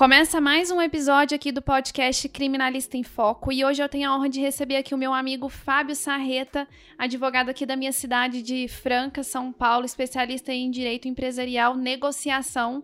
Começa 0.00 0.40
mais 0.40 0.70
um 0.70 0.80
episódio 0.80 1.34
aqui 1.34 1.52
do 1.52 1.60
podcast 1.60 2.26
Criminalista 2.30 2.96
em 2.96 3.02
Foco 3.02 3.52
e 3.52 3.62
hoje 3.62 3.82
eu 3.82 3.88
tenho 3.88 4.08
a 4.08 4.16
honra 4.16 4.30
de 4.30 4.40
receber 4.40 4.76
aqui 4.76 4.94
o 4.94 4.98
meu 4.98 5.12
amigo 5.12 5.50
Fábio 5.50 5.94
Sarreta, 5.94 6.66
advogado 6.96 7.50
aqui 7.50 7.66
da 7.66 7.76
minha 7.76 7.92
cidade 7.92 8.40
de 8.40 8.66
Franca, 8.66 9.22
São 9.22 9.52
Paulo, 9.52 9.84
especialista 9.84 10.54
em 10.54 10.70
direito 10.70 11.06
empresarial, 11.06 11.76
negociação. 11.76 12.82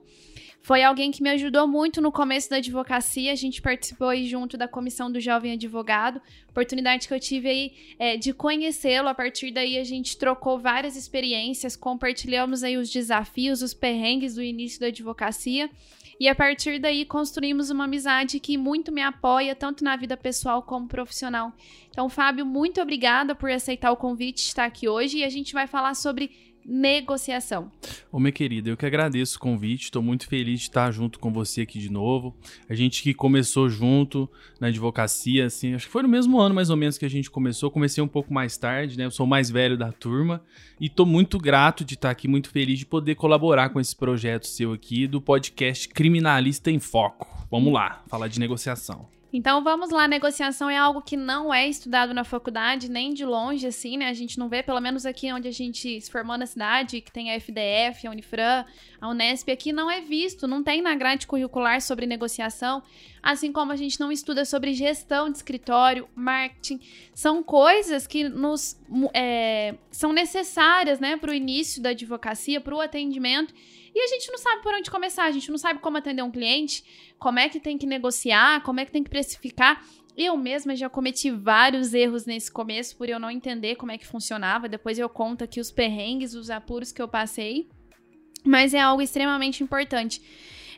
Foi 0.60 0.82
alguém 0.82 1.10
que 1.10 1.22
me 1.22 1.30
ajudou 1.30 1.66
muito 1.66 2.02
no 2.02 2.12
começo 2.12 2.50
da 2.50 2.56
advocacia. 2.56 3.32
A 3.32 3.34
gente 3.34 3.62
participou 3.62 4.08
aí 4.08 4.26
junto 4.26 4.58
da 4.58 4.68
comissão 4.68 5.10
do 5.10 5.18
jovem 5.18 5.52
advogado. 5.52 6.20
Oportunidade 6.50 7.08
que 7.08 7.14
eu 7.14 7.20
tive 7.20 7.48
aí 7.48 7.72
é, 7.98 8.16
de 8.18 8.34
conhecê-lo. 8.34 9.08
A 9.08 9.14
partir 9.14 9.52
daí 9.52 9.78
a 9.78 9.84
gente 9.84 10.18
trocou 10.18 10.58
várias 10.58 10.96
experiências, 10.96 11.76
compartilhamos 11.76 12.62
aí 12.62 12.76
os 12.76 12.90
desafios, 12.90 13.62
os 13.62 13.72
perrengues 13.72 14.34
do 14.34 14.42
início 14.42 14.80
da 14.80 14.88
advocacia. 14.88 15.70
E 16.18 16.28
a 16.28 16.34
partir 16.34 16.78
daí 16.78 17.04
construímos 17.04 17.68
uma 17.70 17.84
amizade 17.84 18.40
que 18.40 18.56
muito 18.56 18.90
me 18.90 19.02
apoia, 19.02 19.54
tanto 19.54 19.84
na 19.84 19.96
vida 19.96 20.16
pessoal 20.16 20.62
como 20.62 20.88
profissional. 20.88 21.52
Então, 21.90 22.08
Fábio, 22.08 22.46
muito 22.46 22.80
obrigada 22.80 23.34
por 23.34 23.50
aceitar 23.50 23.92
o 23.92 23.96
convite 23.96 24.42
de 24.42 24.48
estar 24.48 24.64
aqui 24.64 24.88
hoje 24.88 25.18
e 25.18 25.24
a 25.24 25.28
gente 25.28 25.52
vai 25.52 25.66
falar 25.66 25.94
sobre 25.94 26.55
negociação. 26.66 27.70
Ô, 28.10 28.18
minha 28.18 28.32
querida, 28.32 28.68
eu 28.68 28.76
que 28.76 28.84
agradeço 28.84 29.36
o 29.36 29.40
convite, 29.40 29.84
estou 29.84 30.02
muito 30.02 30.26
feliz 30.26 30.60
de 30.60 30.66
estar 30.66 30.90
junto 30.90 31.18
com 31.18 31.32
você 31.32 31.62
aqui 31.62 31.78
de 31.78 31.90
novo. 31.90 32.34
A 32.68 32.74
gente 32.74 33.02
que 33.02 33.14
começou 33.14 33.68
junto 33.68 34.28
na 34.60 34.66
advocacia, 34.66 35.46
assim, 35.46 35.74
acho 35.74 35.86
que 35.86 35.92
foi 35.92 36.02
no 36.02 36.08
mesmo 36.08 36.40
ano 36.40 36.54
mais 36.54 36.68
ou 36.68 36.76
menos 36.76 36.98
que 36.98 37.04
a 37.04 37.10
gente 37.10 37.30
começou. 37.30 37.70
Comecei 37.70 38.02
um 38.02 38.08
pouco 38.08 38.34
mais 38.34 38.56
tarde, 38.56 38.98
né? 38.98 39.04
Eu 39.04 39.10
sou 39.10 39.24
o 39.24 39.28
mais 39.28 39.48
velho 39.48 39.76
da 39.76 39.92
turma 39.92 40.42
e 40.80 40.86
estou 40.86 41.06
muito 41.06 41.38
grato 41.38 41.84
de 41.84 41.94
estar 41.94 42.10
aqui, 42.10 42.26
muito 42.26 42.50
feliz 42.50 42.80
de 42.80 42.86
poder 42.86 43.14
colaborar 43.14 43.68
com 43.70 43.78
esse 43.78 43.94
projeto 43.94 44.46
seu 44.46 44.72
aqui 44.72 45.06
do 45.06 45.20
podcast 45.20 45.88
Criminalista 45.88 46.70
em 46.70 46.80
Foco. 46.80 47.28
Vamos 47.50 47.72
lá, 47.72 48.02
falar 48.08 48.26
de 48.26 48.40
negociação. 48.40 49.15
Então 49.32 49.62
vamos 49.62 49.90
lá, 49.90 50.06
negociação 50.06 50.70
é 50.70 50.76
algo 50.76 51.02
que 51.02 51.16
não 51.16 51.52
é 51.52 51.68
estudado 51.68 52.14
na 52.14 52.22
faculdade, 52.22 52.88
nem 52.88 53.12
de 53.12 53.24
longe, 53.24 53.66
assim, 53.66 53.96
né? 53.96 54.08
A 54.08 54.12
gente 54.12 54.38
não 54.38 54.48
vê, 54.48 54.62
pelo 54.62 54.80
menos 54.80 55.04
aqui 55.04 55.32
onde 55.32 55.48
a 55.48 55.52
gente 55.52 56.00
se 56.00 56.10
formou 56.10 56.38
na 56.38 56.46
cidade, 56.46 57.00
que 57.00 57.10
tem 57.10 57.30
a 57.30 57.34
FDF, 57.34 58.06
a 58.06 58.10
Unifran, 58.10 58.64
a 59.00 59.08
Unesp, 59.08 59.50
aqui 59.50 59.72
não 59.72 59.90
é 59.90 60.00
visto, 60.00 60.46
não 60.46 60.62
tem 60.62 60.80
na 60.80 60.94
grade 60.94 61.26
curricular 61.26 61.80
sobre 61.82 62.06
negociação, 62.06 62.82
assim 63.20 63.52
como 63.52 63.72
a 63.72 63.76
gente 63.76 63.98
não 63.98 64.12
estuda 64.12 64.44
sobre 64.44 64.72
gestão 64.72 65.28
de 65.28 65.38
escritório, 65.38 66.08
marketing. 66.14 66.80
São 67.12 67.42
coisas 67.42 68.06
que 68.06 68.28
nos 68.28 68.80
é, 69.12 69.74
são 69.90 70.12
necessárias, 70.12 71.00
né, 71.00 71.16
para 71.16 71.32
o 71.32 71.34
início 71.34 71.82
da 71.82 71.90
advocacia, 71.90 72.60
para 72.60 72.74
o 72.74 72.80
atendimento 72.80 73.52
e 73.96 73.98
a 73.98 74.06
gente 74.08 74.30
não 74.30 74.36
sabe 74.36 74.62
por 74.62 74.74
onde 74.74 74.90
começar, 74.90 75.24
a 75.24 75.30
gente 75.30 75.50
não 75.50 75.56
sabe 75.56 75.80
como 75.80 75.96
atender 75.96 76.20
um 76.20 76.30
cliente, 76.30 76.84
como 77.18 77.38
é 77.38 77.48
que 77.48 77.58
tem 77.58 77.78
que 77.78 77.86
negociar, 77.86 78.62
como 78.62 78.78
é 78.78 78.84
que 78.84 78.92
tem 78.92 79.02
que 79.02 79.08
precificar. 79.08 79.82
Eu 80.14 80.36
mesma 80.36 80.76
já 80.76 80.90
cometi 80.90 81.30
vários 81.30 81.94
erros 81.94 82.26
nesse 82.26 82.52
começo 82.52 82.94
por 82.94 83.08
eu 83.08 83.18
não 83.18 83.30
entender 83.30 83.76
como 83.76 83.92
é 83.92 83.96
que 83.96 84.06
funcionava. 84.06 84.68
Depois 84.68 84.98
eu 84.98 85.08
conto 85.08 85.44
aqui 85.44 85.60
os 85.60 85.70
perrengues, 85.70 86.34
os 86.34 86.50
apuros 86.50 86.92
que 86.92 87.00
eu 87.00 87.08
passei. 87.08 87.70
Mas 88.44 88.74
é 88.74 88.80
algo 88.80 89.00
extremamente 89.00 89.62
importante. 89.62 90.20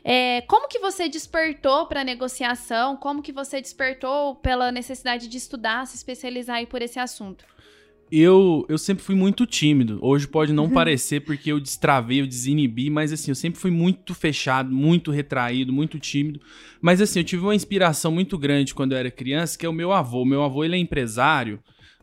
É, 0.01 0.39
como 0.47 0.69
que 0.69 0.79
você 0.79 1.09
despertou 1.09 1.87
para 1.87 2.05
negociação? 2.05 2.95
Como 2.95 3.21
que 3.21 3.33
você 3.33 3.59
despertou 3.59 4.35
pela 4.35 4.71
necessidade 4.71 5.27
de 5.27 5.37
estudar, 5.37 5.85
se 5.87 5.97
especializar 5.97 6.55
aí 6.55 6.65
por 6.65 6.81
esse 6.81 6.97
assunto? 6.99 7.45
Eu, 8.11 8.65
eu 8.67 8.77
sempre 8.77 9.03
fui 9.03 9.15
muito 9.15 9.45
tímido. 9.45 9.99
Hoje 10.01 10.27
pode 10.27 10.51
não 10.51 10.65
uhum. 10.65 10.69
parecer 10.71 11.21
porque 11.21 11.51
eu 11.51 11.59
destravei, 11.59 12.21
eu 12.21 12.27
desinibi, 12.27 12.89
mas 12.89 13.11
assim, 13.13 13.31
eu 13.31 13.35
sempre 13.35 13.59
fui 13.59 13.71
muito 13.71 14.13
fechado, 14.13 14.71
muito 14.71 15.11
retraído, 15.11 15.71
muito 15.71 15.99
tímido. 15.99 16.39
Mas 16.81 17.01
assim, 17.01 17.19
eu 17.19 17.23
tive 17.23 17.43
uma 17.43 17.55
inspiração 17.55 18.11
muito 18.11 18.37
grande 18.37 18.73
quando 18.73 18.93
eu 18.93 18.97
era 18.97 19.11
criança, 19.11 19.57
que 19.57 19.65
é 19.65 19.69
o 19.69 19.73
meu 19.73 19.91
avô. 19.91 20.25
Meu 20.25 20.43
avô, 20.43 20.63
ele 20.63 20.75
é 20.75 20.79
empresário 20.79 21.59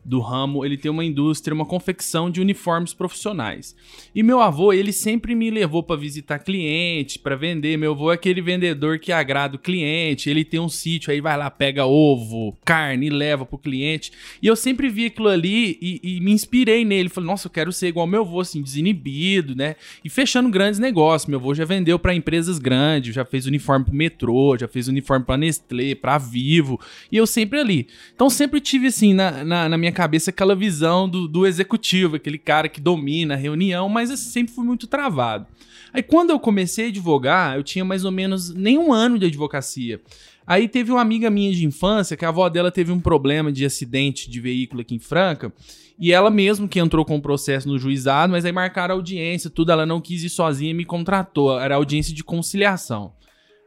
do 0.07 0.21
ramo, 0.21 0.63
ele 0.63 0.77
tem 0.77 0.89
uma 0.89 1.03
indústria, 1.03 1.53
uma 1.53 1.65
confecção 1.65 2.31
de 2.31 2.39
uniformes 2.39 2.93
profissionais. 2.93 3.75
E 4.15 4.23
meu 4.23 4.39
avô, 4.39 4.71
ele 4.71 4.93
sempre 4.93 5.35
me 5.35 5.51
levou 5.51 5.83
para 5.83 5.99
visitar 5.99 6.39
cliente, 6.39 7.19
para 7.19 7.35
vender. 7.35 7.77
Meu 7.77 7.91
avô 7.91 8.09
é 8.09 8.15
aquele 8.15 8.41
vendedor 8.41 8.99
que 8.99 9.11
agrada 9.11 9.57
o 9.57 9.59
cliente, 9.59 10.29
ele 10.29 10.45
tem 10.45 10.61
um 10.61 10.69
sítio, 10.69 11.11
aí 11.11 11.19
vai 11.19 11.35
lá, 11.35 11.51
pega 11.51 11.85
ovo, 11.85 12.57
carne 12.63 13.07
e 13.07 13.09
leva 13.09 13.45
pro 13.45 13.57
cliente. 13.57 14.13
E 14.41 14.47
eu 14.47 14.55
sempre 14.55 14.87
vi 14.87 15.07
aquilo 15.07 15.27
ali 15.27 15.77
e, 15.81 15.99
e 16.01 16.21
me 16.21 16.31
inspirei 16.31 16.85
nele. 16.85 17.09
Falei, 17.09 17.29
nossa, 17.29 17.47
eu 17.47 17.51
quero 17.51 17.73
ser 17.73 17.87
igual 17.87 18.07
meu 18.07 18.21
avô, 18.21 18.39
assim, 18.39 18.61
desinibido, 18.61 19.55
né? 19.55 19.75
E 20.05 20.09
fechando 20.09 20.49
grandes 20.49 20.79
negócios. 20.79 21.27
Meu 21.27 21.37
avô 21.37 21.53
já 21.53 21.65
vendeu 21.65 21.99
para 21.99 22.15
empresas 22.15 22.59
grandes, 22.59 23.13
já 23.13 23.25
fez 23.25 23.45
uniforme 23.45 23.83
pro 23.83 23.93
metrô, 23.93 24.57
já 24.57 24.69
fez 24.69 24.87
uniforme 24.87 25.25
pra 25.25 25.35
Nestlé, 25.35 25.95
pra 25.95 26.17
Vivo. 26.17 26.79
E 27.11 27.17
eu 27.17 27.27
sempre 27.27 27.59
ali. 27.59 27.87
Então 28.15 28.29
sempre 28.29 28.61
tive, 28.61 28.87
assim, 28.87 29.13
na, 29.13 29.43
na, 29.43 29.67
na 29.67 29.77
minha 29.77 29.96
cabeça 29.97 30.29
aquela 30.29 30.55
visão 30.55 31.09
do, 31.09 31.27
do 31.27 31.47
executivo, 31.47 32.17
aquele 32.17 32.37
cara 32.37 32.69
que 32.69 32.79
domina 32.79 33.33
a 33.33 33.37
reunião, 33.37 33.89
mas 33.89 34.11
eu 34.11 34.17
sempre 34.17 34.53
fui 34.53 34.63
muito 34.63 34.85
travado. 34.85 35.47
Aí 35.91 36.03
quando 36.03 36.29
eu 36.29 36.39
comecei 36.39 36.85
a 36.85 36.89
advogar, 36.89 37.55
eu 37.55 37.63
tinha 37.63 37.83
mais 37.83 38.05
ou 38.05 38.11
menos 38.11 38.53
nem 38.53 38.77
um 38.77 38.93
ano 38.93 39.17
de 39.17 39.25
advocacia. 39.25 39.99
Aí 40.45 40.67
teve 40.67 40.91
uma 40.91 41.01
amiga 41.01 41.31
minha 41.31 41.51
de 41.51 41.65
infância 41.65 42.15
que 42.15 42.23
a 42.23 42.29
avó 42.29 42.47
dela 42.47 42.69
teve 42.69 42.91
um 42.91 42.99
problema 42.99 43.51
de 43.51 43.65
acidente 43.65 44.29
de 44.29 44.39
veículo 44.39 44.81
aqui 44.81 44.93
em 44.93 44.99
Franca. 44.99 45.51
E 45.97 46.13
ela 46.13 46.29
mesmo 46.29 46.67
que 46.67 46.79
entrou 46.79 47.03
com 47.03 47.15
o 47.15 47.21
processo 47.21 47.67
no 47.67 47.79
juizado, 47.79 48.31
mas 48.31 48.45
aí 48.45 48.51
marcaram 48.51 48.93
audiência, 48.93 49.49
tudo, 49.49 49.71
ela 49.71 49.83
não 49.83 49.99
quis 49.99 50.23
ir 50.23 50.29
sozinha 50.29 50.69
e 50.69 50.75
me 50.75 50.85
contratou. 50.85 51.59
Era 51.59 51.73
audiência 51.73 52.13
de 52.13 52.23
conciliação. 52.23 53.13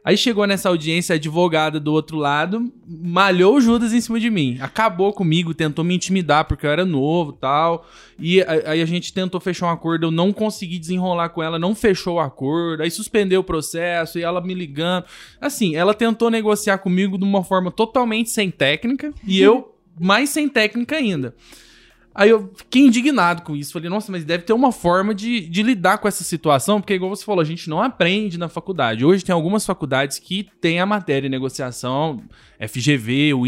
Aí 0.03 0.17
chegou 0.17 0.47
nessa 0.47 0.67
audiência 0.67 1.13
a 1.13 1.15
advogada 1.15 1.79
do 1.79 1.93
outro 1.93 2.17
lado, 2.17 2.71
malhou 2.87 3.55
o 3.55 3.61
Judas 3.61 3.93
em 3.93 4.01
cima 4.01 4.19
de 4.19 4.31
mim. 4.31 4.57
Acabou 4.59 5.13
comigo, 5.13 5.53
tentou 5.53 5.85
me 5.85 5.93
intimidar 5.93 6.45
porque 6.45 6.65
eu 6.65 6.71
era 6.71 6.83
novo 6.83 7.33
tal. 7.33 7.87
E 8.17 8.41
aí 8.41 8.81
a 8.81 8.85
gente 8.85 9.13
tentou 9.13 9.39
fechar 9.39 9.67
um 9.67 9.69
acordo, 9.69 10.07
eu 10.07 10.11
não 10.11 10.33
consegui 10.33 10.79
desenrolar 10.79 11.29
com 11.29 11.43
ela, 11.43 11.59
não 11.59 11.75
fechou 11.75 12.15
o 12.15 12.19
acordo. 12.19 12.81
Aí 12.81 12.89
suspendeu 12.89 13.41
o 13.41 13.43
processo 13.43 14.17
e 14.17 14.23
ela 14.23 14.41
me 14.41 14.55
ligando. 14.55 15.05
Assim, 15.39 15.75
ela 15.75 15.93
tentou 15.93 16.31
negociar 16.31 16.79
comigo 16.79 17.15
de 17.15 17.23
uma 17.23 17.43
forma 17.43 17.69
totalmente 17.69 18.31
sem 18.31 18.49
técnica 18.49 19.13
e 19.25 19.39
eu 19.39 19.75
mais 19.99 20.31
sem 20.31 20.49
técnica 20.49 20.95
ainda. 20.95 21.35
Aí 22.13 22.29
eu 22.29 22.51
fiquei 22.55 22.81
indignado 22.81 23.41
com 23.41 23.55
isso. 23.55 23.71
Falei, 23.71 23.89
nossa, 23.89 24.11
mas 24.11 24.25
deve 24.25 24.43
ter 24.43 24.51
uma 24.51 24.71
forma 24.71 25.15
de, 25.15 25.47
de 25.47 25.63
lidar 25.63 25.97
com 25.97 26.07
essa 26.07 26.23
situação, 26.23 26.81
porque, 26.81 26.93
igual 26.93 27.09
você 27.09 27.23
falou, 27.23 27.41
a 27.41 27.45
gente 27.45 27.69
não 27.69 27.81
aprende 27.81 28.37
na 28.37 28.49
faculdade. 28.49 29.05
Hoje 29.05 29.23
tem 29.23 29.33
algumas 29.33 29.65
faculdades 29.65 30.19
que 30.19 30.49
têm 30.59 30.81
a 30.81 30.85
matéria 30.85 31.23
de 31.23 31.29
negociação, 31.29 32.21
FGV, 32.59 33.33
o 33.33 33.45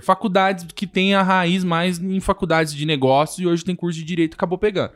faculdades 0.00 0.66
que 0.74 0.86
têm 0.86 1.14
a 1.14 1.22
raiz 1.22 1.62
mais 1.62 1.98
em 1.98 2.18
faculdades 2.20 2.74
de 2.74 2.86
negócios 2.86 3.38
e 3.38 3.46
hoje 3.46 3.64
tem 3.64 3.76
curso 3.76 3.98
de 3.98 4.04
direito 4.04 4.34
acabou 4.34 4.56
pegando. 4.56 4.92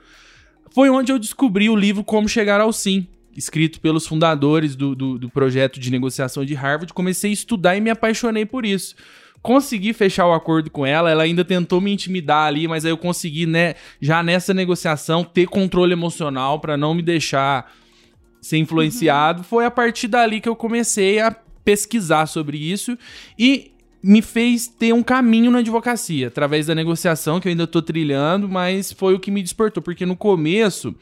Foi 0.70 0.88
onde 0.88 1.12
eu 1.12 1.18
descobri 1.18 1.68
o 1.68 1.76
livro 1.76 2.02
Como 2.02 2.28
Chegar 2.28 2.60
ao 2.60 2.72
Sim, 2.72 3.06
escrito 3.36 3.80
pelos 3.80 4.06
fundadores 4.06 4.74
do, 4.74 4.94
do, 4.94 5.18
do 5.18 5.28
projeto 5.28 5.78
de 5.78 5.90
negociação 5.90 6.44
de 6.44 6.54
Harvard. 6.54 6.92
Comecei 6.94 7.30
a 7.30 7.34
estudar 7.34 7.76
e 7.76 7.80
me 7.80 7.90
apaixonei 7.90 8.46
por 8.46 8.64
isso 8.64 8.94
consegui 9.42 9.92
fechar 9.92 10.26
o 10.26 10.32
acordo 10.32 10.70
com 10.70 10.84
ela. 10.84 11.10
Ela 11.10 11.22
ainda 11.22 11.44
tentou 11.44 11.80
me 11.80 11.92
intimidar 11.92 12.46
ali, 12.46 12.68
mas 12.68 12.84
aí 12.84 12.90
eu 12.90 12.98
consegui, 12.98 13.46
né, 13.46 13.74
já 14.00 14.22
nessa 14.22 14.52
negociação, 14.52 15.24
ter 15.24 15.46
controle 15.46 15.92
emocional 15.92 16.60
para 16.60 16.76
não 16.76 16.94
me 16.94 17.02
deixar 17.02 17.72
ser 18.40 18.58
influenciado. 18.58 19.38
Uhum. 19.38 19.44
Foi 19.44 19.64
a 19.64 19.70
partir 19.70 20.08
dali 20.08 20.40
que 20.40 20.48
eu 20.48 20.56
comecei 20.56 21.20
a 21.20 21.34
pesquisar 21.64 22.26
sobre 22.26 22.58
isso 22.58 22.96
e 23.38 23.72
me 24.02 24.22
fez 24.22 24.66
ter 24.66 24.94
um 24.94 25.02
caminho 25.02 25.50
na 25.50 25.58
advocacia, 25.58 26.28
através 26.28 26.66
da 26.66 26.74
negociação, 26.74 27.38
que 27.38 27.48
eu 27.48 27.50
ainda 27.50 27.66
tô 27.66 27.82
trilhando, 27.82 28.48
mas 28.48 28.92
foi 28.92 29.14
o 29.14 29.20
que 29.20 29.30
me 29.30 29.42
despertou, 29.42 29.82
porque 29.82 30.06
no 30.06 30.16
começo 30.16 30.94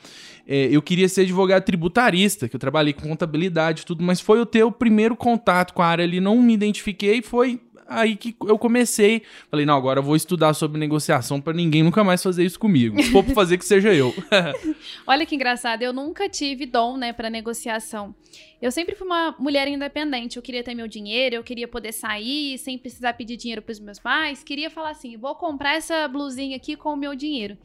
é, 0.47 0.69
eu 0.72 0.82
queria 0.82 1.08
ser 1.08 1.20
advogado 1.20 1.62
tributarista, 1.62 2.49
que 2.49 2.56
eu 2.56 2.61
trabalhei 2.61 2.93
com 2.93 3.08
contabilidade 3.08 3.82
e 3.82 3.84
tudo, 3.84 4.02
mas 4.02 4.20
foi 4.20 4.41
o 4.41 4.46
ter 4.46 4.64
o 4.64 4.73
primeiro 4.73 5.14
contato 5.14 5.73
com 5.75 5.82
a 5.82 5.87
área 5.87 6.05
ali, 6.05 6.20
não 6.20 6.43
me 6.43 6.55
identifiquei, 6.55 7.23
foi 7.23 7.61
aí 7.88 8.14
que 8.14 8.37
eu 8.46 8.58
comecei. 8.58 9.23
Falei, 9.50 9.64
não, 9.64 9.76
agora 9.76 10.00
eu 10.00 10.02
vou 10.02 10.14
estudar 10.14 10.52
sobre 10.55 10.79
negociação 10.79 11.40
para 11.40 11.52
ninguém 11.52 11.82
nunca 11.82 12.05
mais 12.05 12.23
fazer 12.23 12.44
isso 12.44 12.58
comigo. 12.58 13.02
Se 13.02 13.11
for 13.11 13.25
pra 13.25 13.35
fazer, 13.35 13.56
que 13.56 13.64
seja 13.64 13.93
eu. 13.94 14.14
Olha 15.06 15.25
que 15.25 15.35
engraçado, 15.35 15.82
eu 15.82 15.93
nunca 15.93 16.29
tive 16.29 16.67
dom, 16.67 16.96
né, 16.96 17.12
para 17.12 17.31
negociação. 17.31 18.14
Eu 18.61 18.70
sempre 18.70 18.94
fui 18.94 19.06
uma 19.06 19.35
mulher 19.38 19.69
independente. 19.69 20.37
Eu 20.37 20.43
queria 20.43 20.62
ter 20.62 20.75
meu 20.75 20.87
dinheiro, 20.87 21.37
eu 21.37 21.44
queria 21.44 21.67
poder 21.67 21.93
sair 21.93 22.58
sem 22.58 22.76
precisar 22.76 23.14
pedir 23.14 23.37
dinheiro 23.37 23.62
pros 23.62 23.81
meus 23.81 23.99
pais. 23.99 24.43
Queria 24.43 24.69
falar 24.69 24.91
assim: 24.91 25.17
vou 25.17 25.34
comprar 25.34 25.76
essa 25.76 26.06
blusinha 26.08 26.56
aqui 26.56 26.76
com 26.76 26.93
o 26.93 26.96
meu 26.96 27.14
dinheiro. 27.14 27.56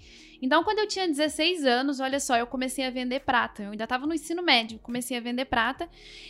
Então, 0.43 0.61
quando 0.61 0.79
eu 0.79 0.87
tinha 0.89 1.07
16 1.07 1.63
anos, 1.63 2.01
olha 2.01 2.19
só, 2.19 2.35
eu 2.35 2.45
comecei 2.45 2.85
a 2.85 2.89
vender 2.89 3.21
prata. 3.21 3.63
Eu 3.63 3.71
ainda 3.71 3.85
estava 3.85 4.05
no 4.05 4.13
ensino 4.13 4.43
médio, 4.43 4.77
comecei 4.77 5.15
a 5.15 5.21
vender 5.21 5.45
prata. 5.45 5.87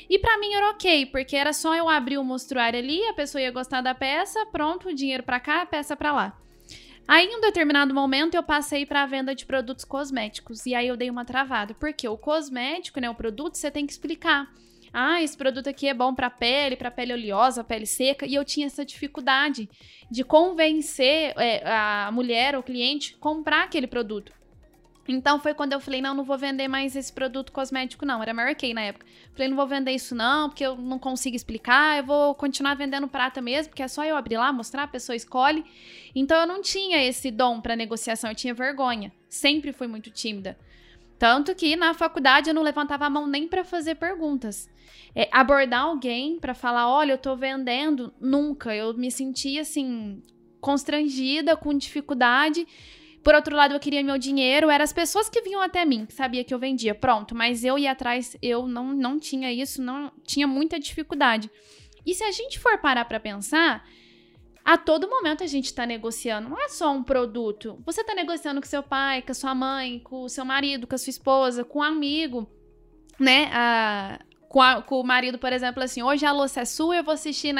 E 0.08 0.20
para 0.20 0.38
mim 0.38 0.54
era 0.54 0.70
ok, 0.70 1.08
porque 1.08 1.36
era 1.36 1.52
só 1.52 1.74
eu 1.74 1.90
abrir 1.90 2.20
o 2.20 2.24
mostruário 2.24 2.78
ali, 2.78 3.04
a 3.08 3.14
pessoa 3.16 3.42
ia 3.42 3.50
gostar 3.50 3.82
da 3.82 3.96
peça, 3.96 4.46
pronto, 4.52 4.94
dinheiro 4.94 5.24
para 5.24 5.40
cá, 5.40 5.66
peça 5.66 5.96
para 5.96 6.12
lá. 6.12 6.40
Aí, 7.08 7.26
em 7.26 7.38
um 7.38 7.42
determinado 7.42 7.92
momento, 7.92 8.36
eu 8.36 8.44
passei 8.44 8.86
para 8.86 9.02
a 9.02 9.08
venda 9.08 9.34
de 9.34 9.48
produtos 9.48 9.84
cosméticos. 9.84 10.68
E 10.68 10.76
aí 10.76 10.88
eu 10.88 10.96
dei 10.96 11.10
uma 11.10 11.26
travada. 11.26 11.74
Porque 11.74 12.08
o 12.08 12.16
cosmético, 12.16 13.00
né, 13.00 13.10
o 13.10 13.16
produto, 13.16 13.58
você 13.58 13.72
tem 13.72 13.84
que 13.84 13.94
explicar 13.94 14.48
ah, 14.94 15.24
esse 15.24 15.36
produto 15.36 15.68
aqui 15.68 15.88
é 15.88 15.94
bom 15.94 16.14
para 16.14 16.30
pele, 16.30 16.76
para 16.76 16.92
pele 16.92 17.14
oleosa, 17.14 17.64
pele 17.64 17.88
seca, 17.88 18.28
e 18.28 18.36
eu 18.36 18.46
tinha 18.46 18.68
essa 18.68 18.86
dificuldade 18.86 19.68
de 20.10 20.24
convencer 20.24 21.34
é, 21.36 21.68
a 21.68 22.12
mulher, 22.14 22.56
o 22.56 22.62
cliente, 22.62 23.18
comprar 23.18 23.64
aquele 23.64 23.88
produto. 23.88 24.32
Então 25.08 25.40
foi 25.40 25.54
quando 25.54 25.74
eu 25.74 25.82
falei, 25.82 26.02
não, 26.02 26.14
não 26.14 26.24
vou 26.24 26.38
vender 26.38 26.68
mais 26.68 26.96
esse 26.96 27.12
produto 27.12 27.52
cosmético, 27.52 28.06
não. 28.06 28.22
Era 28.22 28.34
Mary 28.34 28.56
Kay 28.56 28.74
na 28.74 28.82
época. 28.82 29.06
Falei, 29.34 29.50
não 29.50 29.58
vou 29.58 29.68
vender 29.68 29.92
isso, 29.92 30.16
não, 30.16 30.48
porque 30.48 30.66
eu 30.66 30.78
não 30.78 30.98
consigo 30.98 31.36
explicar. 31.36 31.98
Eu 31.98 32.06
vou 32.06 32.36
continuar 32.36 32.76
vendendo 32.76 33.08
prata 33.08 33.42
mesmo, 33.42 33.72
porque 33.72 33.84
é 33.84 33.88
só 33.88 34.06
eu 34.06 34.16
abrir 34.16 34.38
lá, 34.38 34.54
mostrar, 34.54 34.84
a 34.84 34.88
pessoa 34.88 35.16
escolhe. 35.16 35.66
Então 36.16 36.40
eu 36.40 36.48
não 36.48 36.62
tinha 36.62 37.04
esse 37.04 37.32
dom 37.32 37.60
para 37.60 37.76
negociação, 37.76 38.30
eu 38.30 38.36
tinha 38.36 38.54
vergonha. 38.54 39.12
Sempre 39.28 39.74
fui 39.74 39.88
muito 39.88 40.10
tímida. 40.10 40.58
Tanto 41.24 41.56
que 41.56 41.78
na 41.78 41.94
faculdade 41.94 42.50
eu 42.50 42.54
não 42.54 42.62
levantava 42.62 43.06
a 43.06 43.10
mão 43.10 43.26
nem 43.26 43.48
para 43.48 43.64
fazer 43.64 43.96
perguntas. 43.96 44.70
É, 45.16 45.30
abordar 45.32 45.84
alguém 45.84 46.38
para 46.38 46.54
falar, 46.54 46.90
olha, 46.90 47.14
eu 47.14 47.18
tô 47.18 47.34
vendendo, 47.34 48.14
nunca. 48.20 48.76
Eu 48.76 48.94
me 48.94 49.10
sentia 49.10 49.62
assim 49.62 50.22
constrangida, 50.60 51.56
com 51.56 51.74
dificuldade. 51.78 52.68
Por 53.24 53.34
outro 53.36 53.56
lado, 53.56 53.74
eu 53.74 53.80
queria 53.80 54.04
meu 54.04 54.18
dinheiro, 54.18 54.70
eram 54.70 54.84
as 54.84 54.92
pessoas 54.92 55.30
que 55.30 55.42
vinham 55.42 55.62
até 55.62 55.86
mim, 55.86 56.06
que 56.06 56.14
sabia 56.14 56.44
que 56.44 56.54
eu 56.54 56.60
vendia, 56.60 56.94
pronto. 56.94 57.34
Mas 57.34 57.64
eu 57.64 57.80
ia 57.80 57.94
atrás, 57.94 58.36
eu 58.42 58.68
não, 58.68 58.92
não 58.92 59.18
tinha 59.18 59.50
isso, 59.50 59.82
não 59.82 60.12
tinha 60.28 60.46
muita 60.46 60.78
dificuldade. 60.78 61.50
E 62.06 62.14
se 62.14 62.26
a 62.26 62.32
gente 62.32 62.60
for 62.60 62.78
parar 62.80 63.06
para 63.06 63.18
pensar, 63.18 63.88
a 64.66 64.78
todo 64.78 65.10
momento 65.10 65.44
a 65.44 65.48
gente 65.48 65.66
está 65.66 65.86
negociando, 65.86 66.50
não 66.50 66.62
é 66.62 66.70
só 66.70 66.92
um 66.92 67.04
produto. 67.04 67.82
Você 67.86 68.02
está 68.02 68.16
negociando 68.16 68.62
com 68.62 68.68
seu 68.68 68.82
pai, 68.82 69.22
com 69.22 69.32
a 69.32 69.36
sua 69.36 69.54
mãe, 69.54 70.00
com 70.00 70.24
o 70.24 70.30
seu 70.30 70.46
marido, 70.46 70.88
com 70.88 70.96
a 70.96 70.98
sua 70.98 71.12
esposa, 71.12 71.66
com 71.66 71.80
um 71.80 71.84
amigo, 71.84 72.50
né? 73.20 73.50
A, 73.52 74.20
com, 74.54 74.62
a, 74.62 74.84
com, 74.84 75.02
o 75.02 75.04
marido, 75.04 75.40
por 75.40 75.52
exemplo, 75.52 75.82
assim, 75.82 76.04
hoje 76.04 76.28
a 76.28 76.32
louça 76.32 76.62
é 76.62 76.66
sua, 76.66 76.98
eu 76.98 77.04
vou 77.04 77.16
assistir 77.16 77.52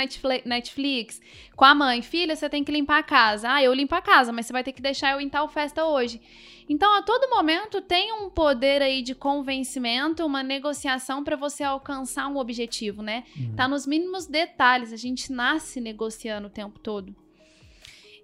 Netflix. 0.46 1.20
Com 1.56 1.66
a 1.66 1.74
mãe, 1.74 2.04
filha, 2.04 2.36
você 2.36 2.48
tem 2.48 2.64
que 2.64 2.72
limpar 2.72 3.00
a 3.00 3.04
casa. 3.04 3.52
Ah, 3.52 3.64
eu 3.64 3.74
limpo 3.74 3.96
a 3.96 4.02
casa, 4.02 4.32
mas 4.32 4.46
você 4.46 4.54
vai 4.54 4.64
ter 4.64 4.74
que 4.74 4.82
deixar 4.82 5.14
eu 5.14 5.20
em 5.20 5.28
tal 5.28 5.50
festa 5.50 5.84
hoje. 5.84 6.22
Então, 6.70 6.96
a 6.96 7.02
todo 7.02 7.32
momento 7.32 7.82
tem 7.82 8.14
um 8.14 8.30
poder 8.30 8.84
aí 8.84 9.02
de 9.02 9.16
convencimento, 9.16 10.24
uma 10.24 10.44
negociação 10.44 11.24
para 11.24 11.36
você 11.36 11.64
alcançar 11.64 12.28
um 12.28 12.38
objetivo, 12.38 13.02
né? 13.02 13.24
Uhum. 13.36 13.56
Tá 13.56 13.68
nos 13.68 13.88
mínimos 13.88 14.28
detalhes. 14.28 14.94
A 14.94 14.96
gente 14.96 15.34
nasce 15.34 15.82
negociando 15.82 16.46
o 16.46 16.52
tempo 16.52 16.78
todo. 16.78 17.16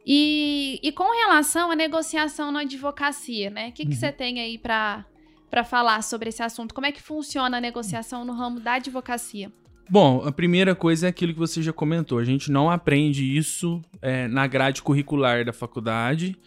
E, 0.06 0.80
e 0.84 0.92
com 0.92 1.12
relação 1.12 1.72
à 1.72 1.76
negociação 1.76 2.52
na 2.52 2.60
advocacia, 2.60 3.50
né? 3.50 3.70
O 3.70 3.72
que, 3.72 3.84
que 3.84 3.94
uhum. 3.94 4.00
você 4.00 4.12
tem 4.12 4.40
aí 4.40 4.60
para 4.60 5.08
para 5.50 5.64
falar 5.64 6.04
sobre 6.04 6.30
esse 6.30 6.44
assunto. 6.44 6.74
Como 6.74 6.88
é 6.88 6.92
que 6.92 7.02
funciona 7.02 7.58
a 7.58 7.62
negociação 7.62 8.24
no 8.24 8.34
ramo 8.34 8.60
da 8.60 8.74
advocacia? 8.74 9.52
Bom, 9.90 10.22
a 10.24 10.32
primeira 10.32 10.76
coisa 10.76 11.08
é 11.08 11.10
aquilo 11.10 11.34
que 11.34 11.40
você 11.40 11.64
já 11.64 11.74
comentou. 11.74 12.20
A 12.20 12.24
gente 12.24 12.52
não 12.52 12.70
aprende 12.70 13.26
isso 13.26 13.82
é, 14.02 14.28
na 14.28 14.46
grade 14.46 14.84
curricular 14.84 15.44
da 15.44 15.52
faculdade. 15.52 16.38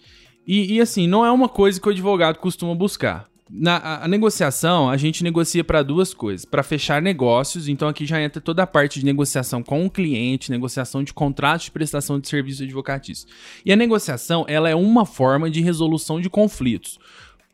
E, 0.46 0.74
e, 0.74 0.80
assim, 0.80 1.08
não 1.08 1.26
é 1.26 1.30
uma 1.30 1.48
coisa 1.48 1.80
que 1.80 1.88
o 1.88 1.90
advogado 1.90 2.38
costuma 2.38 2.74
buscar. 2.74 3.28
Na 3.50 3.76
a, 3.76 4.04
a 4.04 4.08
negociação, 4.08 4.88
a 4.88 4.96
gente 4.96 5.24
negocia 5.24 5.62
para 5.62 5.82
duas 5.82 6.14
coisas: 6.14 6.44
para 6.44 6.62
fechar 6.62 7.02
negócios, 7.02 7.68
então 7.68 7.88
aqui 7.88 8.06
já 8.06 8.20
entra 8.20 8.40
toda 8.40 8.62
a 8.62 8.66
parte 8.66 9.00
de 9.00 9.04
negociação 9.04 9.62
com 9.62 9.84
o 9.84 9.90
cliente, 9.90 10.50
negociação 10.50 11.02
de 11.02 11.12
contratos 11.12 11.66
de 11.66 11.72
prestação 11.72 12.18
de 12.18 12.28
serviço 12.28 12.62
advocatício. 12.62 13.28
E 13.66 13.72
a 13.72 13.76
negociação, 13.76 14.44
ela 14.48 14.70
é 14.70 14.74
uma 14.74 15.04
forma 15.04 15.50
de 15.50 15.60
resolução 15.60 16.20
de 16.20 16.30
conflitos. 16.30 16.98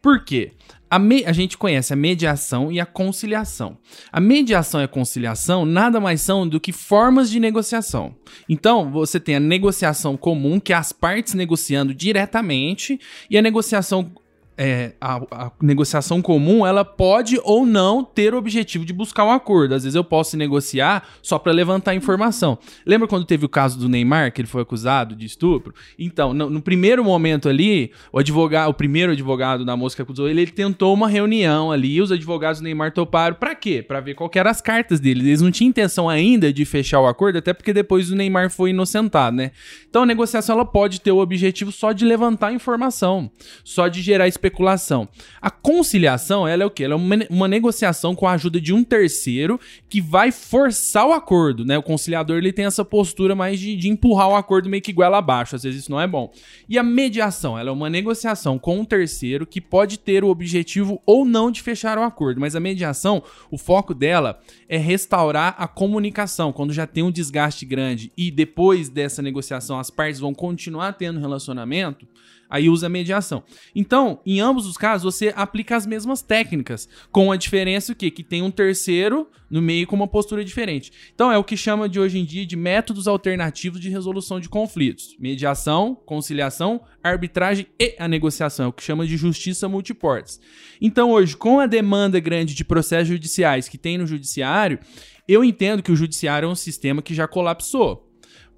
Por 0.01 0.25
quê? 0.25 0.53
A, 0.91 0.99
me, 0.99 1.25
a, 1.25 1.33
gente 1.33 1.59
conhece 1.59 1.93
a 1.93 1.97
mediação 1.97 2.73
e 2.73 2.81
a 2.81 2.87
conciliação. 2.87 3.77
A 4.11 4.21
mediação 4.21 4.81
e 4.81 4.85
a 4.85 4.89
conciliação 4.89 5.65
nada 5.65 6.01
mais 6.01 6.21
são 6.21 6.49
do 6.49 6.59
que 6.59 6.73
formas 6.73 7.31
de 7.31 7.39
negociação. 7.39 8.15
Então, 8.49 8.91
você 8.91 9.21
tem 9.21 9.37
a 9.37 9.41
negociação 9.41 10.17
comum, 10.17 10.59
que 10.59 10.73
é 10.73 10.77
as 10.77 10.93
partes 10.93 11.35
negociando 11.35 11.95
diretamente, 11.95 12.99
e 13.29 13.37
a 13.37 13.43
negociação 13.43 14.11
é, 14.59 14.93
a, 15.01 15.21
a, 15.31 15.53
negociação 15.63 16.21
comum 16.21 16.67
ela 16.67 16.85
pode 16.85 17.41
ou 17.45 17.65
não 17.65 18.03
ter 18.03 18.35
o 18.35 18.37
objetivo 18.37 18.85
de 18.85 18.93
buscar 18.93 19.25
um 19.25 19.31
acordo. 19.31 19.77
Às 19.77 19.85
vezes 19.85 19.95
eu 19.95 20.03
posso 20.03 20.37
negociar 20.37 21.07
só 21.23 21.39
para 21.39 21.53
levantar 21.53 21.95
informação. 21.95 22.59
Lembra 22.85 23.07
quando 23.07 23.25
teve 23.25 23.47
o 23.47 23.49
caso 23.49 23.79
do 23.79 23.89
Neymar, 23.89 24.33
que 24.33 24.41
ele 24.41 24.49
foi 24.49 24.63
acusado 24.63 25.15
de 25.15 25.25
estupro? 25.27 25.73
Então, 25.97 26.35
no, 26.35 26.51
no 26.51 26.61
primeiro 26.61 27.05
momento 27.05 27.49
ali, 27.49 27.93
o 28.13 28.19
advogado, 28.19 28.69
o 28.71 28.75
primeiro 28.75 29.13
advogado 29.13 29.65
da 29.65 29.77
moça 29.77 29.95
que 29.95 30.03
acusou 30.03 30.29
ele, 30.29 30.43
ele 30.43 30.51
tentou 30.51 30.93
uma 30.93 31.09
reunião 31.09 31.71
ali, 31.71 31.95
e 31.95 32.03
os 32.03 32.11
advogados 32.11 32.61
do 32.61 32.65
Neymar 32.65 32.93
toparam 32.93 33.37
para 33.37 33.55
quê? 33.55 33.81
Para 33.81 34.01
ver 34.01 34.15
qual 34.15 34.29
eram 34.35 34.51
as 34.51 34.61
cartas 34.61 34.99
dele. 34.99 35.21
Eles 35.21 35.41
não 35.41 35.53
tinham 35.53 35.69
intenção 35.69 36.09
ainda 36.09 36.53
de 36.53 36.65
fechar 36.65 37.01
o 37.01 37.07
acordo, 37.07 37.39
até 37.39 37.53
porque 37.53 37.73
depois 37.73 38.11
o 38.11 38.17
Neymar 38.17 38.51
foi 38.51 38.71
inocentado, 38.71 39.37
né? 39.37 39.53
Então 39.89 40.03
a 40.03 40.07
negociação 40.07 40.57
ela 40.57 40.65
pode 40.65 41.01
ter 41.01 41.13
o 41.13 41.19
objetivo 41.19 41.71
só 41.71 41.93
de 41.93 42.05
levantar 42.05 42.53
informação, 42.53 43.31
só 43.63 43.87
de 43.87 44.03
gerar 44.03 44.27
expectativa 44.27 44.48
especulação. 44.49 45.09
A 45.41 45.51
conciliação, 45.51 46.49
ela 46.49 46.63
é 46.63 46.67
o 46.67 46.71
quê? 46.71 46.85
Ela 46.85 46.95
é 46.95 46.97
uma, 47.31 47.49
negociação 47.49 48.15
com 48.15 48.27
a 48.27 48.33
ajuda 48.33 48.61
de 48.61 48.73
um 48.73 48.83
terceiro 48.83 49.61
que 49.89 50.01
vai 50.01 50.33
forçar 50.33 51.07
o 51.07 51.13
acordo, 51.13 51.65
né? 51.65 51.79
O 51.79 51.83
conciliador, 51.83 52.39
ele 52.39 52.53
tem 52.53 52.65
essa 52.65 52.85
postura 52.85 53.35
mais 53.35 53.61
de, 53.61 53.77
de 53.77 53.89
empurrar 53.89 54.29
o 54.29 54.37
acordo 54.37 54.69
meio 54.69 54.83
que 54.83 54.93
goela 54.93 55.19
abaixo, 55.19 55.55
às 55.55 55.63
vezes 55.63 55.83
isso 55.83 55.91
não 55.91 56.01
é 56.01 56.07
bom. 56.07 56.33
E 56.69 56.79
a 56.79 56.83
mediação, 56.83 57.59
ela 57.59 57.71
é 57.71 57.73
uma 57.73 57.89
negociação 57.89 58.59
com 58.59 58.81
um 58.81 58.85
terceiro 58.85 59.47
que 59.47 59.61
pode 59.61 59.99
ter 59.99 60.25
o 60.25 60.29
objetivo 60.29 61.01
ou 61.07 61.25
não 61.25 61.51
de 61.51 61.63
fechar 61.63 61.99
o 61.99 62.03
acordo, 62.03 62.41
mas 62.41 62.57
a 62.57 62.61
mediação, 62.61 63.23
o 63.51 63.59
foco 63.59 63.95
dela 63.95 64.41
é 64.69 64.79
restaurar 64.79 65.55
a 65.59 65.69
comunicação, 65.69 66.53
quando 66.53 66.73
já 66.73 66.87
tem 66.87 67.03
um 67.03 67.11
desgaste 67.11 67.65
grande 67.65 68.11
e 68.17 68.31
depois 68.31 68.89
dessa 68.89 69.23
negociação 69.23 69.79
as 69.79 69.91
partes 69.91 70.21
vão 70.21 70.35
continuar 70.35 70.93
tendo 70.95 71.21
relacionamento, 71.21 72.07
Aí 72.51 72.69
usa 72.69 72.89
mediação. 72.89 73.43
Então, 73.75 74.21
em 74.25 74.41
ambos 74.41 74.67
os 74.67 74.77
casos, 74.77 75.15
você 75.15 75.33
aplica 75.37 75.77
as 75.77 75.87
mesmas 75.87 76.23
técnicas, 76.23 76.89
com 77.11 77.31
a 77.31 77.37
diferença 77.37 77.95
que 77.95 78.11
que 78.11 78.25
tem 78.25 78.43
um 78.43 78.51
terceiro 78.51 79.29
no 79.51 79.63
meio 79.63 79.87
com 79.87 79.97
uma 79.97 80.09
postura 80.09 80.45
diferente. 80.45 80.93
Então, 81.15 81.31
é 81.31 81.39
o 81.39 81.45
que 81.45 81.57
chama 81.57 81.89
de 81.89 82.01
hoje 82.01 82.19
em 82.19 82.25
dia 82.25 82.45
de 82.45 82.57
métodos 82.57 83.07
alternativos 83.07 83.81
de 83.81 83.89
resolução 83.89 84.41
de 84.41 84.49
conflitos: 84.49 85.17
mediação, 85.19 85.95
conciliação, 85.95 86.81
arbitragem 87.03 87.67
e 87.79 87.95
a 87.99 88.09
negociação, 88.09 88.67
é 88.67 88.69
o 88.69 88.73
que 88.73 88.83
chama 88.83 89.07
de 89.07 89.17
justiça 89.17 89.69
multiportas. 89.69 90.41
Então, 90.81 91.11
hoje, 91.11 91.37
com 91.37 91.61
a 91.61 91.67
demanda 91.67 92.19
grande 92.21 92.55
de 92.55 92.65
processos 92.65 93.09
judiciais 93.09 93.69
que 93.69 93.79
tem 93.79 93.99
no 93.99 94.07
judiciário, 94.07 94.79
eu 95.27 95.45
entendo 95.45 95.83
que 95.83 95.93
o 95.93 95.97
judiciário 95.97 96.47
é 96.47 96.51
um 96.51 96.55
sistema 96.55 97.03
que 97.03 97.15
já 97.15 97.29
colapsou 97.29 98.08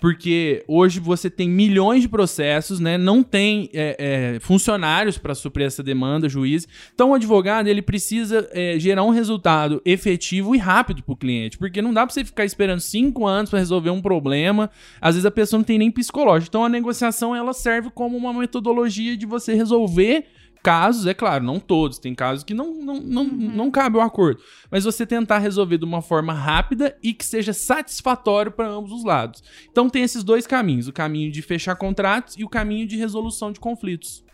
porque 0.00 0.64
hoje 0.66 0.98
você 0.98 1.28
tem 1.28 1.48
milhões 1.48 2.02
de 2.02 2.08
processos, 2.08 2.80
né? 2.80 2.96
Não 2.96 3.22
tem 3.22 3.68
é, 3.74 3.96
é, 4.36 4.40
funcionários 4.40 5.18
para 5.18 5.34
suprir 5.34 5.66
essa 5.66 5.82
demanda, 5.82 6.28
juiz. 6.28 6.66
Então, 6.94 7.10
o 7.10 7.14
advogado 7.14 7.68
ele 7.68 7.82
precisa 7.82 8.48
é, 8.52 8.78
gerar 8.78 9.04
um 9.04 9.10
resultado 9.10 9.82
efetivo 9.84 10.54
e 10.54 10.58
rápido 10.58 11.02
para 11.02 11.12
o 11.12 11.16
cliente, 11.16 11.58
porque 11.58 11.82
não 11.82 11.92
dá 11.92 12.06
para 12.06 12.14
você 12.14 12.24
ficar 12.24 12.44
esperando 12.44 12.80
cinco 12.80 13.26
anos 13.26 13.50
para 13.50 13.58
resolver 13.58 13.90
um 13.90 14.00
problema. 14.00 14.70
Às 15.00 15.14
vezes 15.14 15.26
a 15.26 15.30
pessoa 15.30 15.58
não 15.58 15.64
tem 15.64 15.78
nem 15.78 15.90
psicológico. 15.90 16.48
Então, 16.48 16.64
a 16.64 16.68
negociação 16.68 17.36
ela 17.36 17.52
serve 17.52 17.90
como 17.90 18.16
uma 18.16 18.32
metodologia 18.32 19.16
de 19.16 19.26
você 19.26 19.54
resolver 19.54 20.26
casos, 20.62 21.06
é 21.06 21.14
claro, 21.14 21.44
não 21.44 21.58
todos, 21.58 21.98
tem 21.98 22.14
casos 22.14 22.44
que 22.44 22.54
não, 22.54 22.74
não, 22.74 23.00
não, 23.00 23.22
uhum. 23.22 23.50
não 23.54 23.70
cabe 23.70 23.96
o 23.96 24.00
acordo. 24.00 24.42
Mas 24.70 24.84
você 24.84 25.06
tentar 25.06 25.38
resolver 25.38 25.78
de 25.78 25.84
uma 25.84 26.02
forma 26.02 26.32
rápida 26.32 26.96
e 27.02 27.12
que 27.12 27.24
seja 27.24 27.52
satisfatório 27.52 28.52
para 28.52 28.68
ambos 28.68 28.92
os 28.92 29.04
lados. 29.04 29.42
Então 29.70 29.88
tem 29.88 30.02
esses 30.02 30.22
dois 30.22 30.46
caminhos: 30.46 30.88
o 30.88 30.92
caminho 30.92 31.30
de 31.30 31.42
fechar 31.42 31.76
contratos 31.76 32.36
e 32.36 32.44
o 32.44 32.48
caminho 32.48 32.86
de 32.86 32.96
resolução 32.96 33.52
de 33.52 33.60
conflitos. 33.60 34.24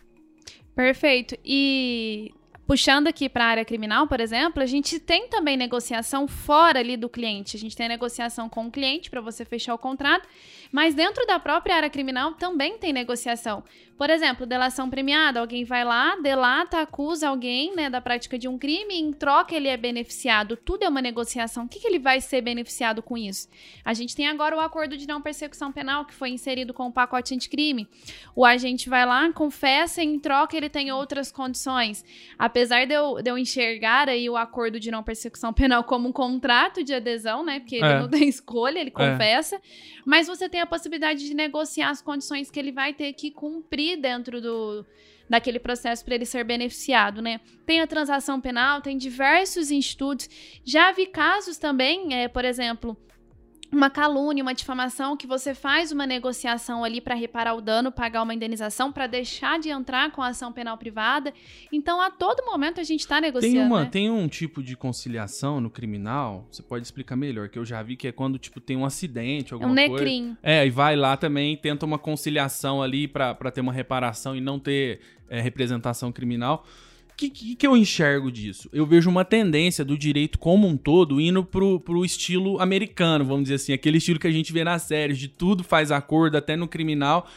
Perfeito. 0.75 1.35
E 1.43 2.31
puxando 2.67 3.07
aqui 3.07 3.29
para 3.29 3.45
a 3.45 3.47
área 3.47 3.65
criminal, 3.65 4.07
por 4.07 4.19
exemplo, 4.19 4.61
a 4.61 4.65
gente 4.65 4.99
tem 4.99 5.29
também 5.29 5.55
negociação 5.55 6.27
fora 6.27 6.79
ali 6.79 6.97
do 6.97 7.07
cliente. 7.07 7.55
A 7.55 7.59
gente 7.59 7.75
tem 7.75 7.85
a 7.85 7.89
negociação 7.89 8.49
com 8.49 8.67
o 8.67 8.71
cliente 8.71 9.09
para 9.09 9.21
você 9.21 9.45
fechar 9.45 9.73
o 9.73 9.77
contrato, 9.77 10.27
mas 10.71 10.93
dentro 10.93 11.25
da 11.25 11.39
própria 11.39 11.77
área 11.77 11.89
criminal 11.89 12.33
também 12.33 12.77
tem 12.77 12.91
negociação. 12.91 13.63
Por 13.97 14.11
exemplo, 14.11 14.45
delação 14.45 14.91
premiada, 14.91 15.39
alguém 15.39 15.63
vai 15.63 15.83
lá, 15.83 16.15
delata, 16.17 16.81
acusa 16.81 17.29
alguém 17.29 17.75
né, 17.75 17.89
da 17.89 17.99
prática 17.99 18.37
de 18.37 18.47
um 18.47 18.55
crime 18.55 18.93
e 18.93 19.01
em 19.01 19.11
troca 19.11 19.55
ele 19.55 19.67
é 19.67 19.75
beneficiado. 19.75 20.55
Tudo 20.55 20.83
é 20.83 20.87
uma 20.87 21.01
negociação. 21.01 21.65
O 21.65 21.67
que, 21.67 21.79
que 21.79 21.87
ele 21.87 21.97
vai 21.97 22.21
ser 22.21 22.41
beneficiado 22.41 23.01
com 23.01 23.17
isso? 23.17 23.49
A 23.83 23.95
gente 23.95 24.15
tem 24.15 24.27
agora 24.27 24.55
o 24.55 24.59
acordo 24.59 24.95
de 24.95 25.07
não 25.07 25.19
persecução 25.19 25.71
penal 25.71 26.05
que 26.05 26.13
foi 26.13 26.29
inserido 26.29 26.75
com 26.75 26.85
o 26.85 26.91
pacote 26.91 27.33
anticrime. 27.33 27.87
O 28.35 28.45
agente 28.45 28.87
vai 28.87 29.03
lá, 29.03 29.31
confessa 29.33 30.03
e 30.03 30.05
em 30.05 30.19
troca 30.19 30.55
ele 30.55 30.69
tem 30.69 30.91
outras 30.91 31.31
condições. 31.31 32.05
Apesar 32.37 32.85
de 32.85 32.93
eu, 32.93 33.15
de 33.19 33.31
eu 33.31 33.37
enxergar 33.37 34.09
aí 34.09 34.29
o 34.29 34.37
acordo 34.37 34.79
de 34.79 34.91
não 34.91 35.01
persecução 35.01 35.51
penal 35.51 35.83
como 35.83 36.07
um 36.07 36.11
contrato 36.11 36.83
de 36.83 36.93
adesão, 36.93 37.43
né? 37.43 37.59
Porque 37.59 37.77
ele 37.77 37.85
é. 37.85 37.99
não 37.99 38.07
tem 38.09 38.29
escolha, 38.29 38.77
ele 38.77 38.93
é. 38.95 39.11
confessa. 39.11 39.55
É. 39.55 39.61
Mas 40.05 40.27
você 40.27 40.47
tem 40.47 40.61
a 40.61 40.67
possibilidade 40.67 41.25
de 41.25 41.33
negociar 41.33 41.89
as 41.89 42.01
condições 42.01 42.51
que 42.51 42.59
ele 42.59 42.71
vai 42.71 42.93
ter 42.93 43.11
que 43.13 43.31
cumprir 43.31 43.86
dentro 43.95 44.41
do, 44.41 44.85
daquele 45.29 45.59
processo 45.59 46.03
para 46.03 46.15
ele 46.15 46.25
ser 46.25 46.43
beneficiado, 46.43 47.21
né? 47.21 47.39
Tem 47.65 47.81
a 47.81 47.87
transação 47.87 48.41
penal, 48.41 48.81
tem 48.81 48.97
diversos 48.97 49.71
institutos. 49.71 50.29
Já 50.63 50.91
vi 50.91 51.05
casos 51.05 51.57
também, 51.57 52.13
é, 52.13 52.27
por 52.27 52.43
exemplo, 52.43 52.97
uma 53.71 53.89
calúnia, 53.89 54.41
uma 54.41 54.53
difamação, 54.53 55.17
que 55.17 55.27
você 55.27 55.53
faz 55.53 55.91
uma 55.91 56.07
negociação 56.07 56.83
ali 56.83 57.01
para 57.01 57.15
reparar 57.15 57.53
o 57.53 57.61
dano, 57.61 57.91
pagar 57.91 58.23
uma 58.23 58.33
indenização, 58.33 58.91
para 58.91 59.07
deixar 59.07 59.59
de 59.59 59.69
entrar 59.69 60.11
com 60.11 60.21
a 60.21 60.27
ação 60.27 60.53
penal 60.53 60.77
privada. 60.77 61.33
Então, 61.71 62.01
a 62.01 62.09
todo 62.09 62.45
momento 62.45 62.79
a 62.79 62.83
gente 62.83 63.01
está 63.01 63.19
negociando. 63.19 63.55
Tem, 63.55 63.65
uma, 63.65 63.83
né? 63.83 63.89
tem 63.89 64.09
um 64.09 64.27
tipo 64.27 64.63
de 64.63 64.75
conciliação 64.75 65.59
no 65.59 65.69
criminal, 65.69 66.47
você 66.49 66.63
pode 66.63 66.85
explicar 66.85 67.15
melhor, 67.15 67.49
que 67.49 67.59
eu 67.59 67.65
já 67.65 67.81
vi 67.83 67.95
que 67.95 68.07
é 68.07 68.11
quando 68.11 68.37
tipo, 68.37 68.61
tem 68.61 68.77
um 68.77 68.85
acidente, 68.85 69.53
alguma 69.53 69.71
um 69.71 69.75
coisa. 69.75 69.91
necrim. 69.91 70.37
É, 70.41 70.65
e 70.65 70.69
vai 70.69 70.95
lá 70.95 71.17
também, 71.17 71.55
tenta 71.57 71.85
uma 71.85 71.99
conciliação 71.99 72.81
ali 72.81 73.07
para 73.07 73.51
ter 73.51 73.61
uma 73.61 73.73
reparação 73.73 74.35
e 74.35 74.41
não 74.41 74.57
ter 74.59 75.01
é, 75.29 75.41
representação 75.41 76.11
criminal 76.11 76.65
que, 77.17 77.31
que, 77.31 77.55
que, 77.55 77.65
eu 77.65 77.75
enxergo 77.75 78.31
disso? 78.31 78.69
Eu 78.71 78.85
vejo 78.85 79.09
uma 79.09 79.25
tendência 79.25 79.83
do 79.83 79.97
direito 79.97 80.37
como 80.37 80.67
um 80.67 80.77
todo 80.77 81.19
indo 81.19 81.43
pro, 81.43 81.79
pro 81.79 82.05
estilo 82.05 82.61
americano, 82.61 83.25
vamos 83.25 83.43
dizer 83.43 83.55
assim, 83.55 83.73
aquele 83.73 83.97
estilo 83.97 84.19
que 84.19 84.27
a 84.27 84.31
gente 84.31 84.53
vê 84.53 84.63
nas 84.63 84.83
séries, 84.83 85.17
de 85.17 85.27
tudo 85.27 85.63
faz 85.63 85.91
acordo, 85.91 86.37
até 86.37 86.55
no 86.55 86.67
criminal. 86.67 87.27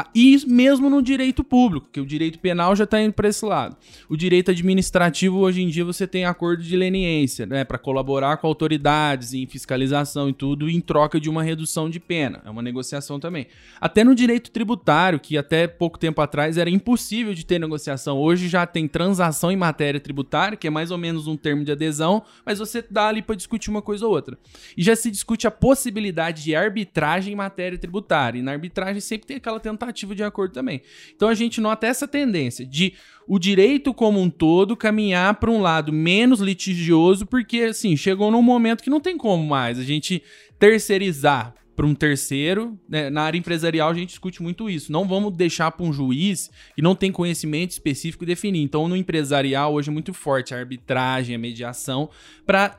Ah, 0.00 0.08
e 0.14 0.40
mesmo 0.46 0.88
no 0.88 1.02
direito 1.02 1.42
público, 1.42 1.88
que 1.92 2.00
o 2.00 2.06
direito 2.06 2.38
penal 2.38 2.76
já 2.76 2.84
está 2.84 3.02
indo 3.02 3.12
para 3.12 3.26
esse 3.26 3.44
lado. 3.44 3.76
O 4.08 4.16
direito 4.16 4.52
administrativo, 4.52 5.38
hoje 5.38 5.60
em 5.60 5.68
dia, 5.68 5.84
você 5.84 6.06
tem 6.06 6.24
acordo 6.24 6.62
de 6.62 6.76
leniência, 6.76 7.44
né, 7.46 7.64
para 7.64 7.78
colaborar 7.78 8.36
com 8.36 8.46
autoridades 8.46 9.34
em 9.34 9.44
fiscalização 9.44 10.28
e 10.28 10.32
tudo, 10.32 10.70
em 10.70 10.80
troca 10.80 11.18
de 11.18 11.28
uma 11.28 11.42
redução 11.42 11.90
de 11.90 11.98
pena. 11.98 12.40
É 12.44 12.50
uma 12.50 12.62
negociação 12.62 13.18
também. 13.18 13.48
Até 13.80 14.04
no 14.04 14.14
direito 14.14 14.52
tributário, 14.52 15.18
que 15.18 15.36
até 15.36 15.66
pouco 15.66 15.98
tempo 15.98 16.20
atrás 16.20 16.56
era 16.56 16.70
impossível 16.70 17.34
de 17.34 17.44
ter 17.44 17.58
negociação, 17.58 18.18
hoje 18.18 18.46
já 18.46 18.64
tem 18.66 18.86
transação 18.86 19.50
em 19.50 19.56
matéria 19.56 19.98
tributária, 19.98 20.56
que 20.56 20.68
é 20.68 20.70
mais 20.70 20.92
ou 20.92 20.98
menos 20.98 21.26
um 21.26 21.36
termo 21.36 21.64
de 21.64 21.72
adesão, 21.72 22.22
mas 22.46 22.60
você 22.60 22.84
dá 22.88 23.08
ali 23.08 23.20
para 23.20 23.34
discutir 23.34 23.68
uma 23.68 23.82
coisa 23.82 24.06
ou 24.06 24.12
outra. 24.12 24.38
E 24.76 24.82
já 24.84 24.94
se 24.94 25.10
discute 25.10 25.44
a 25.48 25.50
possibilidade 25.50 26.44
de 26.44 26.54
arbitragem 26.54 27.32
em 27.32 27.36
matéria 27.36 27.76
tributária. 27.76 28.38
E 28.38 28.42
na 28.42 28.52
arbitragem 28.52 29.00
sempre 29.00 29.26
tem 29.26 29.38
aquela 29.38 29.58
tentativa 29.58 29.87
tentativa 29.88 30.14
de 30.14 30.22
acordo 30.22 30.52
também. 30.52 30.82
Então 31.14 31.28
a 31.28 31.34
gente 31.34 31.60
nota 31.60 31.86
essa 31.86 32.06
tendência 32.06 32.64
de 32.64 32.94
o 33.26 33.38
direito 33.38 33.92
como 33.92 34.20
um 34.20 34.30
todo 34.30 34.76
caminhar 34.76 35.34
para 35.34 35.50
um 35.50 35.60
lado 35.60 35.92
menos 35.92 36.40
litigioso, 36.40 37.26
porque 37.26 37.60
assim, 37.62 37.96
chegou 37.96 38.30
num 38.30 38.42
momento 38.42 38.82
que 38.82 38.90
não 38.90 39.00
tem 39.00 39.16
como 39.16 39.44
mais 39.44 39.78
a 39.78 39.82
gente 39.82 40.22
terceirizar 40.58 41.54
para 41.76 41.86
um 41.86 41.94
terceiro. 41.94 42.76
Né? 42.88 43.08
Na 43.08 43.22
área 43.22 43.38
empresarial 43.38 43.90
a 43.90 43.94
gente 43.94 44.08
discute 44.08 44.42
muito 44.42 44.68
isso. 44.68 44.90
Não 44.90 45.06
vamos 45.06 45.36
deixar 45.36 45.70
para 45.70 45.86
um 45.86 45.92
juiz 45.92 46.50
que 46.74 46.82
não 46.82 46.94
tem 46.94 47.12
conhecimento 47.12 47.70
específico 47.70 48.26
definir. 48.26 48.62
Então, 48.62 48.88
no 48.88 48.96
empresarial 48.96 49.74
hoje 49.74 49.88
é 49.88 49.92
muito 49.92 50.12
forte 50.12 50.54
a 50.54 50.58
arbitragem, 50.58 51.36
a 51.36 51.38
mediação, 51.38 52.10
para 52.44 52.78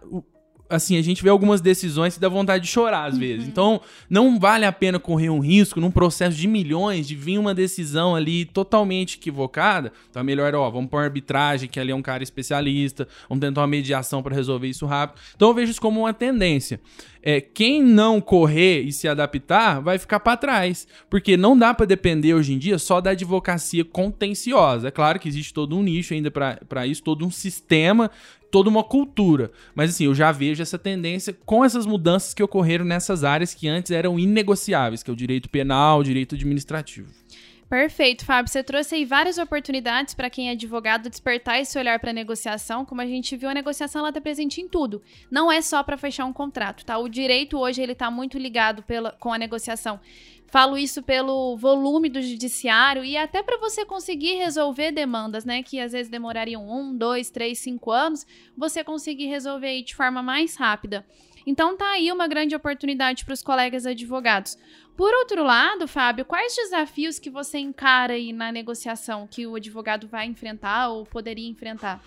assim, 0.69 0.97
a 0.97 1.01
gente 1.01 1.23
vê 1.23 1.29
algumas 1.29 1.59
decisões 1.61 2.13
que 2.13 2.19
dá 2.19 2.29
vontade 2.29 2.63
de 2.63 2.69
chorar 2.69 3.05
às 3.05 3.17
vezes. 3.17 3.45
Uhum. 3.45 3.49
Então, 3.49 3.81
não 4.09 4.39
vale 4.39 4.65
a 4.65 4.71
pena 4.71 4.99
correr 4.99 5.29
um 5.29 5.39
risco 5.39 5.81
num 5.81 5.89
processo 5.89 6.37
de 6.37 6.47
milhões 6.47 7.07
de 7.07 7.15
vir 7.15 7.39
uma 7.39 7.55
decisão 7.55 8.15
ali 8.15 8.45
totalmente 8.45 9.17
equivocada. 9.17 9.91
Então, 10.09 10.19
é 10.19 10.23
melhor, 10.23 10.53
ó, 10.53 10.69
vamos 10.69 10.89
pôr 10.89 11.03
arbitragem, 11.03 11.67
que 11.67 11.79
ali 11.79 11.91
é 11.91 11.95
um 11.95 12.01
cara 12.01 12.21
especialista, 12.21 13.07
vamos 13.27 13.41
tentar 13.41 13.61
uma 13.61 13.67
mediação 13.67 14.21
para 14.21 14.35
resolver 14.35 14.67
isso 14.67 14.85
rápido. 14.85 15.19
Então, 15.35 15.47
eu 15.49 15.53
vejo 15.53 15.71
isso 15.71 15.81
como 15.81 16.01
uma 16.01 16.13
tendência. 16.13 16.79
É, 17.21 17.41
quem 17.41 17.83
não 17.83 18.21
correr 18.21 18.81
e 18.81 18.93
se 18.93 19.07
adaptar 19.07 19.81
vai 19.81 19.97
ficar 19.97 20.21
para 20.21 20.37
trás, 20.37 20.87
porque 21.09 21.35
não 21.35 21.57
dá 21.57 21.73
para 21.73 21.85
depender 21.85 22.33
hoje 22.33 22.53
em 22.53 22.57
dia 22.57 22.79
só 22.79 23.01
da 23.01 23.09
advocacia 23.09 23.83
contenciosa. 23.83 24.87
É 24.87 24.91
claro 24.91 25.19
que 25.19 25.27
existe 25.27 25.53
todo 25.53 25.75
um 25.75 25.83
nicho 25.83 26.13
ainda 26.13 26.31
para 26.31 26.87
isso, 26.87 27.03
todo 27.03 27.25
um 27.25 27.31
sistema 27.31 28.09
toda 28.51 28.69
uma 28.69 28.83
cultura. 28.83 29.51
Mas 29.73 29.91
assim, 29.91 30.05
eu 30.05 30.15
já 30.15 30.31
vejo 30.31 30.61
essa 30.61 30.77
tendência 30.77 31.35
com 31.45 31.63
essas 31.63 31.85
mudanças 31.85 32.33
que 32.33 32.43
ocorreram 32.43 32.85
nessas 32.85 33.23
áreas 33.23 33.53
que 33.53 33.67
antes 33.67 33.91
eram 33.91 34.19
inegociáveis, 34.19 35.03
que 35.03 35.09
é 35.09 35.13
o 35.13 35.15
direito 35.15 35.49
penal, 35.49 35.99
o 35.99 36.03
direito 36.03 36.35
administrativo. 36.35 37.09
Perfeito, 37.69 38.25
Fábio. 38.25 38.51
Você 38.51 38.63
trouxe 38.63 38.95
aí 38.95 39.05
várias 39.05 39.37
oportunidades 39.37 40.15
para 40.15 40.27
quem 40.27 40.49
é 40.49 40.53
advogado 40.53 41.07
despertar 41.07 41.59
esse 41.61 41.77
olhar 41.77 41.99
para 41.99 42.09
a 42.09 42.13
negociação. 42.13 42.83
Como 42.83 42.99
a 42.99 43.05
gente 43.05 43.37
viu, 43.37 43.47
a 43.47 43.53
negociação 43.53 44.07
está 44.07 44.19
presente 44.19 44.59
em 44.59 44.67
tudo. 44.67 45.03
Não 45.29 45.51
é 45.51 45.61
só 45.61 45.83
para 45.83 45.95
fechar 45.95 46.25
um 46.25 46.33
contrato, 46.33 46.83
tá? 46.83 46.97
O 46.97 47.07
direito 47.07 47.59
hoje 47.59 47.79
ele 47.79 47.91
está 47.91 48.09
muito 48.09 48.39
ligado 48.39 48.81
pela, 48.81 49.11
com 49.11 49.31
a 49.31 49.37
negociação. 49.37 49.99
Falo 50.47 50.79
isso 50.79 51.03
pelo 51.03 51.55
volume 51.57 52.09
do 52.09 52.19
judiciário 52.23 53.05
e 53.05 53.15
até 53.15 53.43
para 53.43 53.59
você 53.59 53.85
conseguir 53.85 54.33
resolver 54.37 54.91
demandas, 54.91 55.45
né? 55.45 55.61
Que 55.61 55.79
às 55.79 55.91
vezes 55.91 56.09
demorariam 56.09 56.67
um, 56.67 56.97
dois, 56.97 57.29
três, 57.29 57.59
cinco 57.59 57.91
anos, 57.91 58.25
você 58.57 58.83
conseguir 58.83 59.27
resolver 59.27 59.67
aí 59.67 59.83
de 59.83 59.95
forma 59.95 60.23
mais 60.23 60.55
rápida. 60.55 61.05
Então 61.45 61.77
tá 61.77 61.91
aí 61.91 62.11
uma 62.11 62.27
grande 62.27 62.55
oportunidade 62.55 63.25
para 63.25 63.33
os 63.33 63.41
colegas 63.41 63.85
advogados. 63.85 64.57
Por 64.95 65.13
outro 65.13 65.43
lado, 65.43 65.87
Fábio, 65.87 66.25
quais 66.25 66.55
desafios 66.55 67.19
que 67.19 67.29
você 67.29 67.57
encara 67.57 68.13
aí 68.13 68.33
na 68.33 68.51
negociação 68.51 69.25
que 69.25 69.47
o 69.47 69.55
advogado 69.55 70.07
vai 70.07 70.25
enfrentar 70.25 70.89
ou 70.89 71.05
poderia 71.05 71.49
enfrentar? 71.49 72.03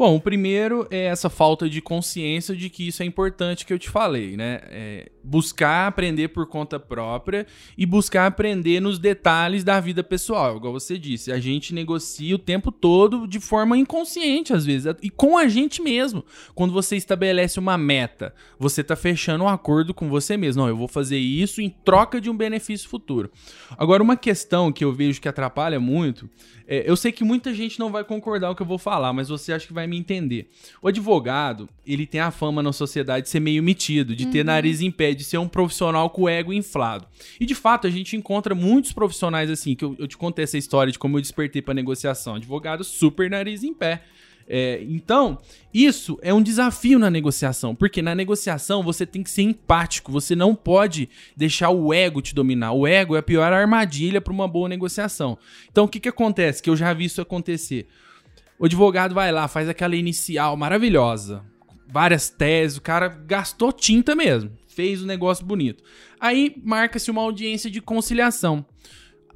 Bom, 0.00 0.16
o 0.16 0.20
primeiro 0.20 0.86
é 0.90 1.08
essa 1.08 1.28
falta 1.28 1.68
de 1.68 1.82
consciência 1.82 2.56
de 2.56 2.70
que 2.70 2.88
isso 2.88 3.02
é 3.02 3.06
importante 3.06 3.66
que 3.66 3.72
eu 3.74 3.78
te 3.78 3.90
falei, 3.90 4.34
né? 4.34 4.60
É 4.70 5.10
buscar 5.22 5.86
aprender 5.86 6.28
por 6.28 6.46
conta 6.46 6.80
própria 6.80 7.46
e 7.76 7.84
buscar 7.84 8.26
aprender 8.26 8.80
nos 8.80 8.98
detalhes 8.98 9.62
da 9.62 9.78
vida 9.78 10.02
pessoal, 10.02 10.56
igual 10.56 10.72
você 10.72 10.96
disse. 10.96 11.30
A 11.30 11.38
gente 11.38 11.74
negocia 11.74 12.34
o 12.34 12.38
tempo 12.38 12.72
todo 12.72 13.28
de 13.28 13.38
forma 13.38 13.76
inconsciente, 13.76 14.54
às 14.54 14.64
vezes, 14.64 14.90
e 15.02 15.10
com 15.10 15.36
a 15.36 15.46
gente 15.48 15.82
mesmo. 15.82 16.24
Quando 16.54 16.72
você 16.72 16.96
estabelece 16.96 17.58
uma 17.58 17.76
meta, 17.76 18.34
você 18.58 18.80
está 18.80 18.96
fechando 18.96 19.44
um 19.44 19.48
acordo 19.48 19.92
com 19.92 20.08
você 20.08 20.34
mesmo. 20.34 20.62
Não, 20.62 20.68
eu 20.70 20.78
vou 20.78 20.88
fazer 20.88 21.18
isso 21.18 21.60
em 21.60 21.68
troca 21.68 22.18
de 22.18 22.30
um 22.30 22.36
benefício 22.36 22.88
futuro. 22.88 23.30
Agora, 23.76 24.02
uma 24.02 24.16
questão 24.16 24.72
que 24.72 24.82
eu 24.82 24.94
vejo 24.94 25.20
que 25.20 25.28
atrapalha 25.28 25.78
muito 25.78 26.26
é, 26.72 26.88
eu 26.88 26.94
sei 26.94 27.10
que 27.10 27.24
muita 27.24 27.52
gente 27.52 27.80
não 27.80 27.90
vai 27.90 28.04
concordar 28.04 28.46
com 28.46 28.52
o 28.52 28.56
que 28.56 28.62
eu 28.62 28.66
vou 28.66 28.78
falar, 28.78 29.12
mas 29.12 29.28
você 29.28 29.52
acha 29.52 29.66
que 29.66 29.72
vai 29.72 29.88
me 29.90 29.98
entender. 29.98 30.48
O 30.80 30.88
advogado, 30.88 31.68
ele 31.86 32.06
tem 32.06 32.20
a 32.20 32.30
fama 32.30 32.62
na 32.62 32.72
sociedade 32.72 33.24
de 33.24 33.30
ser 33.30 33.40
meio 33.40 33.62
metido, 33.62 34.16
de 34.16 34.24
uhum. 34.24 34.30
ter 34.30 34.44
nariz 34.44 34.80
em 34.80 34.90
pé, 34.90 35.12
de 35.12 35.24
ser 35.24 35.38
um 35.38 35.48
profissional 35.48 36.08
com 36.08 36.22
o 36.22 36.28
ego 36.28 36.52
inflado. 36.52 37.06
E 37.38 37.44
de 37.44 37.54
fato, 37.54 37.86
a 37.86 37.90
gente 37.90 38.16
encontra 38.16 38.54
muitos 38.54 38.92
profissionais 38.92 39.50
assim, 39.50 39.74
que 39.74 39.84
eu, 39.84 39.94
eu 39.98 40.08
te 40.08 40.16
contei 40.16 40.44
essa 40.44 40.56
história 40.56 40.92
de 40.92 40.98
como 40.98 41.18
eu 41.18 41.20
despertei 41.20 41.60
para 41.60 41.74
negociação. 41.74 42.36
Advogado 42.36 42.84
super 42.84 43.28
nariz 43.28 43.62
em 43.62 43.74
pé. 43.74 44.02
É, 44.52 44.82
então, 44.82 45.38
isso 45.72 46.18
é 46.22 46.34
um 46.34 46.42
desafio 46.42 46.98
na 46.98 47.08
negociação, 47.08 47.72
porque 47.72 48.02
na 48.02 48.16
negociação 48.16 48.82
você 48.82 49.06
tem 49.06 49.22
que 49.22 49.30
ser 49.30 49.42
empático, 49.42 50.10
você 50.10 50.34
não 50.34 50.56
pode 50.56 51.08
deixar 51.36 51.70
o 51.70 51.94
ego 51.94 52.20
te 52.20 52.34
dominar. 52.34 52.72
O 52.72 52.84
ego 52.84 53.14
é 53.14 53.20
a 53.20 53.22
pior 53.22 53.52
armadilha 53.52 54.20
para 54.20 54.32
uma 54.32 54.48
boa 54.48 54.68
negociação. 54.68 55.38
Então, 55.70 55.84
o 55.84 55.88
que, 55.88 56.00
que 56.00 56.08
acontece? 56.08 56.60
Que 56.60 56.68
eu 56.68 56.74
já 56.74 56.92
vi 56.92 57.04
isso 57.04 57.20
acontecer. 57.20 57.86
O 58.60 58.66
advogado 58.66 59.14
vai 59.14 59.32
lá, 59.32 59.48
faz 59.48 59.70
aquela 59.70 59.96
inicial 59.96 60.54
maravilhosa, 60.54 61.42
várias 61.88 62.28
teses, 62.28 62.76
o 62.76 62.82
cara 62.82 63.08
gastou 63.08 63.72
tinta 63.72 64.14
mesmo, 64.14 64.52
fez 64.68 65.00
o 65.00 65.04
um 65.04 65.06
negócio 65.06 65.46
bonito. 65.46 65.82
Aí 66.20 66.54
marca-se 66.62 67.10
uma 67.10 67.22
audiência 67.22 67.70
de 67.70 67.80
conciliação. 67.80 68.66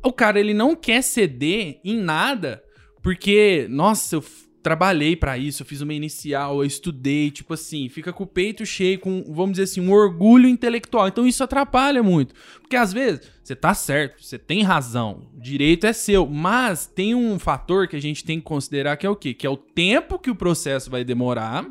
O 0.03 0.13
cara 0.13 0.39
ele 0.39 0.53
não 0.53 0.77
quer 0.77 1.01
ceder 1.01 1.81
em 1.83 1.97
nada, 1.97 2.63
porque, 3.03 3.67
nossa, 3.71 4.17
eu 4.17 4.25
trabalhei 4.65 5.15
para 5.15 5.37
isso, 5.37 5.63
eu 5.63 5.67
fiz 5.67 5.83
uma 5.83 5.93
inicial, 5.93 6.61
eu 6.61 6.65
estudei, 6.65 7.31
tipo 7.31 7.53
assim, 7.53 7.87
fica 7.91 8.15
com 8.15 8.25
o 8.25 8.27
peito 8.27 8.65
cheio, 8.65 8.99
com, 8.99 9.23
vamos 9.29 9.53
dizer 9.53 9.65
assim, 9.65 9.81
um 9.83 9.93
orgulho 9.93 10.49
intelectual. 10.49 11.07
Então 11.07 11.27
isso 11.27 11.45
atrapalha 11.45 12.03
muito. 12.03 12.35
Porque 12.63 12.75
às 12.75 12.91
vezes 12.91 13.31
você 13.43 13.55
tá 13.55 13.75
certo, 13.75 14.25
você 14.25 14.39
tem 14.39 14.63
razão, 14.63 15.29
o 15.37 15.41
direito 15.41 15.87
é 15.87 15.93
seu, 15.93 16.27
mas 16.27 16.87
tem 16.87 17.15
um 17.15 17.39
fator 17.39 17.87
que 17.87 17.95
a 17.95 18.01
gente 18.01 18.25
tem 18.25 18.39
que 18.39 18.47
considerar 18.47 18.97
que 18.97 19.07
é 19.07 19.11
o 19.11 19.15
quê? 19.15 19.35
Que 19.35 19.47
é 19.47 19.51
o 19.51 19.57
tempo 19.57 20.19
que 20.19 20.31
o 20.31 20.35
processo 20.35 20.91
vai 20.91 21.05
demorar, 21.05 21.67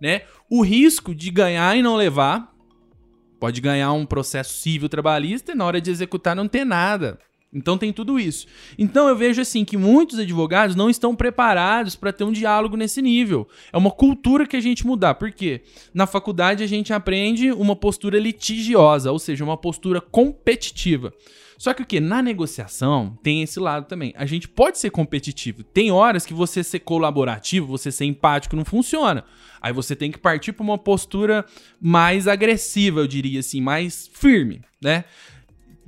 né? 0.00 0.22
O 0.48 0.62
risco 0.62 1.12
de 1.12 1.32
ganhar 1.32 1.76
e 1.76 1.82
não 1.82 1.96
levar. 1.96 2.54
Pode 3.40 3.60
ganhar 3.60 3.92
um 3.92 4.06
processo 4.06 4.54
civil 4.54 4.88
trabalhista 4.88 5.50
e 5.50 5.54
na 5.56 5.64
hora 5.64 5.80
de 5.80 5.90
executar 5.90 6.36
não 6.36 6.46
ter 6.46 6.64
nada. 6.64 7.18
Então 7.52 7.76
tem 7.76 7.92
tudo 7.92 8.18
isso. 8.18 8.46
Então 8.78 9.08
eu 9.08 9.16
vejo 9.16 9.40
assim 9.42 9.64
que 9.64 9.76
muitos 9.76 10.18
advogados 10.18 10.76
não 10.76 10.88
estão 10.88 11.16
preparados 11.16 11.96
para 11.96 12.12
ter 12.12 12.22
um 12.22 12.30
diálogo 12.30 12.76
nesse 12.76 13.02
nível. 13.02 13.48
É 13.72 13.76
uma 13.76 13.90
cultura 13.90 14.46
que 14.46 14.56
a 14.56 14.60
gente 14.60 14.86
mudar. 14.86 15.14
Por 15.14 15.32
quê? 15.32 15.62
Na 15.92 16.06
faculdade 16.06 16.62
a 16.62 16.66
gente 16.66 16.92
aprende 16.92 17.50
uma 17.50 17.74
postura 17.74 18.20
litigiosa, 18.20 19.10
ou 19.10 19.18
seja, 19.18 19.42
uma 19.42 19.56
postura 19.56 20.00
competitiva. 20.00 21.12
Só 21.58 21.74
que 21.74 21.82
o 21.82 21.86
que? 21.86 22.00
Na 22.00 22.22
negociação 22.22 23.18
tem 23.22 23.42
esse 23.42 23.60
lado 23.60 23.86
também. 23.86 24.14
A 24.16 24.24
gente 24.24 24.48
pode 24.48 24.78
ser 24.78 24.88
competitivo. 24.88 25.62
Tem 25.62 25.90
horas 25.90 26.24
que 26.24 26.32
você 26.32 26.64
ser 26.64 26.78
colaborativo, 26.78 27.66
você 27.66 27.92
ser 27.92 28.06
empático 28.06 28.56
não 28.56 28.64
funciona. 28.64 29.24
Aí 29.60 29.72
você 29.72 29.94
tem 29.94 30.10
que 30.10 30.18
partir 30.18 30.52
para 30.52 30.62
uma 30.62 30.78
postura 30.78 31.44
mais 31.78 32.26
agressiva, 32.26 33.00
eu 33.00 33.06
diria 33.06 33.40
assim, 33.40 33.60
mais 33.60 34.08
firme, 34.10 34.62
né? 34.80 35.04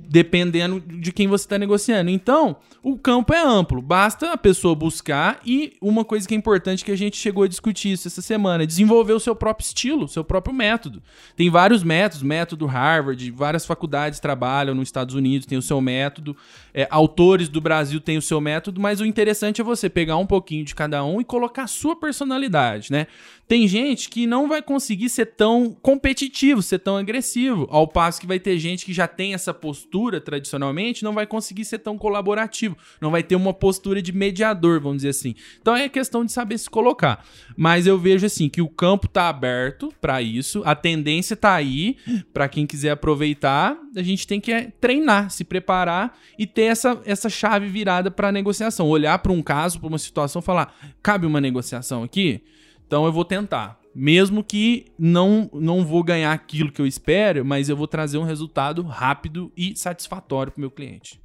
Dependendo 0.09 0.79
de 0.79 1.11
quem 1.11 1.27
você 1.27 1.45
está 1.45 1.57
negociando. 1.57 2.09
Então, 2.09 2.57
o 2.81 2.97
campo 2.97 3.33
é 3.33 3.41
amplo, 3.41 3.81
basta 3.81 4.31
a 4.33 4.37
pessoa 4.37 4.75
buscar 4.75 5.39
e 5.45 5.77
uma 5.81 6.03
coisa 6.03 6.27
que 6.27 6.33
é 6.33 6.37
importante 6.37 6.83
que 6.83 6.91
a 6.91 6.97
gente 6.97 7.17
chegou 7.17 7.43
a 7.43 7.47
discutir 7.47 7.93
isso 7.93 8.07
essa 8.07 8.21
semana, 8.21 8.63
é 8.63 8.67
desenvolver 8.67 9.13
o 9.13 9.19
seu 9.19 9.35
próprio 9.35 9.65
estilo, 9.65 10.07
seu 10.07 10.23
próprio 10.23 10.53
método. 10.53 11.01
Tem 11.35 11.49
vários 11.49 11.83
métodos, 11.83 12.23
método 12.23 12.65
Harvard, 12.65 13.31
várias 13.31 13.65
faculdades 13.65 14.19
trabalham 14.19 14.75
nos 14.75 14.89
Estados 14.89 15.15
Unidos, 15.15 15.45
tem 15.45 15.57
o 15.57 15.61
seu 15.61 15.79
método, 15.79 16.35
é, 16.73 16.87
autores 16.89 17.47
do 17.47 17.61
Brasil 17.61 17.99
têm 18.01 18.17
o 18.17 18.21
seu 18.21 18.41
método, 18.41 18.81
mas 18.81 18.99
o 18.99 19.05
interessante 19.05 19.61
é 19.61 19.63
você 19.63 19.89
pegar 19.89 20.17
um 20.17 20.25
pouquinho 20.25 20.65
de 20.65 20.75
cada 20.75 21.03
um 21.05 21.21
e 21.21 21.23
colocar 21.23 21.63
a 21.63 21.67
sua 21.67 21.95
personalidade, 21.95 22.91
né? 22.91 23.07
Tem 23.47 23.67
gente 23.67 24.09
que 24.09 24.25
não 24.25 24.47
vai 24.47 24.61
conseguir 24.61 25.09
ser 25.09 25.25
tão 25.25 25.71
competitivo, 25.81 26.61
ser 26.61 26.79
tão 26.79 26.95
agressivo, 26.95 27.67
ao 27.69 27.87
passo 27.87 28.19
que 28.19 28.27
vai 28.27 28.39
ter 28.39 28.57
gente 28.57 28.85
que 28.85 28.93
já 28.93 29.07
tem 29.07 29.33
essa 29.33 29.53
postura 29.53 30.21
tradicionalmente, 30.21 31.03
não 31.03 31.13
vai 31.13 31.27
conseguir 31.27 31.65
ser 31.65 31.79
tão 31.79 31.97
colaborativo, 31.97 32.77
não 33.01 33.11
vai 33.11 33.21
ter 33.21 33.35
uma 33.35 33.53
postura 33.53 34.01
de 34.01 34.13
mediador, 34.13 34.79
vamos 34.79 34.97
dizer 34.97 35.09
assim. 35.09 35.35
Então 35.61 35.75
é 35.75 35.89
questão 35.89 36.23
de 36.23 36.31
saber 36.31 36.57
se 36.57 36.69
colocar. 36.69 37.25
Mas 37.57 37.85
eu 37.85 37.97
vejo 37.97 38.25
assim 38.25 38.47
que 38.47 38.61
o 38.61 38.69
campo 38.69 39.07
tá 39.07 39.27
aberto 39.27 39.93
para 39.99 40.21
isso, 40.21 40.61
a 40.65 40.73
tendência 40.73 41.35
tá 41.35 41.53
aí 41.53 41.97
para 42.33 42.47
quem 42.47 42.65
quiser 42.65 42.91
aproveitar, 42.91 43.77
a 43.95 44.01
gente 44.01 44.25
tem 44.25 44.39
que 44.39 44.51
é, 44.51 44.71
treinar, 44.79 45.29
se 45.29 45.43
preparar 45.43 46.17
e 46.39 46.47
ter 46.47 46.63
essa, 46.63 47.01
essa 47.05 47.29
chave 47.29 47.67
virada 47.67 48.09
para 48.09 48.31
negociação, 48.31 48.87
olhar 48.87 49.19
para 49.19 49.31
um 49.31 49.43
caso, 49.43 49.79
para 49.79 49.89
uma 49.89 49.99
situação, 49.99 50.41
falar, 50.41 50.73
cabe 51.01 51.25
uma 51.27 51.41
negociação 51.41 52.03
aqui? 52.03 52.41
Então 52.85 53.05
eu 53.05 53.11
vou 53.11 53.25
tentar. 53.25 53.79
Mesmo 53.95 54.43
que 54.43 54.85
não, 54.97 55.49
não 55.53 55.85
vou 55.85 56.03
ganhar 56.03 56.31
aquilo 56.31 56.71
que 56.71 56.81
eu 56.81 56.87
espero, 56.87 57.45
mas 57.45 57.69
eu 57.69 57.77
vou 57.77 57.87
trazer 57.87 58.17
um 58.17 58.23
resultado 58.23 58.81
rápido 58.81 59.51
e 59.55 59.75
satisfatório 59.75 60.51
para 60.51 60.57
o 60.57 60.61
meu 60.61 60.71
cliente. 60.71 61.21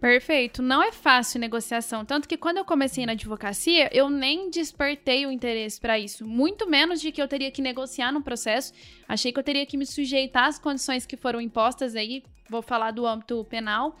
Perfeito. 0.00 0.62
Não 0.62 0.82
é 0.82 0.92
fácil 0.92 1.38
negociação. 1.38 2.04
Tanto 2.04 2.28
que 2.28 2.36
quando 2.36 2.56
eu 2.56 2.64
comecei 2.64 3.04
na 3.04 3.12
advocacia, 3.12 3.88
eu 3.92 4.08
nem 4.08 4.50
despertei 4.50 5.26
o 5.26 5.30
interesse 5.30 5.80
para 5.80 5.98
isso. 5.98 6.26
Muito 6.26 6.68
menos 6.68 7.00
de 7.00 7.12
que 7.12 7.20
eu 7.20 7.28
teria 7.28 7.50
que 7.50 7.60
negociar 7.60 8.10
no 8.10 8.22
processo. 8.22 8.72
Achei 9.06 9.30
que 9.30 9.38
eu 9.38 9.44
teria 9.44 9.66
que 9.66 9.76
me 9.76 9.86
sujeitar 9.86 10.46
às 10.46 10.58
condições 10.58 11.04
que 11.04 11.16
foram 11.16 11.40
impostas 11.40 11.94
aí. 11.94 12.22
Vou 12.48 12.62
falar 12.62 12.90
do 12.90 13.06
âmbito 13.06 13.44
penal. 13.44 13.96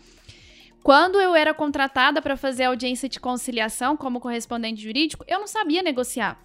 Quando 0.82 1.20
eu 1.20 1.34
era 1.34 1.52
contratada 1.52 2.22
para 2.22 2.36
fazer 2.36 2.64
audiência 2.64 3.08
de 3.08 3.20
conciliação 3.20 3.96
como 3.96 4.20
correspondente 4.20 4.82
jurídico, 4.82 5.24
eu 5.28 5.38
não 5.38 5.46
sabia 5.46 5.82
negociar. 5.82 6.40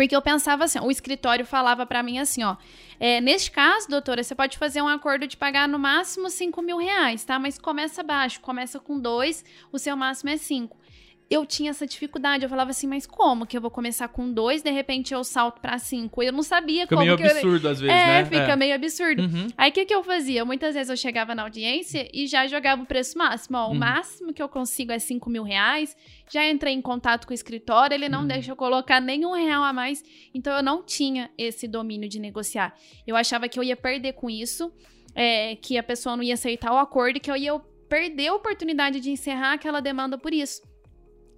Porque 0.00 0.16
eu 0.16 0.22
pensava 0.22 0.64
assim, 0.64 0.78
o 0.80 0.90
escritório 0.90 1.44
falava 1.44 1.84
para 1.84 2.02
mim 2.02 2.18
assim, 2.18 2.42
ó, 2.42 2.56
é, 2.98 3.20
neste 3.20 3.50
caso, 3.50 3.86
doutora, 3.86 4.24
você 4.24 4.34
pode 4.34 4.56
fazer 4.56 4.80
um 4.80 4.88
acordo 4.88 5.26
de 5.26 5.36
pagar 5.36 5.68
no 5.68 5.78
máximo 5.78 6.30
5 6.30 6.62
mil 6.62 6.78
reais, 6.78 7.22
tá? 7.22 7.38
Mas 7.38 7.58
começa 7.58 8.02
baixo, 8.02 8.40
começa 8.40 8.80
com 8.80 8.98
dois, 8.98 9.44
o 9.70 9.78
seu 9.78 9.94
máximo 9.94 10.30
é 10.30 10.38
5 10.38 10.74
eu 11.30 11.46
tinha 11.46 11.70
essa 11.70 11.86
dificuldade. 11.86 12.42
Eu 12.42 12.50
falava 12.50 12.70
assim, 12.70 12.88
mas 12.88 13.06
como 13.06 13.46
que 13.46 13.56
eu 13.56 13.60
vou 13.60 13.70
começar 13.70 14.08
com 14.08 14.32
dois, 14.32 14.62
de 14.62 14.70
repente 14.70 15.14
eu 15.14 15.22
salto 15.22 15.60
para 15.60 15.78
cinco? 15.78 16.22
Eu 16.22 16.32
não 16.32 16.42
sabia 16.42 16.82
fica 16.82 16.96
como 16.96 17.06
meio 17.06 17.16
que 17.16 17.22
absurdo 17.22 17.68
eu... 17.68 17.70
às 17.70 17.80
vezes, 17.80 17.96
é, 17.96 18.06
né? 18.06 18.24
Fica 18.24 18.52
é. 18.52 18.56
meio 18.56 18.74
absurdo. 18.74 19.22
Uhum. 19.22 19.46
Aí 19.56 19.70
o 19.70 19.72
que, 19.72 19.86
que 19.86 19.94
eu 19.94 20.02
fazia? 20.02 20.44
Muitas 20.44 20.74
vezes 20.74 20.90
eu 20.90 20.96
chegava 20.96 21.32
na 21.32 21.42
audiência 21.42 22.08
e 22.12 22.26
já 22.26 22.48
jogava 22.48 22.82
o 22.82 22.86
preço 22.86 23.16
máximo. 23.16 23.56
Ó, 23.56 23.68
o 23.68 23.70
uhum. 23.70 23.78
máximo 23.78 24.32
que 24.32 24.42
eu 24.42 24.48
consigo 24.48 24.90
é 24.90 24.98
cinco 24.98 25.30
mil 25.30 25.44
reais. 25.44 25.96
Já 26.28 26.48
entrei 26.48 26.74
em 26.74 26.82
contato 26.82 27.26
com 27.26 27.32
o 27.32 27.34
escritório, 27.34 27.94
ele 27.94 28.08
não 28.08 28.22
uhum. 28.22 28.26
deixa 28.26 28.50
eu 28.50 28.56
colocar 28.56 29.00
nenhum 29.00 29.32
real 29.32 29.62
a 29.62 29.72
mais. 29.72 30.02
Então 30.34 30.56
eu 30.56 30.62
não 30.64 30.82
tinha 30.82 31.30
esse 31.38 31.68
domínio 31.68 32.08
de 32.08 32.18
negociar. 32.18 32.74
Eu 33.06 33.14
achava 33.14 33.48
que 33.48 33.58
eu 33.58 33.62
ia 33.62 33.76
perder 33.76 34.14
com 34.14 34.28
isso, 34.28 34.72
é, 35.14 35.54
que 35.56 35.78
a 35.78 35.82
pessoa 35.82 36.16
não 36.16 36.24
ia 36.24 36.34
aceitar 36.34 36.72
o 36.72 36.78
acordo 36.78 37.18
e 37.18 37.20
que 37.20 37.30
eu 37.30 37.36
ia 37.36 37.56
perder 37.88 38.28
a 38.28 38.34
oportunidade 38.34 39.00
de 39.00 39.10
encerrar 39.10 39.52
aquela 39.52 39.80
demanda 39.80 40.16
por 40.18 40.32
isso. 40.32 40.69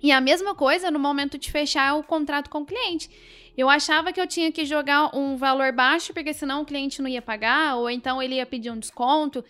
E 0.02 0.10
a 0.10 0.20
mesma 0.20 0.54
coisa 0.54 0.90
no 0.90 0.98
momento 0.98 1.38
de 1.38 1.50
fechar 1.50 1.94
o 1.94 2.02
contrato 2.02 2.50
com 2.50 2.62
o 2.62 2.66
cliente. 2.66 3.08
Eu 3.56 3.68
achava 3.68 4.12
que 4.12 4.20
eu 4.20 4.26
tinha 4.26 4.50
que 4.50 4.64
jogar 4.64 5.14
um 5.14 5.36
valor 5.36 5.72
baixo, 5.72 6.12
porque 6.12 6.32
senão 6.32 6.62
o 6.62 6.64
cliente 6.64 7.00
não 7.00 7.08
ia 7.08 7.22
pagar, 7.22 7.76
ou 7.76 7.88
então 7.88 8.20
ele 8.20 8.36
ia 8.36 8.46
pedir 8.46 8.70
um 8.70 8.78
desconto. 8.78 9.44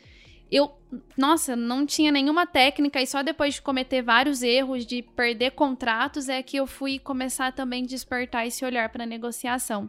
Eu, 0.50 0.70
nossa, 1.16 1.56
não 1.56 1.86
tinha 1.86 2.12
nenhuma 2.12 2.44
técnica, 2.44 3.00
e 3.00 3.06
só 3.06 3.22
depois 3.22 3.54
de 3.54 3.62
cometer 3.62 4.02
vários 4.02 4.42
erros, 4.42 4.84
de 4.84 5.00
perder 5.00 5.52
contratos, 5.52 6.28
é 6.28 6.42
que 6.42 6.56
eu 6.56 6.66
fui 6.66 6.98
começar 6.98 7.52
também 7.52 7.84
a 7.84 7.86
despertar 7.86 8.46
esse 8.46 8.64
olhar 8.64 8.88
para 8.90 9.06
negociação. 9.06 9.88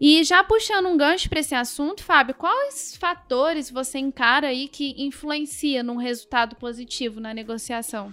E 0.00 0.24
já 0.24 0.42
puxando 0.42 0.86
um 0.86 0.96
gancho 0.96 1.28
para 1.28 1.40
esse 1.40 1.54
assunto, 1.54 2.02
Fábio, 2.02 2.34
quais 2.34 2.96
fatores 2.96 3.70
você 3.70 3.98
encara 3.98 4.48
aí 4.48 4.66
que 4.66 4.94
influencia 4.96 5.82
num 5.82 5.96
resultado 5.96 6.56
positivo 6.56 7.20
na 7.20 7.34
negociação? 7.34 8.12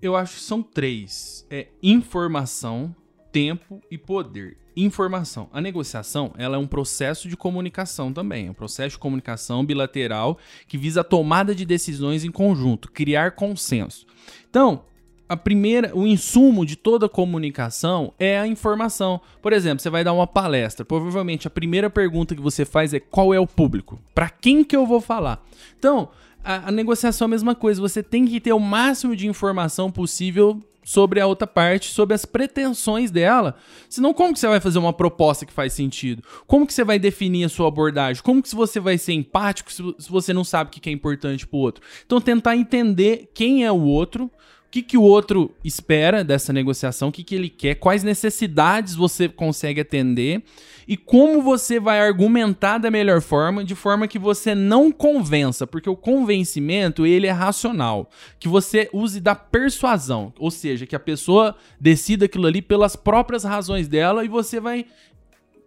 Eu 0.00 0.16
acho 0.16 0.34
que 0.34 0.42
são 0.42 0.62
três: 0.62 1.46
é 1.50 1.68
informação, 1.82 2.94
tempo 3.32 3.80
e 3.90 3.98
poder. 3.98 4.56
Informação. 4.76 5.48
A 5.52 5.60
negociação, 5.60 6.32
ela 6.36 6.56
é 6.56 6.58
um 6.58 6.66
processo 6.66 7.28
de 7.28 7.36
comunicação 7.36 8.12
também, 8.12 8.48
é 8.48 8.50
um 8.50 8.54
processo 8.54 8.96
de 8.96 8.98
comunicação 8.98 9.64
bilateral 9.64 10.36
que 10.66 10.76
visa 10.76 11.02
a 11.02 11.04
tomada 11.04 11.54
de 11.54 11.64
decisões 11.64 12.24
em 12.24 12.30
conjunto, 12.30 12.90
criar 12.90 13.32
consenso. 13.32 14.04
Então, 14.50 14.84
a 15.28 15.36
primeira, 15.36 15.96
o 15.96 16.06
insumo 16.06 16.66
de 16.66 16.76
toda 16.76 17.08
comunicação 17.08 18.12
é 18.18 18.38
a 18.38 18.46
informação. 18.46 19.20
Por 19.40 19.52
exemplo, 19.52 19.80
você 19.80 19.88
vai 19.88 20.04
dar 20.04 20.12
uma 20.12 20.26
palestra, 20.26 20.84
provavelmente 20.84 21.46
a 21.46 21.50
primeira 21.50 21.88
pergunta 21.88 22.34
que 22.34 22.42
você 22.42 22.64
faz 22.64 22.92
é 22.92 23.00
qual 23.00 23.32
é 23.32 23.40
o 23.40 23.46
público? 23.46 24.00
Para 24.14 24.28
quem 24.28 24.62
que 24.62 24.76
eu 24.76 24.86
vou 24.86 25.00
falar? 25.00 25.44
Então, 25.78 26.10
a, 26.44 26.68
a 26.68 26.70
negociação 26.70 27.24
é 27.24 27.28
a 27.28 27.30
mesma 27.30 27.54
coisa. 27.54 27.80
Você 27.80 28.02
tem 28.02 28.26
que 28.26 28.40
ter 28.40 28.52
o 28.52 28.60
máximo 28.60 29.16
de 29.16 29.26
informação 29.26 29.90
possível 29.90 30.62
sobre 30.84 31.18
a 31.18 31.26
outra 31.26 31.46
parte, 31.46 31.90
sobre 31.90 32.14
as 32.14 32.24
pretensões 32.24 33.10
dela. 33.10 33.56
Senão, 33.88 34.12
como 34.12 34.34
que 34.34 34.38
você 34.38 34.46
vai 34.46 34.60
fazer 34.60 34.78
uma 34.78 34.92
proposta 34.92 35.46
que 35.46 35.52
faz 35.52 35.72
sentido? 35.72 36.22
Como 36.46 36.66
que 36.66 36.74
você 36.74 36.84
vai 36.84 36.98
definir 36.98 37.44
a 37.44 37.48
sua 37.48 37.68
abordagem? 37.68 38.22
Como 38.22 38.42
que 38.42 38.54
você 38.54 38.78
vai 38.78 38.98
ser 38.98 39.14
empático 39.14 39.72
se 39.72 39.82
você 40.10 40.32
não 40.32 40.44
sabe 40.44 40.68
o 40.68 40.72
que 40.72 40.88
é 40.88 40.92
importante 40.92 41.46
pro 41.46 41.58
outro? 41.58 41.82
Então, 42.04 42.20
tentar 42.20 42.54
entender 42.54 43.30
quem 43.34 43.64
é 43.64 43.72
o 43.72 43.80
outro, 43.80 44.30
que, 44.74 44.82
que 44.82 44.98
o 44.98 45.02
outro 45.02 45.54
espera 45.62 46.24
dessa 46.24 46.52
negociação, 46.52 47.08
o 47.08 47.12
que, 47.12 47.22
que 47.22 47.36
ele 47.36 47.48
quer, 47.48 47.76
quais 47.76 48.02
necessidades 48.02 48.96
você 48.96 49.28
consegue 49.28 49.80
atender? 49.80 50.42
E 50.88 50.96
como 50.96 51.40
você 51.40 51.78
vai 51.78 52.00
argumentar 52.00 52.78
da 52.78 52.90
melhor 52.90 53.22
forma, 53.22 53.62
de 53.62 53.76
forma 53.76 54.08
que 54.08 54.18
você 54.18 54.52
não 54.52 54.90
convença, 54.90 55.64
porque 55.64 55.88
o 55.88 55.94
convencimento 55.94 57.06
ele 57.06 57.28
é 57.28 57.30
racional, 57.30 58.10
que 58.40 58.48
você 58.48 58.90
use 58.92 59.20
da 59.20 59.36
persuasão, 59.36 60.32
ou 60.40 60.50
seja, 60.50 60.86
que 60.86 60.96
a 60.96 61.00
pessoa 61.00 61.54
decida 61.80 62.24
aquilo 62.24 62.48
ali 62.48 62.60
pelas 62.60 62.96
próprias 62.96 63.44
razões 63.44 63.86
dela 63.86 64.24
e 64.24 64.28
você 64.28 64.58
vai 64.58 64.86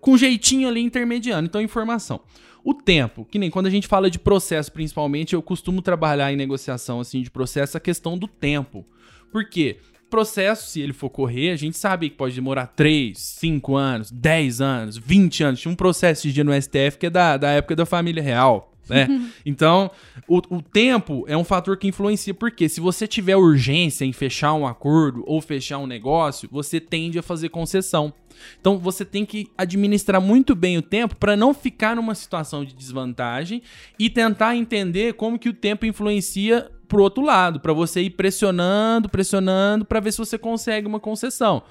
com 0.01 0.17
jeitinho 0.17 0.67
ali 0.67 0.81
intermediando. 0.81 1.47
Então, 1.47 1.61
informação. 1.61 2.19
O 2.61 2.73
tempo, 2.73 3.23
que 3.23 3.39
nem 3.39 3.49
quando 3.49 3.67
a 3.67 3.69
gente 3.69 3.87
fala 3.87 4.11
de 4.11 4.19
processo, 4.19 4.69
principalmente, 4.69 5.33
eu 5.33 5.41
costumo 5.41 5.81
trabalhar 5.81 6.33
em 6.33 6.35
negociação 6.35 6.99
assim 6.99 7.21
de 7.21 7.31
processo 7.31 7.77
a 7.77 7.79
questão 7.79 8.17
do 8.17 8.27
tempo. 8.27 8.85
Por 9.31 9.49
quê? 9.49 9.77
Processo, 10.09 10.69
se 10.69 10.79
ele 10.79 10.93
for 10.93 11.09
correr, 11.09 11.51
a 11.51 11.55
gente 11.57 11.77
sabe 11.77 12.09
que 12.09 12.15
pode 12.15 12.33
demorar 12.33 12.67
3, 12.67 13.17
5 13.17 13.75
anos, 13.75 14.09
10 14.09 14.61
anos, 14.61 14.97
20 14.97 15.43
anos. 15.43 15.59
Tinha 15.59 15.71
um 15.71 15.75
processo 15.75 16.23
de 16.23 16.33
dia 16.33 16.43
no 16.45 16.53
STF 16.53 16.97
que 16.97 17.07
é 17.07 17.09
da, 17.09 17.35
da 17.35 17.49
época 17.51 17.75
da 17.75 17.85
família 17.85 18.23
real. 18.23 18.73
Né? 18.89 19.07
então, 19.45 19.91
o, 20.27 20.37
o 20.49 20.61
tempo 20.61 21.25
é 21.27 21.35
um 21.35 21.43
fator 21.43 21.77
que 21.77 21.87
influencia, 21.87 22.33
porque 22.33 22.69
se 22.69 22.79
você 22.79 23.05
tiver 23.05 23.35
urgência 23.35 24.05
em 24.05 24.13
fechar 24.13 24.53
um 24.53 24.65
acordo 24.65 25.23
ou 25.27 25.41
fechar 25.41 25.77
um 25.77 25.87
negócio, 25.87 26.47
você 26.51 26.79
tende 26.79 27.19
a 27.19 27.23
fazer 27.23 27.49
concessão. 27.49 28.13
Então 28.59 28.77
você 28.77 29.03
tem 29.03 29.25
que 29.25 29.47
administrar 29.57 30.21
muito 30.21 30.55
bem 30.55 30.77
o 30.77 30.81
tempo 30.81 31.15
para 31.15 31.35
não 31.35 31.53
ficar 31.53 31.95
numa 31.95 32.13
situação 32.13 32.63
de 32.63 32.73
desvantagem 32.73 33.61
e 33.97 34.09
tentar 34.09 34.55
entender 34.55 35.13
como 35.13 35.39
que 35.39 35.49
o 35.49 35.53
tempo 35.53 35.85
influencia 35.85 36.69
pro 36.87 37.03
outro 37.03 37.23
lado, 37.23 37.59
para 37.59 37.73
você 37.73 38.01
ir 38.01 38.11
pressionando, 38.11 39.09
pressionando 39.09 39.85
para 39.85 39.99
ver 39.99 40.11
se 40.11 40.17
você 40.17 40.37
consegue 40.37 40.87
uma 40.87 40.99
concessão. 40.99 41.63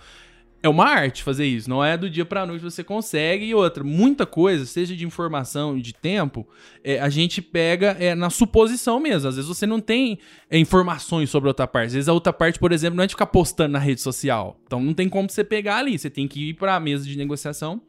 É 0.62 0.68
uma 0.68 0.86
arte 0.86 1.22
fazer 1.22 1.46
isso, 1.46 1.68
não 1.70 1.84
é 1.84 1.96
do 1.96 2.10
dia 2.10 2.24
para 2.24 2.46
noite 2.46 2.62
você 2.62 2.82
consegue. 2.82 3.44
E 3.44 3.54
outra, 3.54 3.84
muita 3.84 4.26
coisa, 4.26 4.64
seja 4.66 4.96
de 4.96 5.04
informação 5.04 5.76
e 5.78 5.82
de 5.82 5.92
tempo, 5.92 6.48
é, 6.82 6.98
a 6.98 7.08
gente 7.08 7.40
pega 7.40 7.96
é, 8.00 8.14
na 8.14 8.30
suposição 8.30 8.98
mesmo. 8.98 9.28
Às 9.28 9.36
vezes 9.36 9.48
você 9.48 9.66
não 9.66 9.80
tem 9.80 10.18
é, 10.50 10.58
informações 10.58 11.30
sobre 11.30 11.48
a 11.48 11.50
outra 11.50 11.68
parte. 11.68 11.88
Às 11.88 11.92
vezes 11.92 12.08
a 12.08 12.12
outra 12.12 12.32
parte, 12.32 12.58
por 12.58 12.72
exemplo, 12.72 12.96
não 12.96 13.04
é 13.04 13.06
de 13.06 13.12
ficar 13.12 13.26
postando 13.26 13.72
na 13.72 13.78
rede 13.78 14.00
social. 14.00 14.58
Então 14.66 14.80
não 14.80 14.94
tem 14.94 15.08
como 15.08 15.30
você 15.30 15.44
pegar 15.44 15.76
ali. 15.76 15.98
Você 15.98 16.10
tem 16.10 16.26
que 16.26 16.48
ir 16.48 16.54
para 16.54 16.74
a 16.74 16.80
mesa 16.80 17.04
de 17.04 17.16
negociação 17.16 17.80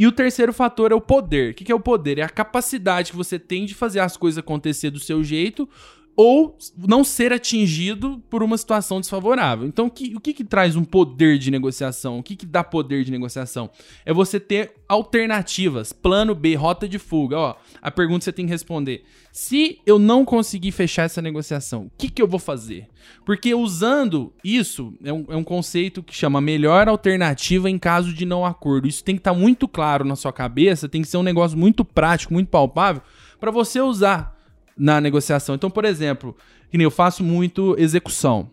e 0.00 0.06
o 0.06 0.12
terceiro 0.12 0.50
fator 0.50 0.92
é 0.92 0.94
o 0.94 1.00
poder. 1.00 1.50
O 1.50 1.54
que 1.54 1.70
é 1.70 1.74
o 1.74 1.78
poder? 1.78 2.18
É 2.18 2.22
a 2.22 2.28
capacidade 2.30 3.10
que 3.10 3.16
você 3.18 3.38
tem 3.38 3.66
de 3.66 3.74
fazer 3.74 4.00
as 4.00 4.16
coisas 4.16 4.38
acontecer 4.38 4.88
do 4.88 4.98
seu 4.98 5.22
jeito 5.22 5.68
ou 6.16 6.58
não 6.76 7.02
ser 7.02 7.32
atingido 7.32 8.22
por 8.28 8.42
uma 8.42 8.58
situação 8.58 9.00
desfavorável. 9.00 9.66
Então, 9.66 9.86
o 9.86 9.90
que, 9.90 10.14
o 10.14 10.20
que, 10.20 10.34
que 10.34 10.44
traz 10.44 10.76
um 10.76 10.84
poder 10.84 11.38
de 11.38 11.50
negociação? 11.50 12.18
O 12.18 12.22
que, 12.22 12.36
que 12.36 12.44
dá 12.44 12.62
poder 12.62 13.04
de 13.04 13.10
negociação? 13.10 13.70
É 14.04 14.12
você 14.12 14.38
ter 14.38 14.74
alternativas, 14.88 15.92
plano 15.92 16.34
B, 16.34 16.54
rota 16.56 16.88
de 16.88 16.98
fuga. 16.98 17.38
Ó, 17.38 17.54
a 17.80 17.90
pergunta 17.90 18.24
você 18.24 18.32
tem 18.32 18.44
que 18.44 18.52
responder: 18.52 19.04
se 19.32 19.80
eu 19.86 19.98
não 19.98 20.24
conseguir 20.24 20.72
fechar 20.72 21.04
essa 21.04 21.22
negociação, 21.22 21.84
o 21.84 21.90
que, 21.96 22.10
que 22.10 22.20
eu 22.20 22.28
vou 22.28 22.40
fazer? 22.40 22.88
Porque 23.24 23.54
usando 23.54 24.32
isso, 24.44 24.92
é 25.02 25.12
um, 25.12 25.24
é 25.28 25.36
um 25.36 25.44
conceito 25.44 26.02
que 26.02 26.14
chama 26.14 26.40
melhor 26.40 26.88
alternativa 26.88 27.70
em 27.70 27.78
caso 27.78 28.12
de 28.12 28.26
não 28.26 28.44
acordo. 28.44 28.88
Isso 28.88 29.04
tem 29.04 29.14
que 29.14 29.20
estar 29.20 29.32
tá 29.32 29.38
muito 29.38 29.68
claro 29.68 30.04
na 30.04 30.16
sua 30.16 30.32
cabeça, 30.32 30.88
tem 30.88 31.02
que 31.02 31.08
ser 31.08 31.16
um 31.16 31.22
negócio 31.22 31.56
muito 31.56 31.84
prático, 31.84 32.34
muito 32.34 32.48
palpável, 32.48 33.02
para 33.38 33.50
você 33.50 33.80
usar 33.80 34.39
na 34.80 34.98
negociação. 34.98 35.54
Então, 35.54 35.70
por 35.70 35.84
exemplo, 35.84 36.34
eu 36.72 36.90
faço 36.90 37.22
muito 37.22 37.76
execução, 37.78 38.48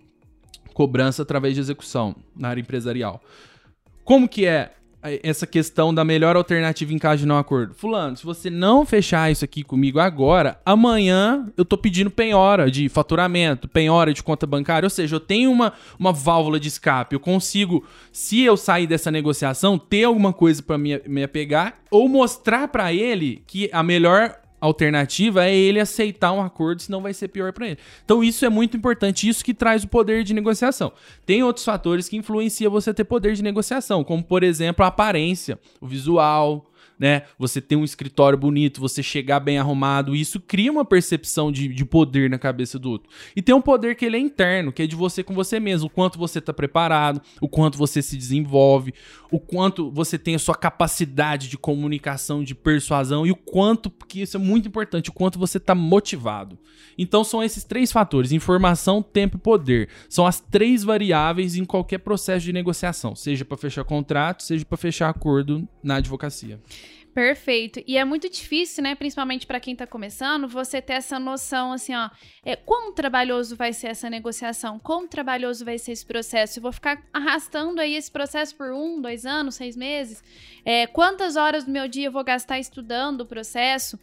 cobrança 0.73 1.21
através 1.23 1.55
de 1.55 1.61
execução 1.61 2.13
na 2.35 2.49
área 2.49 2.59
empresarial. 2.59 3.21
Como 4.03 4.27
que 4.27 4.45
é 4.45 4.73
essa 5.23 5.47
questão 5.47 5.93
da 5.93 6.03
melhor 6.03 6.35
alternativa 6.35 6.93
em 6.93 6.97
caso 6.97 7.21
de 7.21 7.25
não 7.25 7.37
acordo? 7.37 7.73
Fulano, 7.73 8.17
se 8.17 8.25
você 8.25 8.49
não 8.49 8.85
fechar 8.85 9.31
isso 9.31 9.45
aqui 9.45 9.63
comigo 9.63 9.99
agora, 9.99 10.59
amanhã 10.65 11.45
eu 11.55 11.63
tô 11.63 11.77
pedindo 11.77 12.11
penhora 12.11 12.69
de 12.69 12.89
faturamento, 12.89 13.69
penhora 13.69 14.13
de 14.13 14.21
conta 14.21 14.45
bancária, 14.45 14.85
ou 14.85 14.89
seja, 14.89 15.15
eu 15.15 15.21
tenho 15.21 15.49
uma, 15.49 15.71
uma 15.97 16.11
válvula 16.11 16.59
de 16.59 16.67
escape, 16.67 17.15
eu 17.15 17.21
consigo, 17.21 17.85
se 18.11 18.41
eu 18.41 18.57
sair 18.57 18.85
dessa 18.85 19.09
negociação, 19.09 19.77
ter 19.77 20.03
alguma 20.03 20.33
coisa 20.33 20.61
para 20.61 20.77
me, 20.77 21.01
me 21.07 21.23
apegar 21.23 21.75
ou 21.89 22.09
mostrar 22.09 22.67
para 22.67 22.91
ele 22.91 23.43
que 23.47 23.69
a 23.71 23.81
melhor 23.81 24.35
alternativa 24.59 25.45
é 25.45 25.55
ele 25.55 25.79
aceitar 25.79 26.31
um 26.31 26.41
acordo, 26.41 26.81
senão 26.81 27.01
vai 27.01 27.13
ser 27.13 27.27
pior 27.27 27.53
para 27.53 27.67
ele. 27.67 27.77
Então 28.03 28.23
isso 28.23 28.45
é 28.45 28.49
muito 28.49 28.75
importante, 28.75 29.27
isso 29.27 29.43
que 29.43 29.53
traz 29.53 29.83
o 29.83 29.87
poder 29.87 30.23
de 30.23 30.33
negociação. 30.33 30.91
Tem 31.25 31.43
outros 31.43 31.65
fatores 31.65 32.09
que 32.09 32.17
influenciam 32.17 32.71
você 32.71 32.93
ter 32.93 33.03
poder 33.03 33.33
de 33.33 33.43
negociação, 33.43 34.03
como 34.03 34.23
por 34.23 34.43
exemplo 34.43 34.83
a 34.83 34.87
aparência, 34.87 35.59
o 35.79 35.87
visual, 35.87 36.71
né? 36.99 37.23
Você 37.37 37.61
ter 37.61 37.75
um 37.75 37.83
escritório 37.83 38.37
bonito, 38.37 38.81
você 38.81 39.03
chegar 39.03 39.39
bem 39.39 39.57
arrumado, 39.57 40.15
isso 40.15 40.39
cria 40.39 40.71
uma 40.71 40.85
percepção 40.85 41.51
de, 41.51 41.67
de 41.67 41.85
poder 41.85 42.29
na 42.29 42.39
cabeça 42.39 42.79
do 42.79 42.89
outro. 42.89 43.09
E 43.35 43.41
tem 43.41 43.53
um 43.53 43.61
poder 43.61 43.95
que 43.95 44.05
ele 44.05 44.17
é 44.17 44.19
interno, 44.19 44.71
que 44.71 44.83
é 44.83 44.87
de 44.87 44.95
você 44.95 45.23
com 45.23 45.33
você 45.33 45.59
mesmo, 45.59 45.87
o 45.87 45.89
quanto 45.89 46.17
você 46.17 46.39
está 46.39 46.53
preparado, 46.53 47.21
o 47.39 47.47
quanto 47.47 47.77
você 47.77 48.01
se 48.01 48.17
desenvolve, 48.17 48.93
o 49.31 49.39
quanto 49.39 49.91
você 49.91 50.17
tem 50.17 50.35
a 50.35 50.39
sua 50.39 50.55
capacidade 50.55 51.47
de 51.47 51.57
comunicação, 51.57 52.43
de 52.43 52.55
persuasão 52.55 53.25
e 53.25 53.31
o 53.31 53.35
quanto, 53.35 53.89
porque 53.89 54.21
isso 54.21 54.37
é 54.37 54.39
muito 54.39 54.67
importante, 54.67 55.09
o 55.09 55.13
quanto 55.13 55.37
você 55.37 55.57
está 55.57 55.75
motivado. 55.75 56.57
Então 56.97 57.23
são 57.23 57.43
esses 57.43 57.63
três 57.63 57.91
fatores: 57.91 58.31
informação, 58.31 59.01
tempo 59.01 59.37
e 59.37 59.39
poder. 59.39 59.89
São 60.09 60.25
as 60.25 60.39
três 60.39 60.83
variáveis 60.83 61.55
em 61.55 61.65
qualquer 61.65 61.99
processo 61.99 62.45
de 62.45 62.53
negociação, 62.53 63.15
seja 63.15 63.45
para 63.45 63.57
fechar 63.57 63.83
contrato, 63.83 64.43
seja 64.43 64.65
para 64.65 64.77
fechar 64.77 65.09
acordo 65.09 65.67
na 65.83 65.95
advocacia. 65.95 66.59
Perfeito. 67.17 67.83
E 67.87 67.97
é 67.97 68.05
muito 68.05 68.29
difícil, 68.29 68.83
né, 68.83 68.93
principalmente 68.93 69.47
para 69.47 69.59
quem 69.59 69.73
está 69.73 69.87
começando, 69.87 70.47
você 70.47 70.79
ter 70.79 70.93
essa 70.93 71.17
noção 71.17 71.73
assim, 71.73 71.95
ó, 71.95 72.11
é, 72.45 72.55
quão 72.55 72.93
trabalhoso 72.93 73.55
vai 73.55 73.73
ser 73.73 73.87
essa 73.87 74.07
negociação, 74.07 74.77
quão 74.77 75.07
trabalhoso 75.07 75.65
vai 75.65 75.79
ser 75.79 75.93
esse 75.93 76.05
processo. 76.05 76.59
Eu 76.59 76.61
vou 76.61 76.71
ficar 76.71 77.01
arrastando 77.11 77.81
aí 77.81 77.95
esse 77.95 78.11
processo 78.11 78.55
por 78.55 78.71
um, 78.71 79.01
dois 79.01 79.25
anos, 79.25 79.55
seis 79.55 79.75
meses. 79.75 80.23
É, 80.63 80.85
quantas 80.85 81.35
horas 81.35 81.63
do 81.63 81.71
meu 81.71 81.87
dia 81.87 82.05
eu 82.05 82.11
vou 82.11 82.23
gastar 82.23 82.59
estudando 82.59 83.21
o 83.21 83.25
processo? 83.25 83.99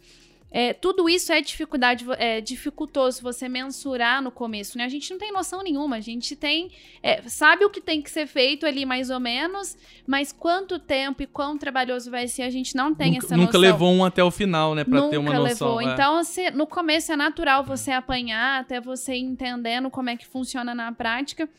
É, 0.51 0.71
tudo 0.73 1.09
isso 1.09 1.33
é 1.33 1.41
dificuldade, 1.41 2.05
é 2.17 2.39
dificultoso 2.39 3.21
você 3.21 3.49
mensurar 3.49 4.21
no 4.21 4.31
começo, 4.31 4.77
né? 4.77 4.85
A 4.85 4.89
gente 4.89 5.11
não 5.11 5.17
tem 5.17 5.31
noção 5.31 5.61
nenhuma, 5.61 5.97
a 5.97 5.99
gente 5.99 6.33
tem, 6.33 6.71
é, 7.03 7.21
sabe 7.23 7.65
o 7.65 7.69
que 7.69 7.81
tem 7.81 8.01
que 8.01 8.09
ser 8.09 8.25
feito 8.25 8.65
ali 8.65 8.85
mais 8.85 9.09
ou 9.09 9.19
menos, 9.19 9.77
mas 10.07 10.31
quanto 10.31 10.79
tempo 10.79 11.21
e 11.21 11.27
quão 11.27 11.57
trabalhoso 11.57 12.09
vai 12.09 12.27
ser, 12.29 12.43
a 12.43 12.49
gente 12.49 12.73
não 12.73 12.95
tem 12.95 13.13
nunca, 13.13 13.25
essa 13.25 13.35
noção. 13.35 13.45
Nunca 13.47 13.57
levou 13.57 13.91
um 13.91 14.05
até 14.05 14.23
o 14.23 14.31
final, 14.31 14.73
né, 14.73 14.85
para 14.85 15.09
ter 15.09 15.17
uma 15.17 15.33
noção. 15.33 15.67
Nunca 15.67 15.81
levou. 15.81 15.81
É. 15.81 15.93
Então, 15.93 16.21
no 16.53 16.65
começo 16.65 17.11
é 17.11 17.17
natural 17.17 17.61
você 17.63 17.91
apanhar 17.91 18.61
até 18.61 18.79
você 18.79 19.13
entendendo 19.15 19.89
como 19.89 20.09
é 20.09 20.15
que 20.15 20.25
funciona 20.25 20.73
na 20.73 20.89
prática. 20.91 21.49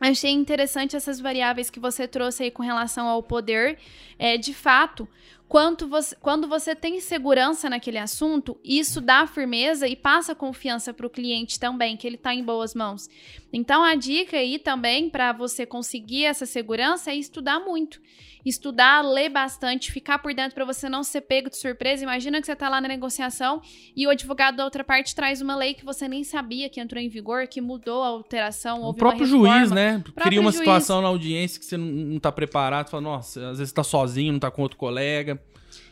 Achei 0.00 0.30
interessante 0.30 0.94
essas 0.94 1.18
variáveis 1.18 1.70
que 1.70 1.80
você 1.80 2.06
trouxe 2.06 2.44
aí 2.44 2.50
com 2.50 2.62
relação 2.62 3.08
ao 3.08 3.22
poder. 3.22 3.78
É, 4.16 4.36
de 4.36 4.54
fato, 4.54 5.08
quanto 5.48 5.88
você, 5.88 6.14
quando 6.16 6.46
você 6.46 6.74
tem 6.74 7.00
segurança 7.00 7.70
naquele 7.70 7.98
assunto, 7.98 8.58
isso 8.62 9.00
dá 9.00 9.26
firmeza 9.26 9.88
e 9.88 9.96
passa 9.96 10.34
confiança 10.34 10.92
para 10.92 11.06
o 11.06 11.10
cliente 11.10 11.58
também, 11.58 11.96
que 11.96 12.06
ele 12.06 12.16
está 12.16 12.34
em 12.34 12.44
boas 12.44 12.74
mãos. 12.74 13.08
Então, 13.52 13.82
a 13.82 13.94
dica 13.94 14.36
aí 14.36 14.58
também 14.58 15.08
para 15.08 15.32
você 15.32 15.64
conseguir 15.64 16.24
essa 16.24 16.44
segurança 16.44 17.10
é 17.10 17.16
estudar 17.16 17.60
muito. 17.60 18.00
Estudar, 18.44 19.02
ler 19.02 19.28
bastante, 19.28 19.90
ficar 19.90 20.18
por 20.20 20.32
dentro 20.32 20.54
para 20.54 20.64
você 20.64 20.88
não 20.88 21.02
ser 21.02 21.22
pego 21.22 21.50
de 21.50 21.56
surpresa. 21.56 22.02
Imagina 22.02 22.40
que 22.40 22.46
você 22.46 22.52
está 22.52 22.68
lá 22.68 22.80
na 22.80 22.88
negociação 22.88 23.60
e 23.96 24.06
o 24.06 24.10
advogado 24.10 24.56
da 24.56 24.64
outra 24.64 24.84
parte 24.84 25.14
traz 25.14 25.42
uma 25.42 25.56
lei 25.56 25.74
que 25.74 25.84
você 25.84 26.06
nem 26.06 26.22
sabia 26.24 26.68
que 26.68 26.80
entrou 26.80 27.02
em 27.02 27.08
vigor, 27.08 27.46
que 27.46 27.60
mudou 27.60 28.02
a 28.02 28.08
alteração. 28.08 28.82
O 28.84 28.94
próprio 28.94 29.26
juiz, 29.26 29.70
né? 29.70 30.02
Cria 30.16 30.40
uma 30.40 30.52
juiz. 30.52 30.58
situação 30.60 31.02
na 31.02 31.08
audiência 31.08 31.58
que 31.58 31.66
você 31.66 31.76
não 31.76 32.16
está 32.16 32.30
preparado, 32.30 32.90
fala, 32.90 33.02
nossa, 33.02 33.40
às 33.50 33.58
vezes 33.58 33.70
está 33.70 33.82
sozinho, 33.82 34.32
não 34.32 34.38
está 34.38 34.50
com 34.50 34.62
outro 34.62 34.78
colega. 34.78 35.40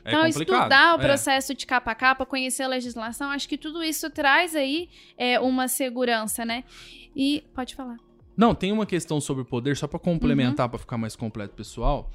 É 0.06 0.10
então, 0.10 0.24
complicado. 0.24 0.58
estudar 0.58 0.96
o 0.96 1.00
é. 1.00 1.04
processo 1.04 1.52
é. 1.52 1.54
de 1.54 1.66
capa 1.66 1.90
a 1.90 1.94
capa, 1.94 2.24
conhecer 2.24 2.62
a 2.62 2.68
legislação, 2.68 3.30
acho 3.30 3.48
que 3.48 3.58
tudo 3.58 3.82
isso 3.82 4.08
traz 4.08 4.54
aí 4.54 4.88
é, 5.18 5.40
uma 5.40 5.66
segurança, 5.66 6.44
né? 6.44 6.64
E 7.14 7.44
pode 7.52 7.74
falar. 7.74 7.96
Não, 8.36 8.54
tem 8.54 8.70
uma 8.70 8.86
questão 8.86 9.20
sobre 9.20 9.42
o 9.42 9.46
poder, 9.46 9.76
só 9.76 9.86
para 9.86 9.98
complementar, 9.98 10.66
uhum. 10.66 10.70
para 10.70 10.78
ficar 10.78 10.98
mais 10.98 11.16
completo, 11.16 11.54
pessoal. 11.54 12.10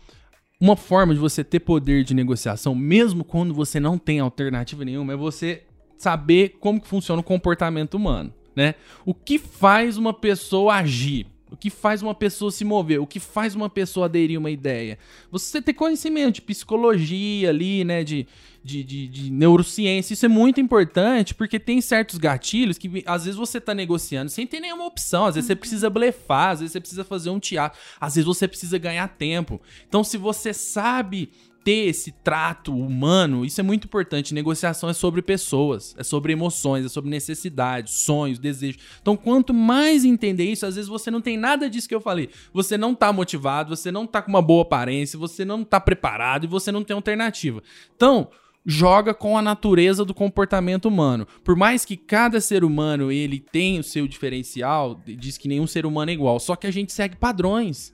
Uma 0.60 0.76
forma 0.76 1.14
de 1.14 1.20
você 1.20 1.44
ter 1.44 1.60
poder 1.60 2.04
de 2.04 2.14
negociação, 2.14 2.76
mesmo 2.76 3.24
quando 3.24 3.54
você 3.54 3.80
não 3.80 3.98
tem 3.98 4.20
alternativa 4.20 4.86
nenhuma, 4.86 5.14
é 5.14 5.16
você 5.16 5.64
saber 5.98 6.58
como 6.60 6.80
que 6.80 6.88
funciona 6.88 7.20
o 7.20 7.24
comportamento 7.24 7.96
humano, 7.96 8.34
né? 8.56 8.76
O 9.06 9.14
que 9.14 9.38
faz 9.38 9.98
uma 9.98 10.14
pessoa 10.14 10.76
agir? 10.76 11.28
O 11.52 11.58
que 11.58 11.70
faz 11.70 12.02
uma 12.02 12.16
pessoa 12.16 12.50
se 12.50 12.64
mover? 12.64 13.02
O 13.02 13.06
que 13.06 13.20
faz 13.20 13.54
uma 13.54 13.70
pessoa 13.70 14.06
aderir 14.06 14.38
a 14.38 14.40
uma 14.40 14.50
ideia? 14.50 14.98
Você 15.30 15.62
ter 15.62 15.74
conhecimento 15.74 16.36
de 16.36 16.42
psicologia 16.42 17.50
ali, 17.50 17.84
né? 17.84 18.06
De, 18.06 18.26
de, 18.64 18.84
de, 18.84 19.08
de, 19.08 19.32
neurociência. 19.32 20.14
Isso 20.14 20.26
é 20.26 20.30
muito 20.30 20.62
importante 20.62 21.36
porque 21.36 21.60
tem 21.60 21.82
certos 21.82 22.18
gatilhos 22.18 22.78
que 22.78 23.04
às 23.06 23.26
vezes 23.26 23.38
você 23.38 23.60
tá 23.60 23.74
negociando 23.74 24.32
sem 24.32 24.48
ter 24.48 24.62
nenhuma 24.62 24.86
opção. 24.86 25.26
Às 25.26 25.36
vezes 25.36 25.48
você 25.48 25.56
precisa 25.56 25.90
blefar, 25.90 26.52
às 26.52 26.60
vezes 26.62 26.72
você 26.72 26.80
precisa 26.80 27.04
fazer 27.04 27.30
um 27.30 27.40
teatro, 27.40 27.78
às 28.00 28.16
vezes 28.16 28.26
você 28.26 28.48
precisa 28.48 28.78
ganhar 28.78 29.10
tempo. 29.10 29.60
Então, 29.88 30.06
se 30.06 30.18
você 30.18 30.54
sabe 30.54 31.30
ter 31.64 31.88
esse 31.88 32.12
trato 32.12 32.76
humano, 32.76 33.46
isso 33.46 33.60
é 33.60 33.64
muito 33.64 33.86
importante. 33.86 34.34
Negociação 34.34 34.90
é 34.90 34.94
sobre 34.94 35.22
pessoas, 35.22 35.96
é 35.98 36.04
sobre 36.04 36.34
emoções, 36.34 36.86
é 36.86 36.90
sobre 36.90 37.10
necessidades, 37.10 37.94
sonhos, 38.04 38.40
desejos. 38.40 38.82
Então, 39.02 39.16
quanto 39.16 39.54
mais 39.54 40.04
entender 40.04 40.46
isso, 40.46 40.66
às 40.66 40.76
vezes 40.76 40.90
você 40.90 41.12
não 41.12 41.22
tem 41.22 41.38
nada 41.38 41.70
disso 41.70 41.88
que 41.88 41.96
eu 41.96 42.02
falei. 42.02 42.30
Você 42.54 42.78
não 42.78 42.96
tá 42.96 43.14
motivado, 43.14 43.76
você 43.76 43.92
não 43.92 44.08
tá 44.08 44.22
com 44.22 44.30
uma 44.30 44.42
boa 44.42 44.64
aparência, 44.64 45.18
você 45.18 45.46
não 45.46 45.64
tá 45.64 45.80
preparado 45.80 46.46
e 46.46 46.48
você 46.48 46.72
não 46.72 46.84
tem 46.84 46.96
alternativa. 46.96 47.62
Então, 47.96 48.30
joga 48.66 49.14
com 49.14 49.38
a 49.38 49.42
natureza 49.42 50.06
do 50.06 50.14
comportamento 50.14 50.86
humano. 50.86 51.28
Por 51.44 51.56
mais 51.56 51.86
que 51.86 51.98
cada 51.98 52.40
ser 52.40 52.64
humano 52.64 53.12
ele 53.12 53.40
tenha 53.40 53.82
o 53.82 53.84
seu 53.84 54.08
diferencial, 54.08 55.02
diz 55.06 55.38
que 55.38 55.48
nenhum 55.48 55.68
ser 55.68 55.86
humano 55.86 56.12
é 56.12 56.14
igual, 56.14 56.40
só 56.40 56.56
que 56.56 56.68
a 56.68 56.72
gente 56.72 56.92
segue 56.92 57.16
padrões. 57.16 57.94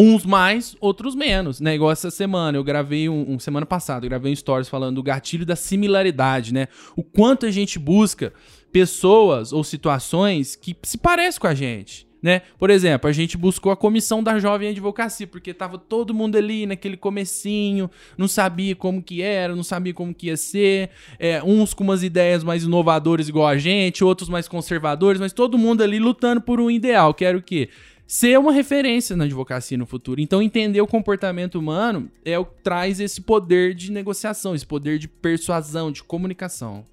Uns 0.00 0.24
mais, 0.24 0.76
outros 0.80 1.16
menos, 1.16 1.60
né? 1.60 1.74
Igual 1.74 1.90
essa 1.90 2.08
semana, 2.08 2.56
eu 2.56 2.62
gravei 2.62 3.08
um, 3.08 3.32
um, 3.32 3.38
semana 3.40 3.66
passada, 3.66 4.06
eu 4.06 4.08
gravei 4.08 4.30
um 4.30 4.36
stories 4.36 4.68
falando 4.68 4.94
do 4.94 5.02
gatilho 5.02 5.44
da 5.44 5.56
similaridade, 5.56 6.54
né? 6.54 6.68
O 6.94 7.02
quanto 7.02 7.46
a 7.46 7.50
gente 7.50 7.80
busca 7.80 8.32
pessoas 8.70 9.52
ou 9.52 9.64
situações 9.64 10.54
que 10.54 10.76
se 10.84 10.98
parecem 10.98 11.40
com 11.40 11.48
a 11.48 11.54
gente. 11.54 12.06
Né? 12.22 12.42
Por 12.58 12.68
exemplo, 12.70 13.08
a 13.08 13.12
gente 13.12 13.36
buscou 13.36 13.70
a 13.70 13.76
comissão 13.76 14.22
da 14.22 14.38
jovem 14.38 14.70
advocacia, 14.70 15.26
porque 15.26 15.54
tava 15.54 15.78
todo 15.78 16.14
mundo 16.14 16.36
ali 16.36 16.66
naquele 16.66 16.96
comecinho, 16.96 17.88
não 18.16 18.26
sabia 18.26 18.74
como 18.74 19.02
que 19.02 19.22
era, 19.22 19.54
não 19.54 19.62
sabia 19.62 19.94
como 19.94 20.12
que 20.12 20.26
ia 20.26 20.36
ser, 20.36 20.90
é, 21.18 21.42
uns 21.42 21.72
com 21.72 21.84
umas 21.84 22.02
ideias 22.02 22.42
mais 22.42 22.64
inovadoras 22.64 23.28
igual 23.28 23.46
a 23.46 23.56
gente, 23.56 24.02
outros 24.02 24.28
mais 24.28 24.48
conservadores, 24.48 25.20
mas 25.20 25.32
todo 25.32 25.56
mundo 25.56 25.82
ali 25.82 26.00
lutando 26.00 26.40
por 26.40 26.60
um 26.60 26.70
ideal, 26.70 27.14
que 27.14 27.24
era 27.24 27.38
o 27.38 27.42
quê? 27.42 27.68
Ser 28.08 28.38
uma 28.38 28.50
referência 28.50 29.14
na 29.14 29.24
advocacia 29.24 29.76
no 29.76 29.84
futuro. 29.84 30.18
Então, 30.18 30.40
entender 30.40 30.80
o 30.80 30.86
comportamento 30.86 31.56
humano 31.58 32.10
é 32.24 32.38
o 32.38 32.44
que 32.46 32.62
traz 32.64 32.98
esse 32.98 33.20
poder 33.20 33.74
de 33.74 33.92
negociação, 33.92 34.54
esse 34.54 34.66
poder 34.66 34.98
de 34.98 35.06
persuasão, 35.06 35.92
de 35.92 36.02
comunicação. 36.02 36.86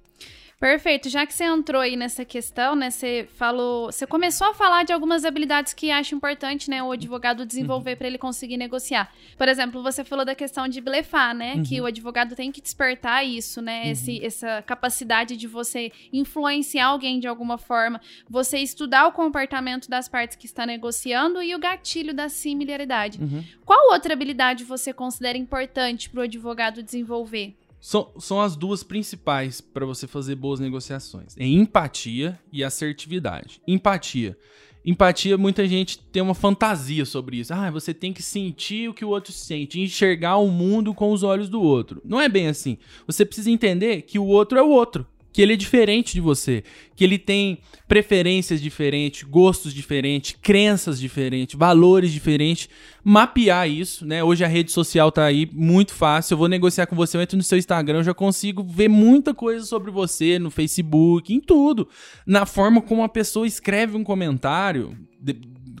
Perfeito. 0.58 1.10
Já 1.10 1.26
que 1.26 1.34
você 1.34 1.44
entrou 1.44 1.82
aí 1.82 1.96
nessa 1.96 2.24
questão, 2.24 2.74
né? 2.74 2.90
Você 2.90 3.28
falou, 3.34 3.92
você 3.92 4.06
começou 4.06 4.48
a 4.48 4.54
falar 4.54 4.84
de 4.84 4.92
algumas 4.92 5.26
habilidades 5.26 5.74
que 5.74 5.90
acho 5.90 6.14
importante, 6.14 6.70
né, 6.70 6.82
o 6.82 6.92
advogado 6.92 7.44
desenvolver 7.44 7.90
uhum. 7.90 7.96
para 7.98 8.06
ele 8.06 8.16
conseguir 8.16 8.56
negociar. 8.56 9.12
Por 9.36 9.48
exemplo, 9.48 9.82
você 9.82 10.02
falou 10.02 10.24
da 10.24 10.34
questão 10.34 10.66
de 10.66 10.80
blefar, 10.80 11.34
né, 11.34 11.56
uhum. 11.56 11.62
que 11.62 11.78
o 11.80 11.84
advogado 11.84 12.34
tem 12.34 12.50
que 12.50 12.62
despertar 12.62 13.22
isso, 13.24 13.60
né, 13.60 13.84
uhum. 13.84 13.90
Esse, 13.90 14.24
essa 14.24 14.62
capacidade 14.62 15.36
de 15.36 15.46
você 15.46 15.92
influenciar 16.10 16.86
alguém 16.86 17.20
de 17.20 17.26
alguma 17.26 17.58
forma, 17.58 18.00
você 18.28 18.58
estudar 18.58 19.06
o 19.06 19.12
comportamento 19.12 19.90
das 19.90 20.08
partes 20.08 20.36
que 20.36 20.46
está 20.46 20.64
negociando 20.64 21.42
e 21.42 21.54
o 21.54 21.58
gatilho 21.58 22.14
da 22.14 22.30
similaridade. 22.30 23.20
Uhum. 23.20 23.44
Qual 23.64 23.92
outra 23.92 24.14
habilidade 24.14 24.64
você 24.64 24.92
considera 24.92 25.36
importante 25.36 26.08
para 26.08 26.20
o 26.20 26.24
advogado 26.24 26.82
desenvolver? 26.82 27.54
São, 27.80 28.12
são 28.18 28.40
as 28.40 28.56
duas 28.56 28.82
principais 28.82 29.60
para 29.60 29.86
você 29.86 30.06
fazer 30.06 30.34
boas 30.34 30.60
negociações: 30.60 31.36
é 31.36 31.46
empatia 31.46 32.38
e 32.52 32.64
assertividade. 32.64 33.60
Empatia. 33.66 34.36
Empatia, 34.84 35.36
muita 35.36 35.66
gente 35.66 35.98
tem 35.98 36.22
uma 36.22 36.34
fantasia 36.34 37.04
sobre 37.04 37.38
isso. 37.38 37.52
Ah, 37.52 37.70
você 37.72 37.92
tem 37.92 38.12
que 38.12 38.22
sentir 38.22 38.88
o 38.88 38.94
que 38.94 39.04
o 39.04 39.08
outro 39.08 39.32
sente, 39.32 39.80
enxergar 39.80 40.36
o 40.36 40.48
mundo 40.48 40.94
com 40.94 41.10
os 41.10 41.24
olhos 41.24 41.48
do 41.48 41.60
outro. 41.60 42.00
Não 42.04 42.20
é 42.20 42.28
bem 42.28 42.46
assim. 42.46 42.78
Você 43.04 43.24
precisa 43.24 43.50
entender 43.50 44.02
que 44.02 44.16
o 44.16 44.26
outro 44.26 44.56
é 44.56 44.62
o 44.62 44.68
outro 44.68 45.04
que 45.36 45.42
ele 45.42 45.52
é 45.52 45.56
diferente 45.56 46.14
de 46.14 46.20
você, 46.22 46.64
que 46.94 47.04
ele 47.04 47.18
tem 47.18 47.58
preferências 47.86 48.58
diferentes, 48.58 49.22
gostos 49.24 49.74
diferentes, 49.74 50.34
crenças 50.40 50.98
diferentes, 50.98 51.58
valores 51.58 52.10
diferentes. 52.10 52.70
Mapear 53.04 53.68
isso, 53.68 54.06
né? 54.06 54.24
Hoje 54.24 54.42
a 54.46 54.48
rede 54.48 54.72
social 54.72 55.12
tá 55.12 55.26
aí 55.26 55.46
muito 55.52 55.92
fácil. 55.92 56.32
Eu 56.32 56.38
vou 56.38 56.48
negociar 56.48 56.86
com 56.86 56.96
você, 56.96 57.18
eu 57.18 57.20
entro 57.20 57.36
no 57.36 57.42
seu 57.42 57.58
Instagram, 57.58 57.98
eu 57.98 58.04
já 58.04 58.14
consigo 58.14 58.62
ver 58.64 58.88
muita 58.88 59.34
coisa 59.34 59.66
sobre 59.66 59.90
você 59.90 60.38
no 60.38 60.50
Facebook, 60.50 61.34
em 61.34 61.38
tudo. 61.38 61.86
Na 62.26 62.46
forma 62.46 62.80
como 62.80 63.02
a 63.02 63.08
pessoa 63.08 63.46
escreve 63.46 63.94
um 63.94 64.02
comentário, 64.02 64.96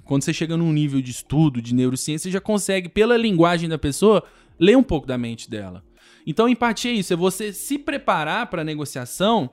quando 0.04 0.22
você 0.22 0.34
chega 0.34 0.54
num 0.54 0.70
nível 0.70 1.00
de 1.00 1.12
estudo 1.12 1.62
de 1.62 1.74
neurociência, 1.74 2.28
você 2.28 2.30
já 2.30 2.42
consegue, 2.42 2.90
pela 2.90 3.16
linguagem 3.16 3.70
da 3.70 3.78
pessoa, 3.78 4.22
ler 4.60 4.76
um 4.76 4.82
pouco 4.82 5.06
da 5.06 5.16
mente 5.16 5.48
dela. 5.48 5.82
Então, 6.26 6.48
empatia 6.48 6.90
é 6.90 6.94
isso, 6.94 7.12
é 7.12 7.16
você 7.16 7.52
se 7.52 7.78
preparar 7.78 8.46
para 8.48 8.62
a 8.62 8.64
negociação 8.64 9.50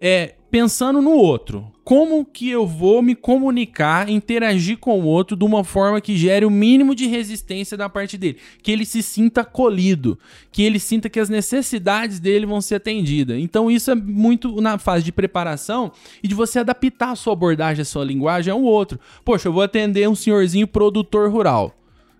é, 0.00 0.34
pensando 0.50 1.00
no 1.00 1.12
outro. 1.12 1.72
Como 1.82 2.24
que 2.24 2.50
eu 2.50 2.66
vou 2.66 3.00
me 3.00 3.14
comunicar, 3.14 4.08
interagir 4.08 4.78
com 4.78 5.00
o 5.00 5.04
outro 5.04 5.36
de 5.36 5.44
uma 5.44 5.64
forma 5.64 6.00
que 6.00 6.16
gere 6.16 6.44
o 6.44 6.50
mínimo 6.50 6.94
de 6.94 7.06
resistência 7.06 7.76
da 7.76 7.88
parte 7.88 8.18
dele, 8.18 8.38
que 8.62 8.70
ele 8.70 8.84
se 8.84 9.02
sinta 9.02 9.40
acolhido, 9.40 10.18
que 10.52 10.62
ele 10.62 10.78
sinta 10.78 11.08
que 11.08 11.20
as 11.20 11.28
necessidades 11.28 12.20
dele 12.20 12.46
vão 12.46 12.60
ser 12.60 12.76
atendidas. 12.76 13.38
Então 13.38 13.70
isso 13.70 13.90
é 13.90 13.94
muito 13.94 14.60
na 14.60 14.78
fase 14.78 15.04
de 15.04 15.12
preparação 15.12 15.90
e 16.22 16.28
de 16.28 16.34
você 16.34 16.58
adaptar 16.58 17.12
a 17.12 17.16
sua 17.16 17.32
abordagem, 17.32 17.82
a 17.82 17.86
sua 17.86 18.04
linguagem 18.04 18.52
ao 18.52 18.62
outro. 18.62 19.00
Poxa, 19.24 19.48
eu 19.48 19.52
vou 19.52 19.62
atender 19.62 20.06
um 20.06 20.14
senhorzinho 20.14 20.66
produtor 20.66 21.30
rural. 21.30 21.74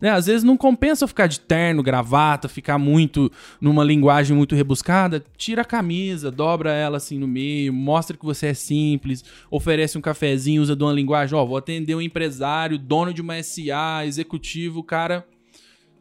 Né? 0.04 0.10
Às 0.10 0.26
vezes 0.26 0.44
não 0.44 0.54
compensa 0.54 1.08
ficar 1.08 1.26
de 1.26 1.40
terno, 1.40 1.82
gravata, 1.82 2.46
ficar 2.46 2.76
muito 2.76 3.32
numa 3.58 3.82
linguagem 3.82 4.36
muito 4.36 4.54
rebuscada. 4.54 5.24
Tira 5.34 5.62
a 5.62 5.64
camisa, 5.64 6.30
dobra 6.30 6.74
ela 6.74 6.98
assim 6.98 7.18
no 7.18 7.26
meio, 7.26 7.72
mostra 7.72 8.14
que 8.14 8.22
você 8.22 8.48
é 8.48 8.54
simples, 8.54 9.24
oferece 9.50 9.96
um 9.96 10.02
cafezinho, 10.02 10.60
usa 10.60 10.76
de 10.76 10.84
uma 10.84 10.92
linguagem, 10.92 11.34
ó, 11.34 11.42
vou 11.42 11.56
atender 11.56 11.94
um 11.94 12.02
empresário, 12.02 12.76
dono 12.76 13.14
de 13.14 13.22
uma 13.22 13.42
SA, 13.42 14.04
executivo, 14.04 14.82
cara 14.82 15.26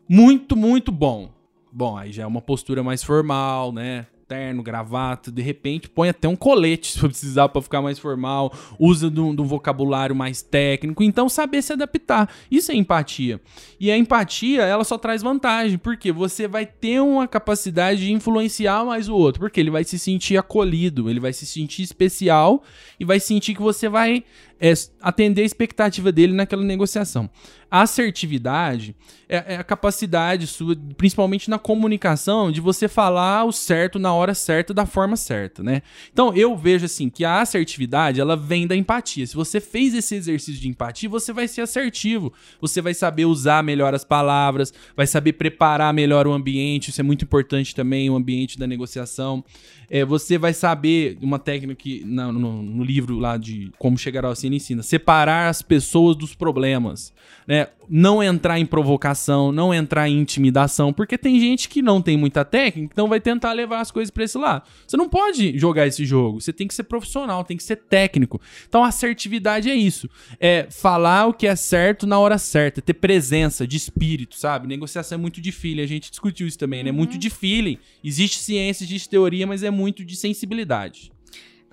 muito, 0.10 0.54
muito 0.54 0.92
bom. 0.92 1.32
Bom, 1.72 1.96
aí 1.96 2.12
já 2.12 2.24
é 2.24 2.28
uma 2.28 2.42
postura 2.42 2.84
mais 2.84 3.02
formal, 3.02 3.72
né? 3.72 4.06
Terno, 4.28 4.64
gravata, 4.64 5.32
de 5.32 5.42
repente 5.42 5.90
põe 5.90 6.10
até 6.10 6.28
um 6.28 6.36
colete 6.36 6.92
se 6.94 7.00
precisar 7.00 7.50
para 7.50 7.62
ficar 7.62 7.82
mais 7.82 8.00
formal, 8.00 8.54
usa 8.80 9.10
de 9.10 9.20
um, 9.20 9.36
vocabulário 9.36 10.16
mais 10.16 10.42
técnico, 10.42 11.04
então 11.04 11.28
saber 11.30 11.62
se 11.62 11.74
adaptar. 11.74 12.34
Isso 12.50 12.72
é 12.72 12.76
empatia. 12.76 13.40
E 13.80 13.92
a 13.92 13.98
empatia, 13.98 14.64
ela 14.64 14.84
só 14.84 14.98
traz 14.98 15.22
vantagem, 15.22 15.78
porque 15.78 16.12
você 16.12 16.48
vai 16.48 16.66
ter 16.66 17.02
uma 17.02 17.28
capacidade 17.28 18.02
de 18.02 18.12
influenciar 18.12 18.86
mais 18.86 19.10
o 19.10 19.16
outro, 19.16 19.42
porque 19.42 19.60
ele 19.60 19.72
vai 19.72 19.84
se 19.84 20.00
sentir 20.00 20.38
acolhido, 20.38 21.10
ele 21.10 21.20
vai 21.20 21.34
se 21.34 21.46
sentir 21.46 21.84
especial 21.84 22.64
e 23.00 23.06
vai 23.06 23.20
sentir 23.20 23.54
que 23.54 23.62
você 23.62 23.90
vai 23.90 24.24
é, 24.64 24.74
atender 25.02 25.42
a 25.42 25.46
expectativa 25.46 26.10
dele 26.10 26.32
naquela 26.32 26.64
negociação. 26.64 27.30
A 27.70 27.82
assertividade 27.82 28.96
é, 29.28 29.56
é, 29.56 29.58
a 29.58 29.64
capacidade 29.64 30.46
sua, 30.48 30.76
principalmente 30.96 31.50
na 31.50 31.58
comunicação, 31.58 32.52
de 32.52 32.62
você 32.62 32.88
falar 32.88 33.44
o 33.46 33.52
certo 33.52 33.98
na 33.98 34.14
hora 34.14 34.34
certa, 34.34 34.74
da 34.74 34.86
forma 34.86 35.18
certa, 35.18 35.64
né? 35.64 35.82
Então, 36.12 36.34
eu 36.36 36.56
vejo 36.56 36.86
assim 36.86 37.10
que 37.10 37.26
a 37.26 37.42
assertividade, 37.42 38.22
ela 38.22 38.38
vem 38.38 38.68
da 38.68 38.76
empatia. 38.76 39.26
Se 39.26 39.36
você 39.36 39.60
fez 39.60 39.94
esse 39.96 40.16
exercício 40.16 40.62
de 40.62 40.70
empatia, 40.70 41.10
você 41.10 41.34
vai 41.34 41.48
ser 41.48 41.62
assertivo. 41.62 42.32
Você 42.62 42.80
vai 42.80 42.94
saber 42.94 43.26
usar 43.26 43.64
melhor 43.64 43.94
as 43.94 44.06
palavras, 44.06 44.72
vai 44.96 45.08
saber 45.08 45.34
preparar 45.34 45.94
melhor 45.94 46.26
o 46.28 46.32
ambiente, 46.32 46.90
isso 46.90 47.02
é 47.02 47.04
muito 47.04 47.26
importante 47.26 47.76
também, 47.76 48.10
o 48.10 48.16
ambiente 48.16 48.58
da 48.58 48.68
negociação. 48.68 49.44
É, 49.90 50.04
você 50.06 50.38
vai 50.38 50.54
saber 50.54 51.18
uma 51.22 51.40
técnica 51.40 51.76
que 51.76 52.04
no, 52.06 52.32
no, 52.32 52.84
livro 52.84 53.18
lá 53.18 53.38
de 53.38 53.72
Como 53.78 53.98
Chegar 53.98 54.26
ao 54.26 54.36
Cine 54.36 54.58
ensina, 54.58 54.84
separar 54.84 55.50
as 55.50 55.62
pessoas 55.62 56.16
dos 56.16 56.36
problemas, 56.36 57.14
né? 57.48 57.68
Não 57.90 58.24
entrar 58.24 58.60
em 58.60 58.66
provocação, 58.66 59.52
não 59.52 59.74
entrar 59.74 60.10
em 60.10 60.20
intimidação, 60.20 60.92
porque 60.92 61.18
tem 61.18 61.40
gente 61.40 61.70
que 61.70 61.82
não 61.82 62.02
tem 62.02 62.18
muita 62.18 62.44
técnica, 62.44 62.94
então 62.94 63.08
vai 63.08 63.20
tentar 63.20 63.54
levar 63.54 63.82
as 63.82 63.92
coisas 63.92 64.10
para 64.10 64.24
esse 64.24 64.38
lado. 64.38 64.64
Você 64.88 64.98
não 64.98 65.08
pode 65.08 65.58
jogar 65.58 65.88
esse 65.88 66.06
jogo, 66.06 66.42
você 66.42 66.52
tem 66.52 66.68
que 66.68 66.74
ser 66.74 66.84
profissional, 66.84 67.44
tem 67.44 67.58
que 67.58 67.64
ser 67.64 67.78
técnico. 67.78 68.42
Então, 68.68 68.84
assertividade 68.84 69.70
é 69.70 69.76
isso, 69.76 70.10
é 70.40 70.68
falar 70.70 71.28
o 71.28 71.34
que 71.34 71.48
é 71.48 71.56
certo 71.56 72.08
na 72.08 72.20
hora 72.20 72.38
certa, 72.38 72.82
ter 72.82 72.94
presença 72.94 73.66
de 73.68 73.78
espírito, 73.78 74.36
sabe? 74.36 74.68
Negociação 74.68 75.18
é 75.18 75.22
muito 75.22 75.40
de 75.40 75.52
feeling, 75.52 75.82
a 75.84 75.88
gente 75.88 76.10
discutiu 76.10 76.48
isso 76.48 76.58
também, 76.58 76.84
né? 76.84 76.90
Uhum. 76.90 76.98
Muito 76.98 77.18
de 77.18 77.30
feeling. 77.30 77.78
Existe 78.04 78.40
ciência, 78.40 78.84
existe 78.84 79.10
teoria, 79.10 79.48
mas 79.48 79.64
é 79.64 79.72
muito 79.72 80.04
de 80.04 80.16
sensibilidade. 80.16 81.13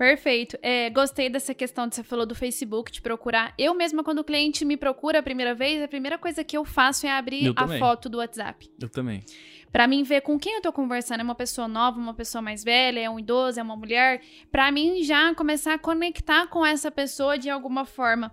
Perfeito. 0.01 0.57
É, 0.63 0.89
gostei 0.89 1.29
dessa 1.29 1.53
questão 1.53 1.87
que 1.87 1.95
você 1.95 2.01
falou 2.01 2.25
do 2.25 2.33
Facebook, 2.33 2.91
de 2.91 2.99
procurar. 2.99 3.53
Eu 3.55 3.75
mesma, 3.75 4.03
quando 4.03 4.17
o 4.17 4.23
cliente 4.23 4.65
me 4.65 4.75
procura 4.75 5.19
a 5.19 5.21
primeira 5.21 5.53
vez, 5.53 5.79
a 5.79 5.87
primeira 5.87 6.17
coisa 6.17 6.43
que 6.43 6.57
eu 6.57 6.65
faço 6.65 7.05
é 7.05 7.11
abrir 7.11 7.53
a 7.55 7.67
foto 7.77 8.09
do 8.09 8.17
WhatsApp. 8.17 8.67
Eu 8.81 8.89
também. 8.89 9.23
Para 9.71 9.85
mim 9.85 10.01
ver 10.01 10.21
com 10.21 10.39
quem 10.39 10.55
eu 10.55 10.61
tô 10.63 10.73
conversando, 10.73 11.19
é 11.19 11.23
uma 11.23 11.35
pessoa 11.35 11.67
nova, 11.67 11.99
uma 11.99 12.15
pessoa 12.15 12.41
mais 12.41 12.63
velha, 12.63 12.99
é 12.99 13.07
um 13.11 13.19
idoso, 13.19 13.59
é 13.59 13.63
uma 13.63 13.75
mulher, 13.75 14.21
para 14.51 14.71
mim 14.71 15.03
já 15.03 15.35
começar 15.35 15.75
a 15.75 15.77
conectar 15.77 16.47
com 16.47 16.65
essa 16.65 16.89
pessoa 16.89 17.37
de 17.37 17.51
alguma 17.51 17.85
forma. 17.85 18.31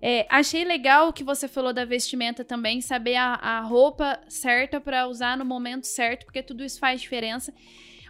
É, 0.00 0.24
achei 0.30 0.62
legal 0.62 1.08
o 1.08 1.12
que 1.12 1.24
você 1.24 1.48
falou 1.48 1.72
da 1.72 1.84
vestimenta 1.84 2.44
também, 2.44 2.80
saber 2.80 3.16
a, 3.16 3.34
a 3.34 3.60
roupa 3.62 4.20
certa 4.28 4.80
para 4.80 5.08
usar 5.08 5.36
no 5.36 5.44
momento 5.44 5.88
certo, 5.88 6.26
porque 6.26 6.44
tudo 6.44 6.62
isso 6.62 6.78
faz 6.78 7.00
diferença. 7.00 7.52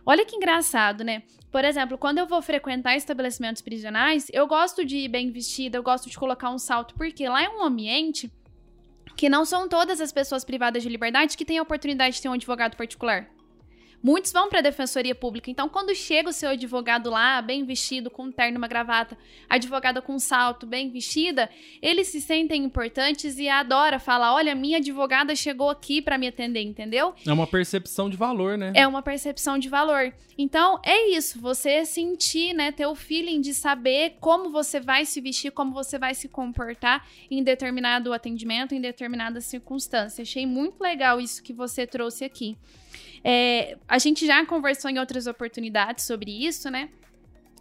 Olha 0.04 0.24
que 0.24 0.36
engraçado, 0.36 1.02
né? 1.04 1.22
Por 1.50 1.64
exemplo, 1.64 1.96
quando 1.96 2.18
eu 2.18 2.26
vou 2.26 2.42
frequentar 2.42 2.96
estabelecimentos 2.96 3.62
prisionais, 3.62 4.26
eu 4.32 4.46
gosto 4.46 4.84
de 4.84 4.98
ir 4.98 5.08
bem 5.08 5.30
vestida, 5.30 5.78
eu 5.78 5.82
gosto 5.82 6.10
de 6.10 6.18
colocar 6.18 6.50
um 6.50 6.58
salto, 6.58 6.94
porque 6.94 7.26
lá 7.28 7.42
é 7.42 7.48
um 7.48 7.62
ambiente 7.62 8.30
que 9.16 9.28
não 9.28 9.44
são 9.44 9.68
todas 9.68 10.00
as 10.00 10.12
pessoas 10.12 10.44
privadas 10.44 10.82
de 10.82 10.88
liberdade 10.88 11.36
que 11.36 11.44
têm 11.44 11.58
a 11.58 11.62
oportunidade 11.62 12.16
de 12.16 12.22
ter 12.22 12.28
um 12.28 12.34
advogado 12.34 12.76
particular. 12.76 13.28
Muitos 14.02 14.32
vão 14.32 14.48
para 14.48 14.60
a 14.60 14.62
defensoria 14.62 15.14
pública. 15.14 15.50
Então, 15.50 15.68
quando 15.68 15.94
chega 15.94 16.28
o 16.28 16.32
seu 16.32 16.50
advogado 16.50 17.10
lá, 17.10 17.42
bem 17.42 17.64
vestido, 17.64 18.10
com 18.10 18.24
um 18.24 18.32
terno 18.32 18.56
e 18.56 18.58
uma 18.58 18.68
gravata, 18.68 19.18
advogada 19.48 20.00
com 20.00 20.14
um 20.14 20.18
salto, 20.18 20.66
bem 20.66 20.90
vestida, 20.90 21.50
eles 21.82 22.08
se 22.08 22.20
sentem 22.20 22.62
importantes 22.62 23.38
e 23.38 23.48
adora 23.48 23.98
falar: 23.98 24.34
"Olha, 24.34 24.54
minha 24.54 24.78
advogada 24.78 25.34
chegou 25.34 25.68
aqui 25.68 26.00
para 26.00 26.16
me 26.16 26.28
atender", 26.28 26.62
entendeu? 26.62 27.14
É 27.26 27.32
uma 27.32 27.46
percepção 27.46 28.08
de 28.08 28.16
valor, 28.16 28.56
né? 28.56 28.72
É 28.74 28.86
uma 28.86 29.02
percepção 29.02 29.58
de 29.58 29.68
valor. 29.68 30.12
Então, 30.36 30.80
é 30.84 31.10
isso, 31.10 31.40
você 31.40 31.84
sentir, 31.84 32.52
né, 32.52 32.70
ter 32.70 32.86
o 32.86 32.94
feeling 32.94 33.40
de 33.40 33.52
saber 33.52 34.16
como 34.20 34.50
você 34.50 34.78
vai 34.78 35.04
se 35.04 35.20
vestir, 35.20 35.50
como 35.50 35.72
você 35.72 35.98
vai 35.98 36.14
se 36.14 36.28
comportar 36.28 37.04
em 37.28 37.42
determinado 37.42 38.12
atendimento, 38.12 38.72
em 38.72 38.80
determinada 38.80 39.40
circunstância. 39.40 40.22
Achei 40.22 40.46
muito 40.46 40.80
legal 40.80 41.20
isso 41.20 41.42
que 41.42 41.52
você 41.52 41.84
trouxe 41.88 42.24
aqui. 42.24 42.56
É, 43.24 43.76
a 43.86 43.98
gente 43.98 44.26
já 44.26 44.44
conversou 44.46 44.90
em 44.90 44.98
outras 44.98 45.26
oportunidades 45.26 46.04
sobre 46.04 46.30
isso, 46.30 46.70
né? 46.70 46.88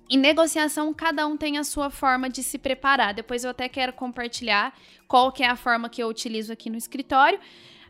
Em 0.10 0.18
negociação, 0.18 0.94
cada 0.94 1.28
um 1.28 1.36
tem 1.36 1.58
a 1.58 1.64
sua 1.64 1.90
forma 1.90 2.30
de 2.30 2.42
se 2.42 2.58
preparar. 2.58 3.14
Depois 3.14 3.44
eu 3.44 3.50
até 3.50 3.68
quero 3.68 3.92
compartilhar 3.92 4.74
qual 5.08 5.32
que 5.32 5.44
é 5.44 5.48
a 5.48 5.56
forma 5.56 5.90
que 5.90 6.02
eu 6.02 6.08
utilizo 6.08 6.54
aqui 6.54 6.70
no 6.70 6.78
escritório. 6.78 7.40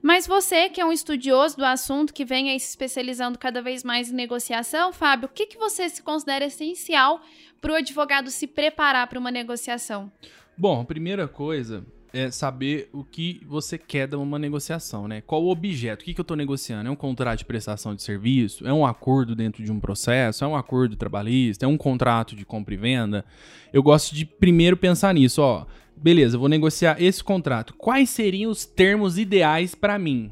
Mas 0.01 0.25
você, 0.25 0.69
que 0.69 0.79
é 0.79 0.85
um 0.85 0.91
estudioso 0.91 1.57
do 1.57 1.65
assunto, 1.65 2.13
que 2.13 2.25
vem 2.25 2.49
aí 2.49 2.59
se 2.59 2.69
especializando 2.69 3.37
cada 3.37 3.61
vez 3.61 3.83
mais 3.83 4.09
em 4.09 4.15
negociação, 4.15 4.93
Fábio, 4.93 5.27
o 5.27 5.31
que, 5.31 5.45
que 5.45 5.57
você 5.57 5.89
se 5.89 6.01
considera 6.01 6.45
essencial 6.45 7.21
para 7.59 7.73
o 7.73 7.75
advogado 7.75 8.29
se 8.29 8.47
preparar 8.47 9.07
para 9.07 9.19
uma 9.19 9.31
negociação? 9.31 10.11
Bom, 10.57 10.81
a 10.81 10.85
primeira 10.85 11.27
coisa 11.27 11.85
é 12.13 12.31
saber 12.31 12.89
o 12.93 13.03
que 13.03 13.41
você 13.45 13.77
quer 13.77 14.07
de 14.07 14.15
uma 14.15 14.39
negociação, 14.39 15.07
né? 15.07 15.21
Qual 15.21 15.43
o 15.43 15.49
objeto? 15.49 16.01
O 16.01 16.05
que, 16.05 16.13
que 16.13 16.19
eu 16.19 16.23
estou 16.23 16.37
negociando? 16.37 16.87
É 16.87 16.91
um 16.91 16.95
contrato 16.95 17.39
de 17.39 17.45
prestação 17.45 17.93
de 17.95 18.01
serviço? 18.01 18.67
É 18.67 18.73
um 18.73 18.85
acordo 18.85 19.35
dentro 19.35 19.63
de 19.63 19.71
um 19.71 19.79
processo? 19.79 20.43
É 20.43 20.47
um 20.47 20.55
acordo 20.55 20.95
trabalhista? 20.95 21.65
É 21.65 21.67
um 21.67 21.77
contrato 21.77 22.35
de 22.35 22.45
compra 22.45 22.73
e 22.73 22.77
venda? 22.77 23.25
Eu 23.71 23.83
gosto 23.83 24.15
de 24.15 24.25
primeiro 24.25 24.77
pensar 24.77 25.13
nisso, 25.13 25.41
ó. 25.41 25.65
Beleza, 25.95 26.37
vou 26.37 26.47
negociar 26.47 27.01
esse 27.01 27.23
contrato. 27.23 27.73
Quais 27.73 28.09
seriam 28.09 28.51
os 28.51 28.65
termos 28.65 29.17
ideais 29.17 29.73
para 29.73 29.97
mim? 29.97 30.31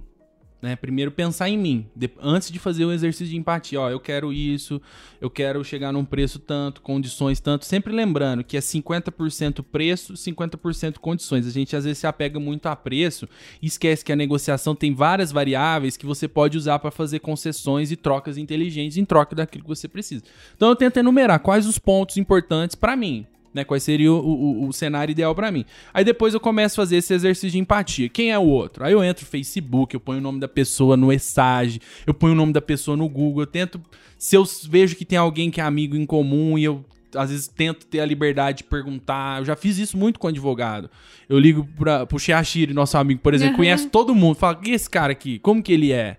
Né? 0.65 0.75
Primeiro 0.75 1.11
pensar 1.11 1.47
em 1.47 1.59
mim, 1.59 1.85
de, 1.95 2.09
antes 2.19 2.49
de 2.49 2.57
fazer 2.57 2.85
o 2.85 2.91
exercício 2.91 3.27
de 3.27 3.37
empatia. 3.37 3.79
Ó, 3.79 3.87
eu 3.87 3.99
quero 3.99 4.33
isso, 4.33 4.81
eu 5.21 5.29
quero 5.29 5.63
chegar 5.63 5.93
num 5.93 6.03
preço 6.03 6.39
tanto, 6.39 6.81
condições 6.81 7.39
tanto. 7.39 7.65
Sempre 7.65 7.93
lembrando 7.93 8.43
que 8.43 8.57
é 8.57 8.59
50% 8.59 9.63
preço, 9.63 10.13
50% 10.13 10.97
condições. 10.97 11.45
A 11.45 11.51
gente 11.51 11.75
às 11.75 11.83
vezes 11.83 11.99
se 11.99 12.07
apega 12.07 12.39
muito 12.39 12.65
a 12.65 12.75
preço 12.75 13.29
e 13.61 13.67
esquece 13.67 14.03
que 14.03 14.11
a 14.11 14.15
negociação 14.15 14.75
tem 14.75 14.91
várias 14.91 15.31
variáveis 15.31 15.97
que 15.97 16.05
você 16.07 16.27
pode 16.27 16.57
usar 16.57 16.79
para 16.79 16.89
fazer 16.89 17.19
concessões 17.19 17.91
e 17.91 17.95
trocas 17.95 18.35
inteligentes 18.35 18.97
em 18.97 19.05
troca 19.05 19.35
daquilo 19.35 19.65
que 19.65 19.69
você 19.69 19.87
precisa. 19.87 20.23
Então 20.55 20.69
eu 20.69 20.75
tento 20.75 20.97
enumerar 20.97 21.39
quais 21.41 21.67
os 21.67 21.77
pontos 21.77 22.17
importantes 22.17 22.75
para 22.75 22.95
mim 22.95 23.27
né? 23.55 23.63
Qual 23.63 23.79
seria 23.79 24.11
o, 24.11 24.17
o, 24.17 24.67
o 24.67 24.73
cenário 24.73 25.13
ideal 25.13 25.33
para 25.33 25.49
mim. 25.49 25.63
Aí 25.93 26.03
depois 26.03 26.33
eu 26.33 26.39
começo 26.41 26.79
a 26.79 26.83
fazer 26.83 26.97
esse 26.97 27.13
exercício 27.13 27.51
de 27.51 27.57
empatia. 27.57 28.09
Quem 28.09 28.31
é 28.31 28.37
o 28.37 28.43
outro? 28.43 28.83
Aí 28.83 28.91
eu 28.91 29.01
entro 29.01 29.23
no 29.23 29.31
Facebook, 29.31 29.95
eu 29.95 29.99
ponho 29.99 30.19
o 30.19 30.21
nome 30.21 30.41
da 30.41 30.47
pessoa 30.47 30.97
no 30.97 31.11
Essage, 31.11 31.79
eu 32.05 32.13
ponho 32.13 32.33
o 32.33 32.35
nome 32.35 32.51
da 32.51 32.61
pessoa 32.61 32.97
no 32.97 33.07
Google, 33.07 33.43
eu 33.43 33.47
tento. 33.47 33.81
Se 34.17 34.35
eu 34.35 34.43
vejo 34.69 34.97
que 34.97 35.05
tem 35.05 35.17
alguém 35.17 35.49
que 35.49 35.61
é 35.61 35.63
amigo 35.63 35.95
em 35.95 36.05
comum 36.05 36.57
e 36.57 36.65
eu 36.65 36.83
às 37.15 37.29
vezes 37.29 37.47
tento 37.47 37.85
ter 37.85 38.01
a 38.01 38.05
liberdade 38.05 38.57
de 38.57 38.63
perguntar. 38.65 39.39
Eu 39.39 39.45
já 39.45 39.55
fiz 39.55 39.77
isso 39.77 39.97
muito 39.97 40.19
com 40.19 40.27
advogado. 40.27 40.89
Eu 41.29 41.39
ligo 41.39 41.65
para 41.77 42.05
pro 42.05 42.19
Chiachiri, 42.19 42.73
nosso 42.73 42.97
amigo, 42.97 43.21
por 43.21 43.33
exemplo, 43.33 43.53
uhum. 43.53 43.57
conhece 43.63 43.87
todo 43.87 44.13
mundo. 44.13 44.35
Fala, 44.35 44.59
e 44.65 44.71
esse 44.71 44.89
cara 44.89 45.13
aqui? 45.13 45.39
Como 45.39 45.63
que 45.63 45.71
ele 45.71 45.93
é? 45.93 46.17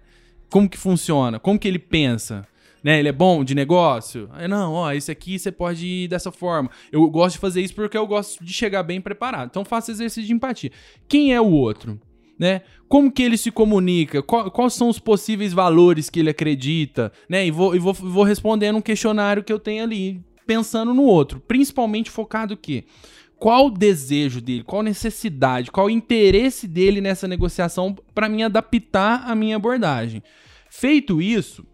Como 0.49 0.71
que 0.71 0.79
funciona? 0.79 1.39
Como 1.39 1.59
que 1.59 1.69
ele 1.69 1.79
pensa? 1.79 2.47
Né? 2.87 3.01
Ele 3.01 3.09
é 3.09 3.13
bom 3.13 3.43
de 3.43 3.53
negócio? 3.53 4.31
Aí, 4.33 4.47
não, 4.47 4.75
ó, 4.75 4.93
esse 4.93 5.11
aqui 5.11 5.41
você 5.41 5.51
pode 5.51 5.85
ir 5.85 6.07
dessa 6.07 6.31
forma. 6.31 6.71
Eu 6.93 7.11
gosto 7.11 7.35
de 7.35 7.41
fazer 7.41 7.61
isso 7.61 7.75
porque 7.75 7.99
eu 7.99 8.07
gosto 8.07 8.45
de 8.45 8.53
chegar 8.53 8.85
bem 8.85 9.01
preparado. 9.01 9.49
Então 9.51 9.65
faça 9.65 9.91
exercício 9.91 10.23
de 10.23 10.33
empatia. 10.33 10.71
Quem 11.09 11.35
é 11.35 11.41
o 11.41 11.51
outro? 11.51 12.01
Né? 12.39 12.61
Como 12.89 13.11
que 13.11 13.25
ele 13.25 13.37
se 13.37 13.51
comunica? 13.51 14.23
Qual, 14.23 14.53
quais 14.53 14.75
são 14.75 14.89
os 14.89 15.01
possíveis 15.01 15.53
valores 15.53 16.09
que 16.09 16.21
ele 16.21 16.31
acredita? 16.31 17.11
Né? 17.29 17.49
E 17.49 17.51
vou, 17.51 17.75
e 17.75 17.81
vou, 17.81 17.93
vou 17.93 18.23
respondendo 18.23 18.77
um 18.77 18.81
questionário 18.81 19.43
que 19.43 19.53
eu 19.53 19.59
tenho 19.59 19.83
ali, 19.83 20.23
pensando 20.47 20.95
no 20.95 21.03
outro. 21.03 21.41
Principalmente 21.41 22.09
focado 22.09 22.55
o 22.55 22.57
quê? 22.57 22.85
Qual 23.37 23.67
o 23.67 23.71
desejo 23.71 24.41
dele? 24.41 24.63
Qual 24.63 24.85
necessidade? 24.85 25.73
Qual 25.73 25.87
o 25.87 25.91
interesse 25.91 26.69
dele 26.69 27.01
nessa 27.01 27.27
negociação 27.27 27.97
para 28.15 28.29
mim 28.29 28.45
adaptar 28.45 29.25
a 29.27 29.35
minha 29.35 29.57
abordagem? 29.57 30.23
Feito 30.71 31.21
isso, 31.21 31.67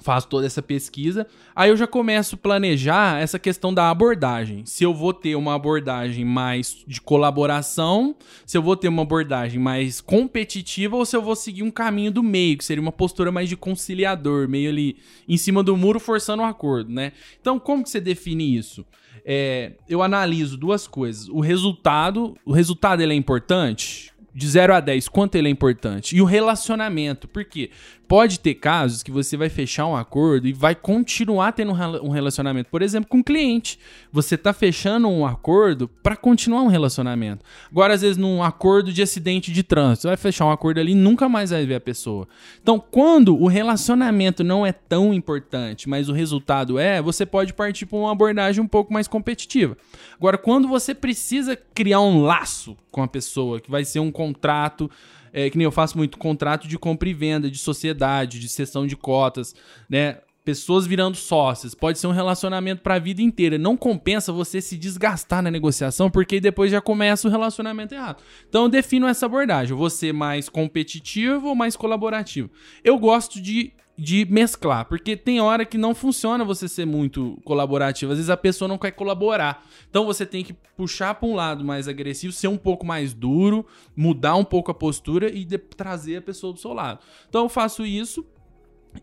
faço 0.00 0.28
toda 0.28 0.46
essa 0.46 0.62
pesquisa, 0.62 1.26
aí 1.54 1.70
eu 1.70 1.76
já 1.76 1.86
começo 1.86 2.34
a 2.34 2.38
planejar 2.38 3.20
essa 3.20 3.38
questão 3.38 3.72
da 3.72 3.90
abordagem. 3.90 4.64
Se 4.64 4.84
eu 4.84 4.94
vou 4.94 5.12
ter 5.12 5.34
uma 5.36 5.54
abordagem 5.54 6.24
mais 6.24 6.84
de 6.86 7.00
colaboração, 7.00 8.14
se 8.44 8.56
eu 8.56 8.62
vou 8.62 8.76
ter 8.76 8.88
uma 8.88 9.02
abordagem 9.02 9.58
mais 9.58 10.00
competitiva 10.00 10.96
ou 10.96 11.04
se 11.04 11.16
eu 11.16 11.22
vou 11.22 11.34
seguir 11.34 11.62
um 11.62 11.70
caminho 11.70 12.10
do 12.10 12.22
meio, 12.22 12.58
que 12.58 12.64
seria 12.64 12.82
uma 12.82 12.92
postura 12.92 13.32
mais 13.32 13.48
de 13.48 13.56
conciliador, 13.56 14.48
meio 14.48 14.70
ali 14.70 14.96
em 15.28 15.36
cima 15.36 15.62
do 15.62 15.76
muro 15.76 15.98
forçando 15.98 16.42
um 16.42 16.46
acordo, 16.46 16.90
né? 16.90 17.12
Então, 17.40 17.58
como 17.58 17.82
que 17.82 17.90
você 17.90 18.00
define 18.00 18.56
isso? 18.56 18.84
É, 19.24 19.72
eu 19.88 20.02
analiso 20.02 20.56
duas 20.56 20.86
coisas. 20.86 21.28
O 21.28 21.40
resultado, 21.40 22.36
o 22.44 22.52
resultado 22.52 23.02
ele 23.02 23.12
é 23.12 23.16
importante? 23.16 24.12
De 24.36 24.46
0 24.46 24.74
a 24.74 24.80
10, 24.80 25.08
quanto 25.08 25.36
ele 25.36 25.48
é 25.48 25.50
importante? 25.50 26.14
E 26.14 26.20
o 26.20 26.26
relacionamento, 26.26 27.26
por 27.26 27.42
quê? 27.42 27.70
Pode 28.06 28.38
ter 28.38 28.54
casos 28.54 29.02
que 29.02 29.10
você 29.10 29.34
vai 29.36 29.48
fechar 29.48 29.86
um 29.86 29.96
acordo 29.96 30.46
e 30.46 30.52
vai 30.52 30.74
continuar 30.74 31.52
tendo 31.52 31.72
um 31.72 32.10
relacionamento. 32.10 32.70
Por 32.70 32.82
exemplo, 32.82 33.08
com 33.08 33.16
um 33.16 33.22
cliente. 33.22 33.80
Você 34.12 34.36
está 34.36 34.52
fechando 34.52 35.08
um 35.08 35.26
acordo 35.26 35.88
para 35.88 36.14
continuar 36.14 36.62
um 36.62 36.68
relacionamento. 36.68 37.44
Agora, 37.68 37.94
às 37.94 38.02
vezes, 38.02 38.16
num 38.16 38.42
acordo 38.42 38.92
de 38.92 39.02
acidente 39.02 39.50
de 39.50 39.62
trânsito, 39.62 40.02
você 40.02 40.08
vai 40.08 40.16
fechar 40.16 40.44
um 40.44 40.52
acordo 40.52 40.78
ali 40.78 40.92
e 40.92 40.94
nunca 40.94 41.28
mais 41.28 41.50
vai 41.50 41.64
ver 41.64 41.76
a 41.76 41.80
pessoa. 41.80 42.28
Então, 42.62 42.78
quando 42.78 43.36
o 43.36 43.48
relacionamento 43.48 44.44
não 44.44 44.64
é 44.64 44.70
tão 44.70 45.12
importante, 45.12 45.88
mas 45.88 46.08
o 46.08 46.12
resultado 46.12 46.78
é, 46.78 47.02
você 47.02 47.26
pode 47.26 47.54
partir 47.54 47.86
para 47.86 47.98
uma 47.98 48.12
abordagem 48.12 48.62
um 48.62 48.68
pouco 48.68 48.92
mais 48.92 49.08
competitiva. 49.08 49.76
Agora, 50.14 50.38
quando 50.38 50.68
você 50.68 50.94
precisa 50.94 51.56
criar 51.74 52.02
um 52.02 52.22
laço 52.22 52.76
com 52.96 53.02
a 53.02 53.08
pessoa, 53.08 53.60
que 53.60 53.70
vai 53.70 53.84
ser 53.84 54.00
um 54.00 54.10
contrato 54.10 54.90
é, 55.30 55.50
que 55.50 55.58
nem 55.58 55.66
eu 55.66 55.70
faço 55.70 55.98
muito 55.98 56.16
contrato 56.16 56.66
de 56.66 56.78
compra 56.78 57.10
e 57.10 57.12
venda, 57.12 57.50
de 57.50 57.58
sociedade, 57.58 58.40
de 58.40 58.48
cessão 58.48 58.86
de 58.86 58.96
cotas, 58.96 59.54
né? 59.86 60.20
Pessoas 60.46 60.86
virando 60.86 61.16
sócias, 61.16 61.74
pode 61.74 61.98
ser 61.98 62.06
um 62.06 62.12
relacionamento 62.12 62.80
para 62.80 62.94
a 62.94 62.98
vida 62.98 63.20
inteira. 63.20 63.58
Não 63.58 63.76
compensa 63.76 64.32
você 64.32 64.62
se 64.62 64.78
desgastar 64.78 65.42
na 65.42 65.50
negociação, 65.50 66.08
porque 66.08 66.40
depois 66.40 66.70
já 66.70 66.80
começa 66.80 67.28
o 67.28 67.30
relacionamento 67.30 67.94
errado. 67.94 68.22
Então 68.48 68.62
eu 68.62 68.68
defino 68.70 69.06
essa 69.08 69.26
abordagem. 69.26 69.76
Você 69.76 70.10
mais 70.10 70.48
competitivo 70.48 71.48
ou 71.48 71.54
mais 71.54 71.76
colaborativo? 71.76 72.48
Eu 72.82 72.96
gosto 72.96 73.42
de 73.42 73.72
de 73.98 74.26
mesclar, 74.26 74.84
porque 74.84 75.16
tem 75.16 75.40
hora 75.40 75.64
que 75.64 75.78
não 75.78 75.94
funciona 75.94 76.44
você 76.44 76.68
ser 76.68 76.84
muito 76.84 77.38
colaborativo, 77.44 78.12
às 78.12 78.18
vezes 78.18 78.30
a 78.30 78.36
pessoa 78.36 78.68
não 78.68 78.76
quer 78.76 78.90
colaborar. 78.90 79.66
Então 79.88 80.04
você 80.04 80.26
tem 80.26 80.44
que 80.44 80.52
puxar 80.76 81.14
para 81.14 81.28
um 81.28 81.34
lado 81.34 81.64
mais 81.64 81.88
agressivo, 81.88 82.32
ser 82.32 82.48
um 82.48 82.58
pouco 82.58 82.84
mais 82.84 83.14
duro, 83.14 83.64
mudar 83.96 84.36
um 84.36 84.44
pouco 84.44 84.70
a 84.70 84.74
postura 84.74 85.30
e 85.30 85.46
trazer 85.46 86.16
a 86.16 86.22
pessoa 86.22 86.52
do 86.52 86.58
seu 86.58 86.74
lado. 86.74 87.00
Então 87.28 87.44
eu 87.44 87.48
faço 87.48 87.86
isso 87.86 88.26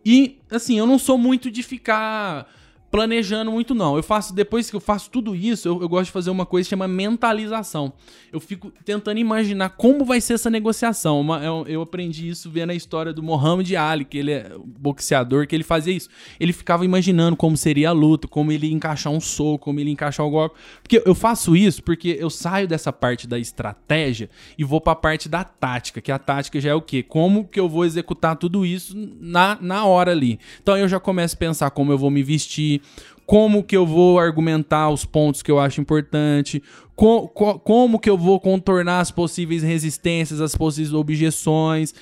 e 0.06 0.39
assim, 0.51 0.77
eu 0.77 0.86
não 0.86 0.99
sou 0.99 1.17
muito 1.17 1.49
de 1.49 1.63
ficar 1.63 2.47
planejando 2.93 3.51
muito, 3.51 3.73
não. 3.73 3.97
Eu 3.97 4.03
faço, 4.03 4.36
depois 4.36 4.69
que 4.69 4.75
eu 4.75 4.79
faço 4.79 5.10
tudo 5.10 5.36
isso, 5.36 5.67
eu, 5.67 5.82
eu 5.82 5.89
gosto 5.89 6.06
de 6.06 6.12
fazer 6.12 6.29
uma 6.29 6.45
coisa 6.45 6.67
que 6.67 6.69
chama 6.69 6.88
mentalização. 6.88 7.91
Eu 8.32 8.39
fico 8.39 8.71
tentando 8.86 9.17
imaginar 9.17 9.69
como 9.69 10.06
vai 10.06 10.21
ser 10.21 10.36
essa 10.36 10.47
negociação. 10.47 11.19
Uma, 11.19 11.43
eu, 11.43 11.65
eu, 11.67 11.82
aprendi 11.82 12.29
isso 12.29 12.51
vendo 12.51 12.69
a 12.69 12.75
história 12.75 13.12
do 13.12 13.23
Muhammad 13.23 13.67
Ali, 13.73 14.06
que 14.06 14.19
ele 14.19 14.34
é 14.34 14.51
boxeador, 14.63 15.47
que 15.47 15.56
ele 15.56 15.63
fazia 15.63 15.91
isso. 15.91 16.08
Ele 16.39 16.53
ficava 16.53 16.86
imaginando 16.86 17.36
como 17.36 17.58
seria 17.58 17.89
a 17.89 17.91
luta, 17.91 18.27
como 18.27 18.51
ele 18.51 18.67
ia 18.67 18.73
encaixar 18.73 19.12
um 19.12 19.19
soco, 19.19 19.65
como 19.65 19.79
ele 19.79 19.89
ia 19.89 19.93
encaixar 19.93 20.23
o 20.23 20.29
golpe. 20.29 20.56
Porque 20.84 21.01
eu 21.03 21.15
faço 21.15 21.56
isso 21.56 21.82
porque 21.82 22.15
eu 22.19 22.29
saio 22.29 22.67
dessa 22.67 22.93
parte 22.93 23.25
da 23.25 23.39
estratégia 23.39 24.29
e 24.56 24.63
vou 24.63 24.79
para 24.79 24.93
a 24.93 24.95
parte 24.95 25.27
da 25.27 25.43
tática, 25.43 25.99
que 25.99 26.12
a 26.12 26.19
tática 26.19 26.62
já 26.62 26.69
é 26.69 26.75
o 26.75 26.82
quê? 26.82 27.01
Como 27.01 27.47
que 27.47 27.60
eu 27.60 27.67
vou 27.67 27.86
executar 27.86 28.36
tudo 28.36 28.63
isso 28.63 28.95
na, 29.19 29.58
na 29.60 29.84
hora 29.84 30.12
ali. 30.12 30.39
Então 30.62 30.77
eu 30.77 30.88
já 30.88 30.99
começo 30.99 31.34
a 31.34 31.39
pensar 31.39 31.71
como 31.71 31.91
eu 31.91 31.97
vou 31.97 32.12
me 32.12 32.21
vestir, 32.21 32.82
como 33.25 33.63
que 33.63 33.75
eu 33.75 33.85
vou 33.85 34.19
argumentar 34.19 34.89
os 34.89 35.05
pontos 35.05 35.41
que 35.41 35.51
eu 35.51 35.59
acho 35.59 35.79
importante, 35.79 36.61
co 36.95 37.27
co 37.29 37.59
como 37.59 37.99
que 37.99 38.09
eu 38.09 38.17
vou 38.17 38.39
contornar 38.39 38.99
as 38.99 39.11
possíveis 39.11 39.63
resistências, 39.63 40.41
as 40.41 40.55
possíveis 40.55 40.93
objeções. 40.93 41.93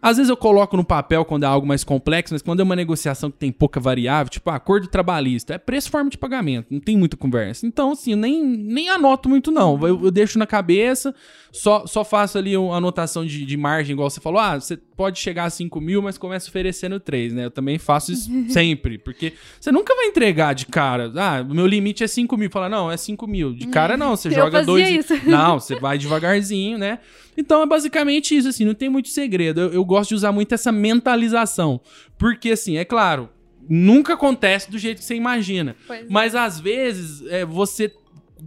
Às 0.00 0.16
vezes 0.16 0.30
eu 0.30 0.36
coloco 0.36 0.76
no 0.76 0.84
papel 0.84 1.24
quando 1.24 1.42
é 1.42 1.46
algo 1.46 1.66
mais 1.66 1.82
complexo, 1.82 2.34
mas 2.34 2.42
quando 2.42 2.60
é 2.60 2.62
uma 2.62 2.76
negociação 2.76 3.30
que 3.30 3.38
tem 3.38 3.50
pouca 3.50 3.80
variável, 3.80 4.30
tipo 4.30 4.48
acordo 4.50 4.86
trabalhista, 4.86 5.54
é 5.54 5.58
preço 5.58 5.90
forma 5.90 6.10
de 6.10 6.16
pagamento, 6.16 6.66
não 6.70 6.80
tem 6.80 6.96
muita 6.96 7.16
conversa. 7.16 7.66
Então, 7.66 7.92
assim, 7.92 8.12
eu 8.12 8.16
nem, 8.16 8.42
nem 8.42 8.88
anoto 8.88 9.28
muito, 9.28 9.50
não. 9.50 9.78
Eu, 9.86 10.04
eu 10.04 10.10
deixo 10.10 10.38
na 10.38 10.46
cabeça, 10.46 11.14
só, 11.52 11.86
só 11.86 12.04
faço 12.04 12.38
ali 12.38 12.56
uma 12.56 12.76
anotação 12.76 13.24
de, 13.24 13.44
de 13.44 13.56
margem, 13.56 13.92
igual 13.92 14.08
você 14.08 14.20
falou. 14.20 14.40
Ah, 14.40 14.60
você 14.60 14.76
pode 14.76 15.18
chegar 15.18 15.44
a 15.44 15.50
5 15.50 15.80
mil, 15.80 16.02
mas 16.02 16.18
começa 16.18 16.48
oferecendo 16.48 17.00
3, 17.00 17.32
né? 17.32 17.46
Eu 17.46 17.50
também 17.50 17.78
faço 17.78 18.12
isso 18.12 18.30
sempre, 18.50 18.98
porque 18.98 19.32
você 19.58 19.72
nunca 19.72 19.94
vai 19.94 20.06
entregar 20.06 20.54
de 20.54 20.66
cara. 20.66 21.12
Ah, 21.16 21.44
o 21.48 21.54
meu 21.54 21.66
limite 21.66 22.04
é 22.04 22.06
5 22.06 22.36
mil. 22.36 22.50
Fala, 22.50 22.68
não, 22.68 22.90
é 22.90 22.96
5 22.96 23.26
mil. 23.26 23.54
De 23.54 23.66
cara, 23.66 23.96
não, 23.96 24.16
você 24.16 24.28
eu 24.28 24.32
joga 24.32 24.62
dois. 24.62 24.88
Isso. 24.88 25.14
Não, 25.28 25.58
você 25.58 25.76
vai 25.76 25.98
devagarzinho, 25.98 26.78
né? 26.78 26.98
Então 27.36 27.62
é 27.62 27.66
basicamente 27.66 28.36
isso, 28.36 28.48
assim, 28.48 28.64
não 28.64 28.74
tem 28.74 28.88
muito 28.88 29.08
segredo. 29.08 29.60
Eu, 29.60 29.72
eu 29.72 29.84
gosto 29.88 30.10
de 30.10 30.14
usar 30.16 30.30
muito 30.30 30.54
essa 30.54 30.70
mentalização. 30.70 31.80
Porque, 32.18 32.50
assim, 32.50 32.76
é 32.76 32.84
claro, 32.84 33.30
nunca 33.68 34.14
acontece 34.14 34.70
do 34.70 34.78
jeito 34.78 34.98
que 34.98 35.04
você 35.04 35.14
imagina. 35.14 35.74
Pois 35.86 36.02
é. 36.02 36.06
Mas 36.08 36.34
às 36.34 36.60
vezes 36.60 37.26
é, 37.26 37.44
você 37.44 37.92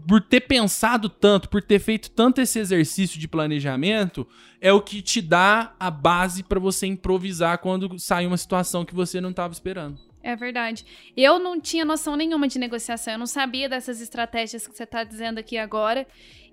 por 0.08 0.22
ter 0.22 0.42
pensado 0.42 1.10
tanto, 1.10 1.50
por 1.50 1.62
ter 1.62 1.78
feito 1.80 2.10
tanto 2.12 2.40
esse 2.40 2.58
exercício 2.58 3.20
de 3.20 3.28
planejamento, 3.28 4.26
é 4.62 4.72
o 4.72 4.82
que 4.82 5.02
te 5.02 5.22
dá 5.22 5.76
a 5.78 5.92
base 5.92 6.44
para 6.44 6.62
você 6.62 6.88
improvisar 6.88 7.58
quando 7.58 8.00
sai 8.00 8.26
uma 8.26 8.38
situação 8.38 8.86
que 8.86 8.96
você 8.96 9.20
não 9.20 9.32
estava 9.32 9.52
esperando. 9.52 10.00
É 10.24 10.36
verdade. 10.36 10.86
Eu 11.18 11.40
não 11.40 11.60
tinha 11.60 11.84
noção 11.84 12.16
nenhuma 12.16 12.48
de 12.48 12.60
negociação, 12.60 13.14
eu 13.14 13.20
não 13.20 13.26
sabia 13.26 13.68
dessas 13.68 14.00
estratégias 14.02 14.68
que 14.68 14.76
você 14.76 14.84
está 14.84 15.04
dizendo 15.04 15.40
aqui 15.40 15.58
agora. 15.58 16.06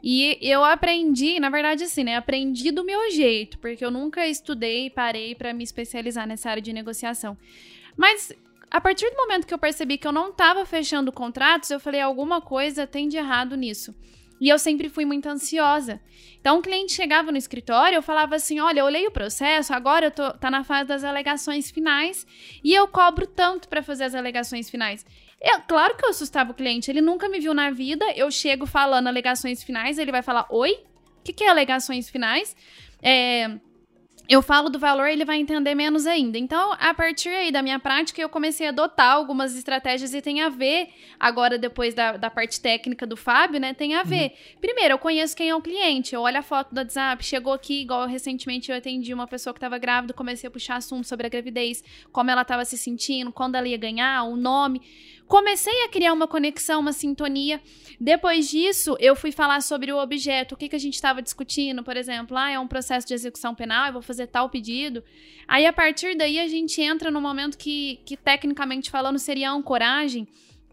E 0.02 0.38
eu 0.40 0.64
aprendi, 0.64 1.40
na 1.40 1.50
verdade, 1.50 1.84
assim, 1.84 2.04
né? 2.04 2.16
Aprendi 2.16 2.70
do 2.70 2.84
meu 2.84 3.10
jeito, 3.10 3.58
porque 3.58 3.84
eu 3.84 3.90
nunca 3.90 4.26
estudei 4.26 4.86
e 4.86 4.90
parei 4.90 5.34
para 5.34 5.52
me 5.52 5.64
especializar 5.64 6.26
nessa 6.26 6.50
área 6.50 6.62
de 6.62 6.72
negociação. 6.72 7.36
Mas 7.96 8.32
a 8.70 8.80
partir 8.80 9.10
do 9.10 9.16
momento 9.16 9.46
que 9.46 9.52
eu 9.52 9.58
percebi 9.58 9.98
que 9.98 10.06
eu 10.06 10.12
não 10.12 10.30
estava 10.30 10.64
fechando 10.64 11.10
contratos, 11.10 11.70
eu 11.70 11.80
falei, 11.80 12.00
alguma 12.00 12.40
coisa 12.40 12.86
tem 12.86 13.08
de 13.08 13.16
errado 13.16 13.56
nisso. 13.56 13.94
E 14.40 14.48
eu 14.48 14.58
sempre 14.58 14.88
fui 14.88 15.04
muito 15.04 15.28
ansiosa. 15.28 16.00
Então, 16.40 16.58
o 16.58 16.62
cliente 16.62 16.92
chegava 16.92 17.32
no 17.32 17.38
escritório, 17.38 17.96
eu 17.96 18.02
falava 18.02 18.36
assim: 18.36 18.60
olha, 18.60 18.80
eu 18.80 18.84
olhei 18.84 19.06
o 19.06 19.10
processo, 19.10 19.74
agora 19.74 20.06
eu 20.06 20.10
tô 20.10 20.32
tá 20.32 20.50
na 20.50 20.64
fase 20.64 20.88
das 20.88 21.04
alegações 21.04 21.70
finais 21.70 22.26
e 22.62 22.72
eu 22.72 22.86
cobro 22.88 23.26
tanto 23.26 23.68
para 23.68 23.82
fazer 23.82 24.04
as 24.04 24.14
alegações 24.14 24.70
finais. 24.70 25.04
Eu, 25.40 25.60
claro 25.62 25.96
que 25.96 26.04
eu 26.04 26.10
assustava 26.10 26.52
o 26.52 26.54
cliente, 26.54 26.90
ele 26.90 27.00
nunca 27.00 27.28
me 27.28 27.38
viu 27.38 27.54
na 27.54 27.70
vida. 27.70 28.04
Eu 28.16 28.30
chego 28.30 28.66
falando 28.66 29.08
alegações 29.08 29.62
finais, 29.62 29.98
ele 29.98 30.12
vai 30.12 30.22
falar: 30.22 30.46
oi? 30.50 30.72
O 31.20 31.22
que, 31.24 31.32
que 31.32 31.44
é 31.44 31.48
alegações 31.48 32.08
finais? 32.08 32.56
É, 33.02 33.58
eu 34.28 34.42
falo 34.42 34.68
do 34.68 34.78
valor, 34.78 35.06
ele 35.08 35.24
vai 35.24 35.38
entender 35.38 35.74
menos 35.74 36.06
ainda. 36.06 36.36
Então, 36.36 36.76
a 36.78 36.92
partir 36.92 37.30
aí 37.30 37.50
da 37.50 37.62
minha 37.62 37.78
prática, 37.78 38.20
eu 38.20 38.28
comecei 38.28 38.66
a 38.66 38.68
adotar 38.68 39.14
algumas 39.14 39.56
estratégias 39.56 40.12
e 40.12 40.20
tem 40.20 40.42
a 40.42 40.50
ver, 40.50 40.90
agora 41.18 41.56
depois 41.56 41.94
da, 41.94 42.12
da 42.18 42.28
parte 42.28 42.60
técnica 42.60 43.06
do 43.06 43.16
Fábio, 43.16 43.58
né? 43.58 43.72
Tem 43.72 43.94
a 43.94 44.02
ver. 44.02 44.24
Uhum. 44.24 44.60
Primeiro, 44.60 44.94
eu 44.94 44.98
conheço 44.98 45.34
quem 45.34 45.48
é 45.48 45.54
o 45.54 45.62
cliente, 45.62 46.14
eu 46.14 46.20
olho 46.20 46.38
a 46.38 46.42
foto 46.42 46.74
do 46.74 46.78
WhatsApp, 46.78 47.24
chegou 47.24 47.54
aqui, 47.54 47.80
igual 47.80 48.06
recentemente 48.06 48.70
eu 48.70 48.76
atendi 48.76 49.14
uma 49.14 49.26
pessoa 49.26 49.54
que 49.54 49.58
estava 49.58 49.78
grávida, 49.78 50.12
comecei 50.12 50.46
a 50.46 50.50
puxar 50.50 50.76
assunto 50.76 51.06
sobre 51.06 51.26
a 51.26 51.30
gravidez, 51.30 51.82
como 52.12 52.30
ela 52.30 52.42
estava 52.42 52.66
se 52.66 52.76
sentindo, 52.76 53.32
quando 53.32 53.54
ela 53.54 53.66
ia 53.66 53.78
ganhar, 53.78 54.24
o 54.24 54.36
nome. 54.36 54.82
Comecei 55.28 55.84
a 55.84 55.88
criar 55.90 56.14
uma 56.14 56.26
conexão, 56.26 56.80
uma 56.80 56.94
sintonia. 56.94 57.60
Depois 58.00 58.48
disso, 58.48 58.96
eu 58.98 59.14
fui 59.14 59.30
falar 59.30 59.60
sobre 59.60 59.92
o 59.92 59.98
objeto, 59.98 60.54
o 60.54 60.56
que, 60.58 60.70
que 60.70 60.76
a 60.76 60.78
gente 60.78 60.94
estava 60.94 61.20
discutindo, 61.20 61.84
por 61.84 61.98
exemplo, 61.98 62.34
ah, 62.34 62.50
é 62.50 62.58
um 62.58 62.66
processo 62.66 63.06
de 63.06 63.12
execução 63.12 63.54
penal, 63.54 63.88
eu 63.88 63.92
vou 63.92 64.00
fazer 64.00 64.26
tal 64.28 64.48
pedido. 64.48 65.04
Aí, 65.46 65.66
a 65.66 65.72
partir 65.72 66.16
daí, 66.16 66.38
a 66.38 66.48
gente 66.48 66.80
entra 66.80 67.10
no 67.10 67.20
momento 67.20 67.58
que, 67.58 68.00
que 68.06 68.16
tecnicamente 68.16 68.90
falando, 68.90 69.18
seria 69.18 69.50
a 69.50 69.52
ancoragem, 69.52 70.26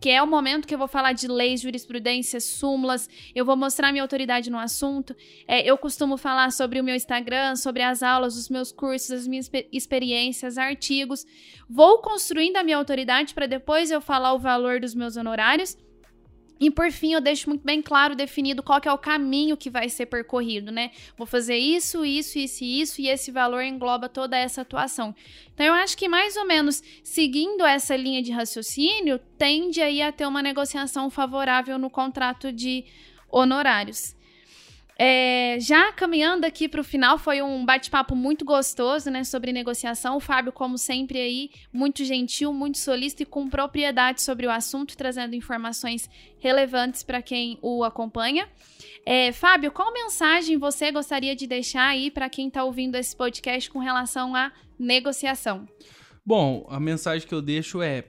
que 0.05 0.11
é 0.11 0.21
o 0.21 0.27
momento 0.27 0.67
que 0.67 0.75
eu 0.75 0.77
vou 0.77 0.87
falar 0.87 1.13
de 1.13 1.27
leis, 1.27 1.61
jurisprudência, 1.61 2.39
súmulas, 2.39 3.09
eu 3.33 3.43
vou 3.43 3.57
mostrar 3.57 3.91
minha 3.91 4.03
autoridade 4.03 4.51
no 4.51 4.59
assunto. 4.59 5.15
É, 5.47 5.67
eu 5.67 5.75
costumo 5.79 6.15
falar 6.15 6.51
sobre 6.51 6.79
o 6.79 6.83
meu 6.83 6.93
Instagram, 6.93 7.55
sobre 7.55 7.81
as 7.81 8.03
aulas, 8.03 8.37
os 8.37 8.47
meus 8.47 8.71
cursos, 8.71 9.09
as 9.09 9.27
minhas 9.27 9.49
experiências, 9.71 10.59
artigos. 10.59 11.25
Vou 11.67 12.03
construindo 12.03 12.57
a 12.57 12.63
minha 12.63 12.77
autoridade 12.77 13.33
para 13.33 13.47
depois 13.47 13.89
eu 13.89 13.99
falar 13.99 14.33
o 14.33 14.37
valor 14.37 14.79
dos 14.79 14.93
meus 14.93 15.17
honorários 15.17 15.75
e 16.59 16.71
por 16.71 16.89
fim, 16.91 17.13
eu 17.13 17.21
deixo 17.21 17.49
muito 17.49 17.63
bem 17.63 17.81
claro, 17.81 18.15
definido 18.15 18.63
qual 18.63 18.79
que 18.79 18.87
é 18.87 18.93
o 18.93 18.97
caminho 18.97 19.57
que 19.57 19.69
vai 19.69 19.89
ser 19.89 20.05
percorrido, 20.05 20.71
né? 20.71 20.91
Vou 21.17 21.27
fazer 21.27 21.57
isso, 21.57 22.05
isso, 22.05 22.39
isso 22.39 22.63
e 22.63 22.81
isso, 22.81 23.01
e 23.01 23.09
esse 23.09 23.29
valor 23.29 23.61
engloba 23.61 24.07
toda 24.07 24.37
essa 24.37 24.61
atuação. 24.61 25.13
Então, 25.53 25.65
eu 25.65 25.73
acho 25.73 25.97
que 25.97 26.07
mais 26.07 26.37
ou 26.37 26.45
menos 26.45 26.81
seguindo 27.03 27.65
essa 27.65 27.95
linha 27.95 28.21
de 28.21 28.31
raciocínio, 28.31 29.19
tende 29.37 29.81
aí 29.81 30.01
a 30.01 30.11
ter 30.11 30.25
uma 30.25 30.41
negociação 30.41 31.09
favorável 31.09 31.77
no 31.77 31.89
contrato 31.89 32.51
de 32.53 32.85
honorários. 33.29 34.15
É, 34.97 35.57
já 35.59 35.91
caminhando 35.91 36.45
aqui 36.45 36.69
para 36.69 36.79
o 36.79 36.83
final, 36.83 37.17
foi 37.17 37.41
um 37.41 37.65
bate-papo 37.65 38.15
muito 38.15 38.45
gostoso, 38.45 39.09
né, 39.09 39.23
sobre 39.25 39.51
negociação. 39.51 40.15
O 40.15 40.19
Fábio, 40.21 40.53
como 40.53 40.77
sempre, 40.77 41.19
aí, 41.19 41.49
muito 41.71 42.05
gentil, 42.05 42.53
muito 42.53 42.77
solícito 42.77 43.23
e 43.23 43.25
com 43.25 43.49
propriedade 43.49 44.21
sobre 44.21 44.47
o 44.47 44.51
assunto, 44.51 44.95
trazendo 44.95 45.35
informações 45.35 46.09
relevantes 46.39 47.03
para 47.03 47.21
quem 47.21 47.59
o 47.61 47.83
acompanha. 47.83 48.47
É, 49.05 49.31
Fábio, 49.33 49.71
qual 49.71 49.91
mensagem 49.91 50.57
você 50.57 50.91
gostaria 50.91 51.35
de 51.35 51.45
deixar 51.45 51.87
aí 51.87 52.09
para 52.09 52.29
quem 52.29 52.47
está 52.47 52.63
ouvindo 52.63 52.95
esse 52.95 53.15
podcast 53.15 53.69
com 53.69 53.79
relação 53.79 54.33
à 54.33 54.51
negociação? 54.79 55.67
Bom, 56.25 56.65
a 56.69 56.79
mensagem 56.79 57.27
que 57.27 57.35
eu 57.35 57.41
deixo 57.41 57.81
é 57.81 58.05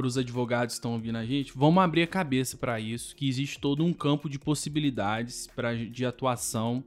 para 0.00 0.06
os 0.06 0.16
advogados 0.16 0.74
que 0.74 0.78
estão 0.78 0.94
ouvindo 0.94 1.18
a 1.18 1.26
gente, 1.26 1.52
vamos 1.54 1.82
abrir 1.82 2.02
a 2.02 2.06
cabeça 2.06 2.56
para 2.56 2.80
isso, 2.80 3.14
que 3.14 3.28
existe 3.28 3.58
todo 3.58 3.84
um 3.84 3.92
campo 3.92 4.30
de 4.30 4.38
possibilidades 4.38 5.46
pra, 5.54 5.74
de 5.74 6.06
atuação. 6.06 6.82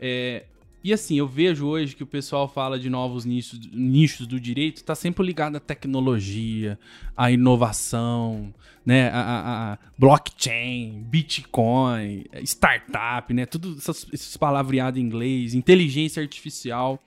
É, 0.00 0.46
e 0.82 0.90
assim, 0.90 1.18
eu 1.18 1.28
vejo 1.28 1.66
hoje 1.66 1.94
que 1.94 2.02
o 2.02 2.06
pessoal 2.06 2.48
fala 2.48 2.78
de 2.78 2.88
novos 2.88 3.26
nichos, 3.26 3.60
nichos 3.70 4.26
do 4.26 4.40
direito, 4.40 4.78
está 4.78 4.94
sempre 4.94 5.22
ligado 5.22 5.56
à 5.56 5.60
tecnologia, 5.60 6.78
à 7.14 7.30
inovação, 7.30 8.54
né, 8.86 9.10
a, 9.10 9.72
a, 9.74 9.78
blockchain, 9.98 11.04
Bitcoin, 11.10 12.24
startup, 12.42 13.34
né, 13.34 13.44
tudo 13.44 13.76
essas, 13.76 14.06
esses 14.14 14.34
palavreados 14.38 14.98
em 14.98 15.04
inglês, 15.04 15.52
inteligência 15.52 16.22
artificial. 16.22 17.04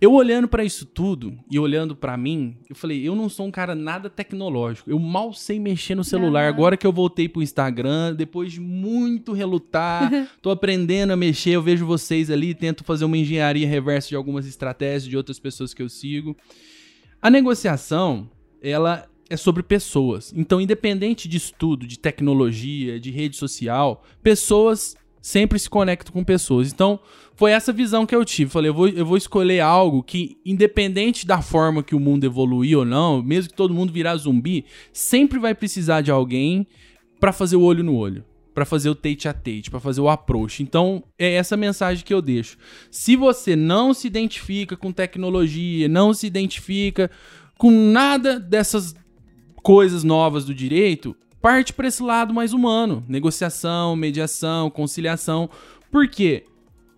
Eu 0.00 0.14
olhando 0.14 0.48
para 0.48 0.64
isso 0.64 0.86
tudo 0.86 1.38
e 1.50 1.58
olhando 1.58 1.94
para 1.94 2.16
mim, 2.16 2.56
eu 2.70 2.74
falei, 2.74 3.06
eu 3.06 3.14
não 3.14 3.28
sou 3.28 3.46
um 3.46 3.50
cara 3.50 3.74
nada 3.74 4.08
tecnológico. 4.08 4.90
Eu 4.90 4.98
mal 4.98 5.34
sei 5.34 5.60
mexer 5.60 5.94
no 5.94 6.02
celular. 6.02 6.44
Uhum. 6.44 6.48
Agora 6.48 6.76
que 6.76 6.86
eu 6.86 6.92
voltei 6.92 7.28
pro 7.28 7.42
Instagram, 7.42 8.14
depois 8.14 8.50
de 8.50 8.60
muito 8.60 9.34
relutar, 9.34 10.10
tô 10.40 10.50
aprendendo 10.50 11.12
a 11.12 11.16
mexer, 11.16 11.50
eu 11.50 11.62
vejo 11.62 11.84
vocês 11.84 12.30
ali, 12.30 12.54
tento 12.54 12.82
fazer 12.82 13.04
uma 13.04 13.18
engenharia 13.18 13.68
reversa 13.68 14.08
de 14.08 14.16
algumas 14.16 14.46
estratégias 14.46 15.04
de 15.04 15.16
outras 15.18 15.38
pessoas 15.38 15.74
que 15.74 15.82
eu 15.82 15.88
sigo. 15.88 16.34
A 17.20 17.28
negociação, 17.28 18.30
ela 18.62 19.06
é 19.28 19.36
sobre 19.36 19.62
pessoas. 19.62 20.32
Então, 20.34 20.62
independente 20.62 21.28
de 21.28 21.36
estudo, 21.36 21.86
de 21.86 21.98
tecnologia, 21.98 22.98
de 22.98 23.10
rede 23.10 23.36
social, 23.36 24.02
pessoas 24.22 24.96
sempre 25.20 25.58
se 25.58 25.68
conectam 25.68 26.12
com 26.12 26.24
pessoas. 26.24 26.72
Então, 26.72 26.98
foi 27.40 27.52
essa 27.52 27.72
visão 27.72 28.04
que 28.04 28.14
eu 28.14 28.22
tive. 28.22 28.50
Falei, 28.50 28.68
eu 28.68 28.74
vou, 28.74 28.86
eu 28.86 29.06
vou 29.06 29.16
escolher 29.16 29.60
algo 29.60 30.02
que, 30.02 30.36
independente 30.44 31.26
da 31.26 31.40
forma 31.40 31.82
que 31.82 31.94
o 31.94 31.98
mundo 31.98 32.24
evoluir 32.24 32.76
ou 32.76 32.84
não, 32.84 33.22
mesmo 33.22 33.48
que 33.48 33.56
todo 33.56 33.72
mundo 33.72 33.90
virar 33.90 34.14
zumbi, 34.16 34.66
sempre 34.92 35.38
vai 35.38 35.54
precisar 35.54 36.02
de 36.02 36.10
alguém 36.10 36.66
para 37.18 37.32
fazer 37.32 37.56
o 37.56 37.62
olho 37.62 37.82
no 37.82 37.96
olho. 37.96 38.26
Para 38.52 38.66
fazer 38.66 38.90
o 38.90 38.94
tate 38.94 39.26
a 39.26 39.32
tate, 39.32 39.70
para 39.70 39.80
fazer 39.80 40.02
o 40.02 40.10
approach. 40.10 40.62
Então, 40.62 41.02
é 41.18 41.32
essa 41.32 41.56
mensagem 41.56 42.04
que 42.04 42.12
eu 42.12 42.20
deixo. 42.20 42.58
Se 42.90 43.16
você 43.16 43.56
não 43.56 43.94
se 43.94 44.06
identifica 44.06 44.76
com 44.76 44.92
tecnologia, 44.92 45.88
não 45.88 46.12
se 46.12 46.26
identifica 46.26 47.10
com 47.56 47.70
nada 47.70 48.38
dessas 48.38 48.94
coisas 49.62 50.04
novas 50.04 50.44
do 50.44 50.54
direito, 50.54 51.16
parte 51.40 51.72
para 51.72 51.88
esse 51.88 52.02
lado 52.02 52.34
mais 52.34 52.52
humano, 52.52 53.02
negociação, 53.08 53.96
mediação, 53.96 54.68
conciliação. 54.68 55.48
Por 55.90 56.06
quê? 56.06 56.44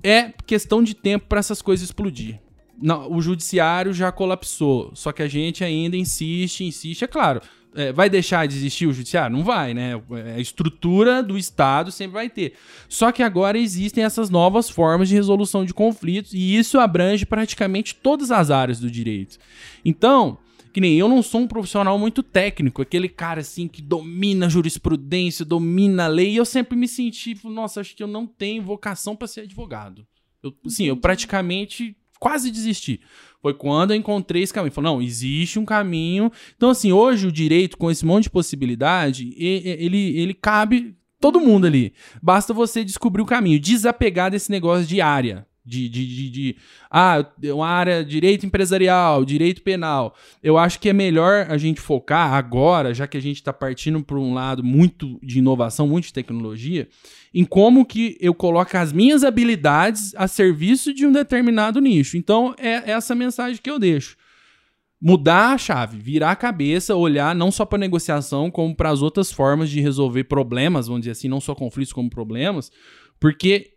É 0.03 0.33
questão 0.47 0.83
de 0.83 0.95
tempo 0.95 1.27
para 1.29 1.39
essas 1.39 1.63
coisas 1.63 1.85
explodir. 1.85 2.41
Não, 2.81 3.13
o 3.13 3.23
judiciário 3.23 3.93
já 3.93 4.11
colapsou, 4.11 4.91
só 4.95 5.13
que 5.13 5.23
a 5.23 5.29
gente 5.29 5.63
ainda 5.63 5.97
insiste, 5.97 6.65
insiste, 6.65 7.05
é 7.05 7.07
claro. 7.07 7.41
É, 7.75 7.91
vai 7.91 8.11
deixar 8.11 8.47
de 8.47 8.55
existir 8.55 8.87
o 8.87 8.93
judiciário? 8.93 9.35
Não 9.35 9.45
vai, 9.45 9.73
né? 9.73 9.93
É, 10.27 10.35
a 10.35 10.41
estrutura 10.41 11.23
do 11.23 11.39
Estado 11.39 11.91
sempre 11.91 12.15
vai 12.15 12.29
ter. 12.29 12.55
Só 12.87 13.11
que 13.11 13.23
agora 13.23 13.57
existem 13.57 14.05
essas 14.05 14.29
novas 14.29 14.69
formas 14.69 15.09
de 15.09 15.15
resolução 15.15 15.65
de 15.65 15.73
conflitos 15.73 16.35
e 16.35 16.57
isso 16.57 16.79
abrange 16.79 17.25
praticamente 17.25 17.95
todas 17.95 18.31
as 18.31 18.51
áreas 18.51 18.79
do 18.79 18.91
direito. 18.91 19.39
Então, 19.85 20.37
que 20.73 20.81
nem 20.81 20.99
eu 20.99 21.09
não 21.09 21.23
sou 21.23 21.43
um 21.43 21.47
profissional 21.47 21.99
muito 21.99 22.23
técnico, 22.23 22.83
aquele 22.83 23.09
cara 23.09 23.41
assim 23.41 23.69
que 23.69 23.83
domina 23.83 24.47
a 24.47 24.49
jurisprudência, 24.49 25.45
domina 25.45 26.05
a 26.05 26.09
lei, 26.09 26.33
e 26.33 26.37
eu 26.37 26.45
sempre 26.45 26.77
me 26.77 26.89
senti, 26.89 27.37
nossa, 27.45 27.81
acho 27.81 27.95
que 27.95 28.03
eu 28.03 28.07
não 28.07 28.27
tenho 28.27 28.63
vocação 28.63 29.15
para 29.15 29.29
ser 29.29 29.43
advogado. 29.43 30.07
Eu, 30.43 30.55
sim, 30.67 30.85
eu 30.85 30.97
praticamente 30.97 31.97
quase 32.19 32.51
desisti. 32.51 33.01
Foi 33.41 33.53
quando 33.53 33.91
eu 33.91 33.97
encontrei 33.97 34.43
esse 34.43 34.55
caminho. 34.55 34.73
Falei, 34.73 34.93
não, 34.93 35.03
existe 35.03 35.59
um 35.59 35.65
caminho. 35.65 36.31
Então, 36.57 36.71
assim, 36.71 36.93
hoje 36.93 37.27
o 37.27 37.33
direito, 37.33 37.77
com 37.77 37.91
esse 37.91 38.07
monte 38.07 38.25
de 38.25 38.31
possibilidade, 38.31 39.35
ele, 39.37 40.17
ele 40.17 40.33
cabe 40.33 40.97
todo 41.21 41.41
mundo 41.41 41.67
ali. 41.67 41.93
Basta 42.23 42.55
você 42.55 42.85
descobrir 42.85 43.23
o 43.23 43.27
caminho, 43.27 43.59
desapegar 43.59 44.31
desse 44.31 44.51
negócio 44.51 44.87
de 44.87 45.01
área. 45.01 45.47
De, 45.65 45.89
de, 45.89 46.07
de, 46.07 46.31
de, 46.31 46.57
ah, 46.91 47.25
uma 47.45 47.69
área 47.69 48.05
direito 48.05 48.45
empresarial, 48.45 49.25
direito 49.25 49.63
penal. 49.63 50.13
Eu 50.43 50.59
acho 50.59 50.81
que 50.81 50.89
é 50.89 50.93
melhor 50.93 51.47
a 51.49 51.57
gente 51.57 51.81
focar 51.81 52.33
agora, 52.35 52.93
já 52.93 53.07
que 53.07 53.17
a 53.17 53.23
gente 53.23 53.37
está 53.37 53.53
partindo 53.53 54.03
por 54.03 54.19
um 54.19 54.35
lado 54.35 54.65
muito 54.65 55.21
de 55.23 55.39
inovação, 55.39 55.87
muito 55.87 56.07
de 56.07 56.13
tecnologia, 56.13 56.89
em 57.33 57.45
como 57.45 57.87
que 57.87 58.19
eu 58.21 58.35
coloco 58.35 58.77
as 58.77 58.93
minhas 58.93 59.23
habilidades 59.23 60.13
a 60.17 60.27
serviço 60.27 60.93
de 60.93 61.07
um 61.07 61.13
determinado 61.13 61.81
nicho. 61.81 62.17
Então, 62.17 62.55
é 62.59 62.91
essa 62.91 63.15
mensagem 63.15 63.63
que 63.63 63.71
eu 63.71 63.79
deixo. 63.79 64.17
Mudar 65.01 65.55
a 65.55 65.59
chave, 65.59 65.99
virar 65.99 66.31
a 66.31 66.37
cabeça, 66.37 66.95
olhar 66.95 67.35
não 67.35 67.51
só 67.51 67.65
para 67.65 67.79
negociação, 67.79 68.51
como 68.51 68.75
para 68.75 68.91
as 68.91 69.03
outras 69.03 69.33
formas 69.33 69.71
de 69.71 69.81
resolver 69.81 70.25
problemas, 70.25 70.87
vamos 70.87 71.03
dizer 71.03 71.13
assim, 71.13 71.29
não 71.29 71.41
só 71.41 71.55
conflitos 71.55 71.93
como 71.93 72.09
problemas, 72.09 72.71
porque 73.19 73.73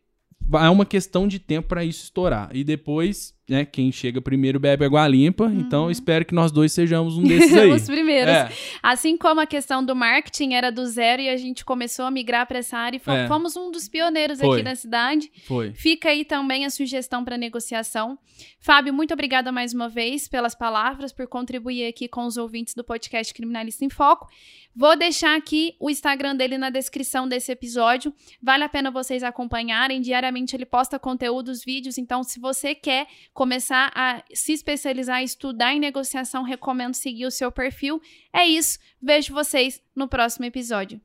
é 0.53 0.69
uma 0.69 0.85
questão 0.85 1.27
de 1.27 1.39
tempo 1.39 1.69
para 1.69 1.83
isso 1.83 2.03
estourar. 2.03 2.49
E 2.53 2.63
depois 2.63 3.35
né, 3.47 3.63
quem 3.63 3.91
chega 3.91 4.21
primeiro 4.21 4.59
bebe 4.59 4.85
água 4.85 5.07
limpa. 5.07 5.45
Uhum. 5.45 5.59
Então, 5.59 5.91
espero 5.91 6.25
que 6.25 6.33
nós 6.33 6.51
dois 6.51 6.71
sejamos 6.71 7.17
um 7.17 7.23
desses 7.27 7.55
aí. 7.55 7.71
Os 7.71 7.85
primeiros. 7.85 8.33
É. 8.33 8.49
Assim 8.81 9.17
como 9.17 9.41
a 9.41 9.45
questão 9.45 9.83
do 9.83 9.95
marketing 9.95 10.53
era 10.53 10.71
do 10.71 10.85
zero 10.85 11.21
e 11.21 11.29
a 11.29 11.37
gente 11.37 11.63
começou 11.63 12.05
a 12.05 12.11
migrar 12.11 12.47
para 12.47 12.59
essa 12.59 12.77
área 12.77 12.97
e 12.97 12.99
fomos, 12.99 13.19
é. 13.19 13.27
fomos 13.27 13.55
um 13.55 13.71
dos 13.71 13.87
pioneiros 13.87 14.39
Foi. 14.39 14.55
aqui 14.55 14.63
na 14.63 14.75
cidade. 14.75 15.31
Foi. 15.45 15.73
Fica 15.73 16.09
aí 16.09 16.25
também 16.25 16.65
a 16.65 16.69
sugestão 16.69 17.23
para 17.23 17.37
negociação. 17.37 18.17
Fábio, 18.59 18.93
muito 18.93 19.13
obrigada 19.13 19.51
mais 19.51 19.73
uma 19.73 19.87
vez 19.87 20.27
pelas 20.27 20.55
palavras, 20.55 21.13
por 21.13 21.27
contribuir 21.27 21.87
aqui 21.87 22.07
com 22.07 22.25
os 22.25 22.37
ouvintes 22.37 22.73
do 22.73 22.83
podcast 22.83 23.33
Criminalista 23.33 23.85
em 23.85 23.89
Foco. 23.89 24.27
Vou 24.75 24.97
deixar 24.97 25.37
aqui 25.37 25.75
o 25.79 25.89
Instagram 25.89 26.35
dele 26.35 26.57
na 26.57 26.69
descrição 26.69 27.27
desse 27.27 27.51
episódio. 27.51 28.13
Vale 28.41 28.65
a 28.65 28.69
pena 28.69 28.91
vocês 28.91 29.23
acompanharem. 29.23 30.01
Diariamente 30.01 30.55
ele 30.55 30.65
posta 30.65 30.99
conteúdos, 30.99 31.63
vídeos. 31.63 31.97
Então, 31.97 32.23
se 32.23 32.39
você 32.39 32.75
quer 32.75 33.07
começar 33.33 33.89
a 33.95 34.21
se 34.33 34.51
especializar, 34.51 35.23
estudar 35.23 35.73
em 35.73 35.79
negociação, 35.79 36.43
recomendo 36.43 36.93
seguir 36.93 37.25
o 37.25 37.31
seu 37.31 37.51
perfil. 37.51 38.01
É 38.33 38.45
isso. 38.45 38.77
Vejo 39.01 39.33
vocês 39.33 39.81
no 39.95 40.09
próximo 40.09 40.45
episódio. 40.45 40.99